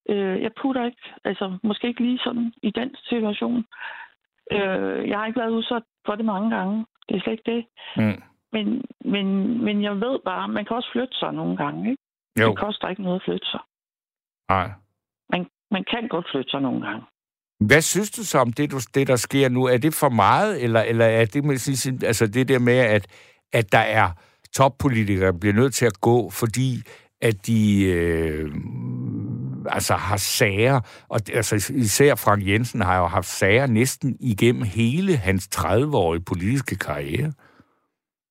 Øh, 0.10 0.41
jeg 0.41 0.51
putter 0.62 0.86
ikke, 0.86 1.06
altså 1.24 1.58
måske 1.64 1.88
ikke 1.88 2.03
lige 2.03 2.20
sådan 2.24 2.53
i 2.64 2.72
den 2.72 2.95
situation. 3.10 3.66
Øh, 4.51 5.10
jeg 5.10 5.18
har 5.18 5.26
ikke 5.26 5.39
været 5.39 5.58
udsat 5.58 5.84
for 6.06 6.16
det 6.16 6.26
mange 6.26 6.56
gange. 6.56 6.86
Det 7.10 7.16
er 7.16 7.22
slet 7.22 7.32
ikke 7.32 7.51
det. 7.51 7.66
Mm. 7.97 8.22
Men, 8.56 8.68
men, 9.14 9.26
men 9.66 9.84
jeg 9.84 9.95
ved 10.06 10.20
bare, 10.26 10.47
man 10.47 10.66
kan 10.66 10.76
også 10.76 10.89
flytte 10.93 11.16
sig 11.22 11.32
nogle 11.34 11.58
gange. 11.58 11.82
Ikke? 11.91 12.03
Jo, 12.41 12.49
Det 12.49 12.60
koster 12.60 12.88
ikke 12.89 13.03
noget 13.03 13.20
at 13.20 13.26
flytte 13.26 13.47
sig. 13.53 13.60
nej. 14.49 14.68
Man, 15.32 15.41
man 15.72 15.84
kan 15.91 16.08
godt 16.08 16.28
flytte 16.32 16.49
sig 16.51 16.62
nogle 16.62 16.82
gange. 16.88 17.03
Hvad 17.60 17.82
synes 17.82 18.12
du 18.12 18.24
så 18.24 18.38
om 18.39 18.53
det, 18.53 18.72
du, 18.72 18.78
det 18.95 19.08
der 19.08 19.16
sker 19.16 19.49
nu? 19.49 19.66
Er 19.66 19.78
det 19.78 19.93
for 19.93 20.10
meget, 20.10 20.64
eller, 20.64 20.82
eller 20.82 21.06
er 21.06 21.26
det, 21.26 21.43
man 21.45 21.58
sige, 21.58 22.06
altså 22.08 22.28
det 22.28 22.47
der 22.47 22.60
med, 22.60 22.78
at, 22.78 23.08
at 23.53 23.72
der 23.72 23.86
er 23.99 24.08
toppolitikere, 24.56 25.26
der 25.26 25.39
bliver 25.39 25.53
nødt 25.53 25.74
til 25.74 25.86
at 25.86 26.01
gå, 26.01 26.30
fordi 26.30 26.70
at 27.22 27.47
de 27.47 27.84
øh, 27.86 28.51
altså 29.70 29.93
har 29.93 30.18
sager, 30.18 31.06
og 31.10 31.20
altså 31.34 31.74
især 31.76 32.16
Frank 32.16 32.47
Jensen 32.47 32.82
har 32.82 32.97
jo 32.97 33.06
haft 33.06 33.28
sager 33.28 33.68
næsten 33.68 34.18
igennem 34.20 34.64
hele 34.64 35.18
hans 35.18 35.49
30-årige 35.56 36.24
politiske 36.24 36.76
karriere. 36.76 37.32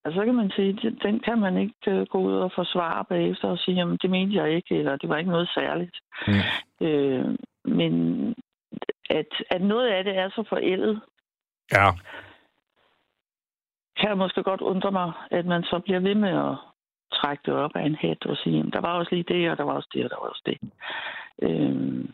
Og 0.05 0.13
så 0.13 0.25
kan 0.25 0.35
man 0.35 0.51
sige, 0.57 0.73
den, 0.73 0.99
den 1.03 1.21
kan 1.21 1.39
man 1.39 1.59
ikke 1.59 1.91
øh, 1.91 2.07
gå 2.07 2.19
ud 2.19 2.35
og 2.35 2.53
forsvare 2.55 3.05
bagefter 3.05 3.49
og 3.49 3.59
sige, 3.59 3.75
jamen 3.75 3.99
det 4.03 4.11
mente 4.11 4.37
jeg 4.37 4.57
ikke, 4.57 4.79
eller 4.79 4.97
det 4.97 5.09
var 5.09 5.17
ikke 5.19 5.31
noget 5.31 5.51
særligt. 5.55 5.97
Mm. 6.27 6.87
Øh, 6.87 7.37
men 7.65 7.93
at, 9.11 9.27
at 9.51 9.63
noget 9.63 9.89
af 9.89 10.05
det 10.05 10.17
er 10.17 10.29
så 10.31 10.45
forældet, 10.49 11.01
Ja, 11.73 11.91
kan 14.01 14.19
måske 14.19 14.43
godt 14.43 14.61
undre 14.61 14.93
mig, 14.93 15.13
at 15.31 15.47
man 15.47 15.63
så 15.63 15.81
bliver 15.85 16.01
ved 16.01 16.15
med 16.15 16.29
at 16.29 16.57
trække 17.13 17.43
det 17.47 17.55
op 17.55 17.71
af 17.75 17.87
en 17.87 17.95
hat 17.95 18.27
og 18.27 18.37
sige, 18.37 18.57
jamen, 18.57 18.73
der 18.73 18.81
var 18.81 18.99
også 18.99 19.15
lige 19.15 19.35
det, 19.35 19.51
og 19.51 19.57
der 19.57 19.65
var 19.65 19.73
også 19.73 19.89
det, 19.95 20.05
og 20.05 20.11
der 20.11 20.17
var 20.17 20.29
også 20.29 20.43
det. 20.47 20.59
Øh, 21.43 22.05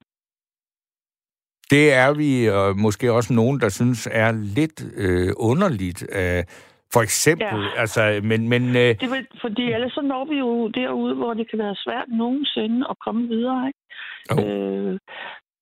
det 1.70 1.92
er 1.92 2.14
vi 2.14 2.48
og 2.48 2.78
måske 2.78 3.12
også 3.12 3.32
nogen, 3.32 3.60
der 3.60 3.68
synes 3.68 4.08
er 4.12 4.32
lidt 4.32 4.84
øh, 4.96 5.32
underligt. 5.36 6.06
Øh, 6.12 6.44
for 6.92 7.00
eksempel, 7.00 7.60
ja. 7.62 7.80
Altså, 7.82 8.20
men, 8.22 8.48
men 8.48 8.62
øh, 8.76 8.92
Det 9.02 9.10
vil, 9.14 9.26
fordi 9.40 9.72
ellers 9.72 9.92
så 9.92 10.00
når 10.00 10.24
vi 10.24 10.36
jo 10.38 10.68
derude, 10.68 11.14
hvor 11.14 11.34
det 11.34 11.50
kan 11.50 11.58
være 11.58 11.76
svært 11.84 12.08
nogensinde 12.08 12.86
at 12.90 12.96
komme 12.98 13.28
videre. 13.28 13.66
Ikke? 13.66 13.80
Jo. 14.30 14.36
Øh, 14.46 14.98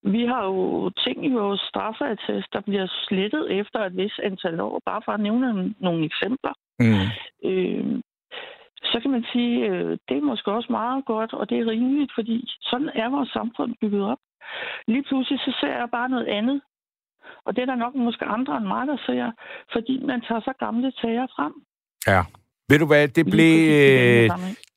vi 0.03 0.25
har 0.25 0.45
jo 0.45 0.91
ting 0.91 1.27
i 1.27 1.33
vores 1.33 1.61
straffeattest, 1.61 2.53
der 2.53 2.61
bliver 2.61 2.87
slettet 3.09 3.59
efter 3.61 3.79
et 3.85 3.97
vis 3.97 4.19
antal 4.23 4.61
år, 4.61 4.83
bare 4.87 5.03
for 5.05 5.13
at 5.13 5.21
nævne 5.21 5.75
nogle 5.81 6.05
eksempler. 6.05 6.53
mm, 6.79 7.07
Øh, 7.51 8.01
så 8.83 9.01
kan 9.03 9.11
man 9.11 9.25
sige, 9.33 9.67
øh, 9.67 9.99
det 10.09 10.17
er 10.17 10.29
måske 10.31 10.53
også 10.53 10.73
meget 10.73 11.05
godt, 11.05 11.33
og 11.33 11.51
det 11.51 11.59
er 11.59 11.67
rimeligt, 11.67 12.13
fordi 12.15 12.45
sådan 12.61 12.91
er 12.95 13.09
vores 13.09 13.31
samfund 13.31 13.75
bygget 13.81 14.05
op. 14.13 14.19
Lige 14.89 15.03
pludselig 15.09 15.41
så 15.41 15.53
ser 15.61 15.75
jeg 15.81 15.89
bare 15.93 16.09
noget 16.09 16.27
andet. 16.27 16.61
Og 17.47 17.51
det 17.55 17.63
er 17.63 17.67
der 17.67 17.75
nok 17.85 17.95
måske 17.95 18.25
andre 18.25 18.57
end 18.57 18.67
mig, 18.67 18.87
der 18.87 18.97
ser, 19.07 19.31
fordi 19.73 20.03
man 20.07 20.21
tager 20.29 20.41
så 20.41 20.53
gamle 20.61 20.93
tager 20.93 21.27
frem. 21.37 21.53
Ja. 22.07 22.23
Ved 22.71 22.79
du 22.79 22.87
hvad, 22.87 23.09
det 23.09 23.27
blev 23.27 23.69
øh, 23.71 24.31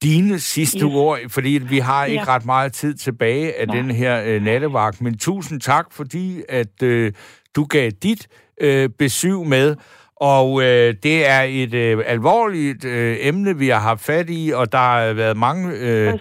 dine 0.04 0.40
sidste 0.40 0.86
yes. 0.86 0.96
ord, 0.96 1.20
fordi 1.30 1.60
vi 1.70 1.78
har 1.80 2.06
ikke 2.06 2.24
ja. 2.28 2.36
ret 2.36 2.46
meget 2.46 2.74
tid 2.74 2.94
tilbage 2.94 3.60
af 3.60 3.68
Nej. 3.68 3.78
den 3.78 3.92
her 3.92 4.24
øh, 4.26 4.42
nattevagt. 4.42 5.02
Men 5.02 5.18
tusind 5.18 5.62
tak, 5.62 5.86
fordi 5.92 6.44
at 6.50 6.84
øh, 6.84 7.14
du 7.56 7.64
gav 7.66 7.90
dit 7.90 8.28
øh, 8.62 8.90
besøg 8.90 9.48
med. 9.48 9.76
Og 10.22 10.64
øh, 10.64 10.96
det 11.04 11.28
er 11.28 11.42
et 11.42 11.74
øh, 11.74 12.04
alvorligt 12.06 12.86
øh, 12.86 13.18
emne, 13.20 13.58
vi 13.58 13.68
har 13.68 13.80
haft 13.80 14.02
fat 14.02 14.26
i, 14.30 14.52
og 14.56 14.72
der 14.72 14.78
har 14.78 15.14
været 15.14 15.38
mange 15.38 15.72
øh, 15.78 16.14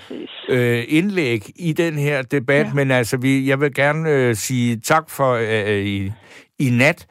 øh, 0.49 0.85
indlæg 0.89 1.43
i 1.57 1.73
den 1.73 1.99
her 1.99 2.23
debat. 2.23 2.67
Ja. 2.67 2.73
Men 2.75 2.91
altså, 2.91 3.17
vi, 3.17 3.49
jeg 3.49 3.61
vil 3.61 3.75
gerne 3.75 4.11
øh, 4.11 4.35
sige 4.35 4.81
tak 4.81 5.11
for 5.11 5.33
øh, 5.35 5.85
i, 5.85 6.13
i 6.59 6.71
nat 6.71 7.07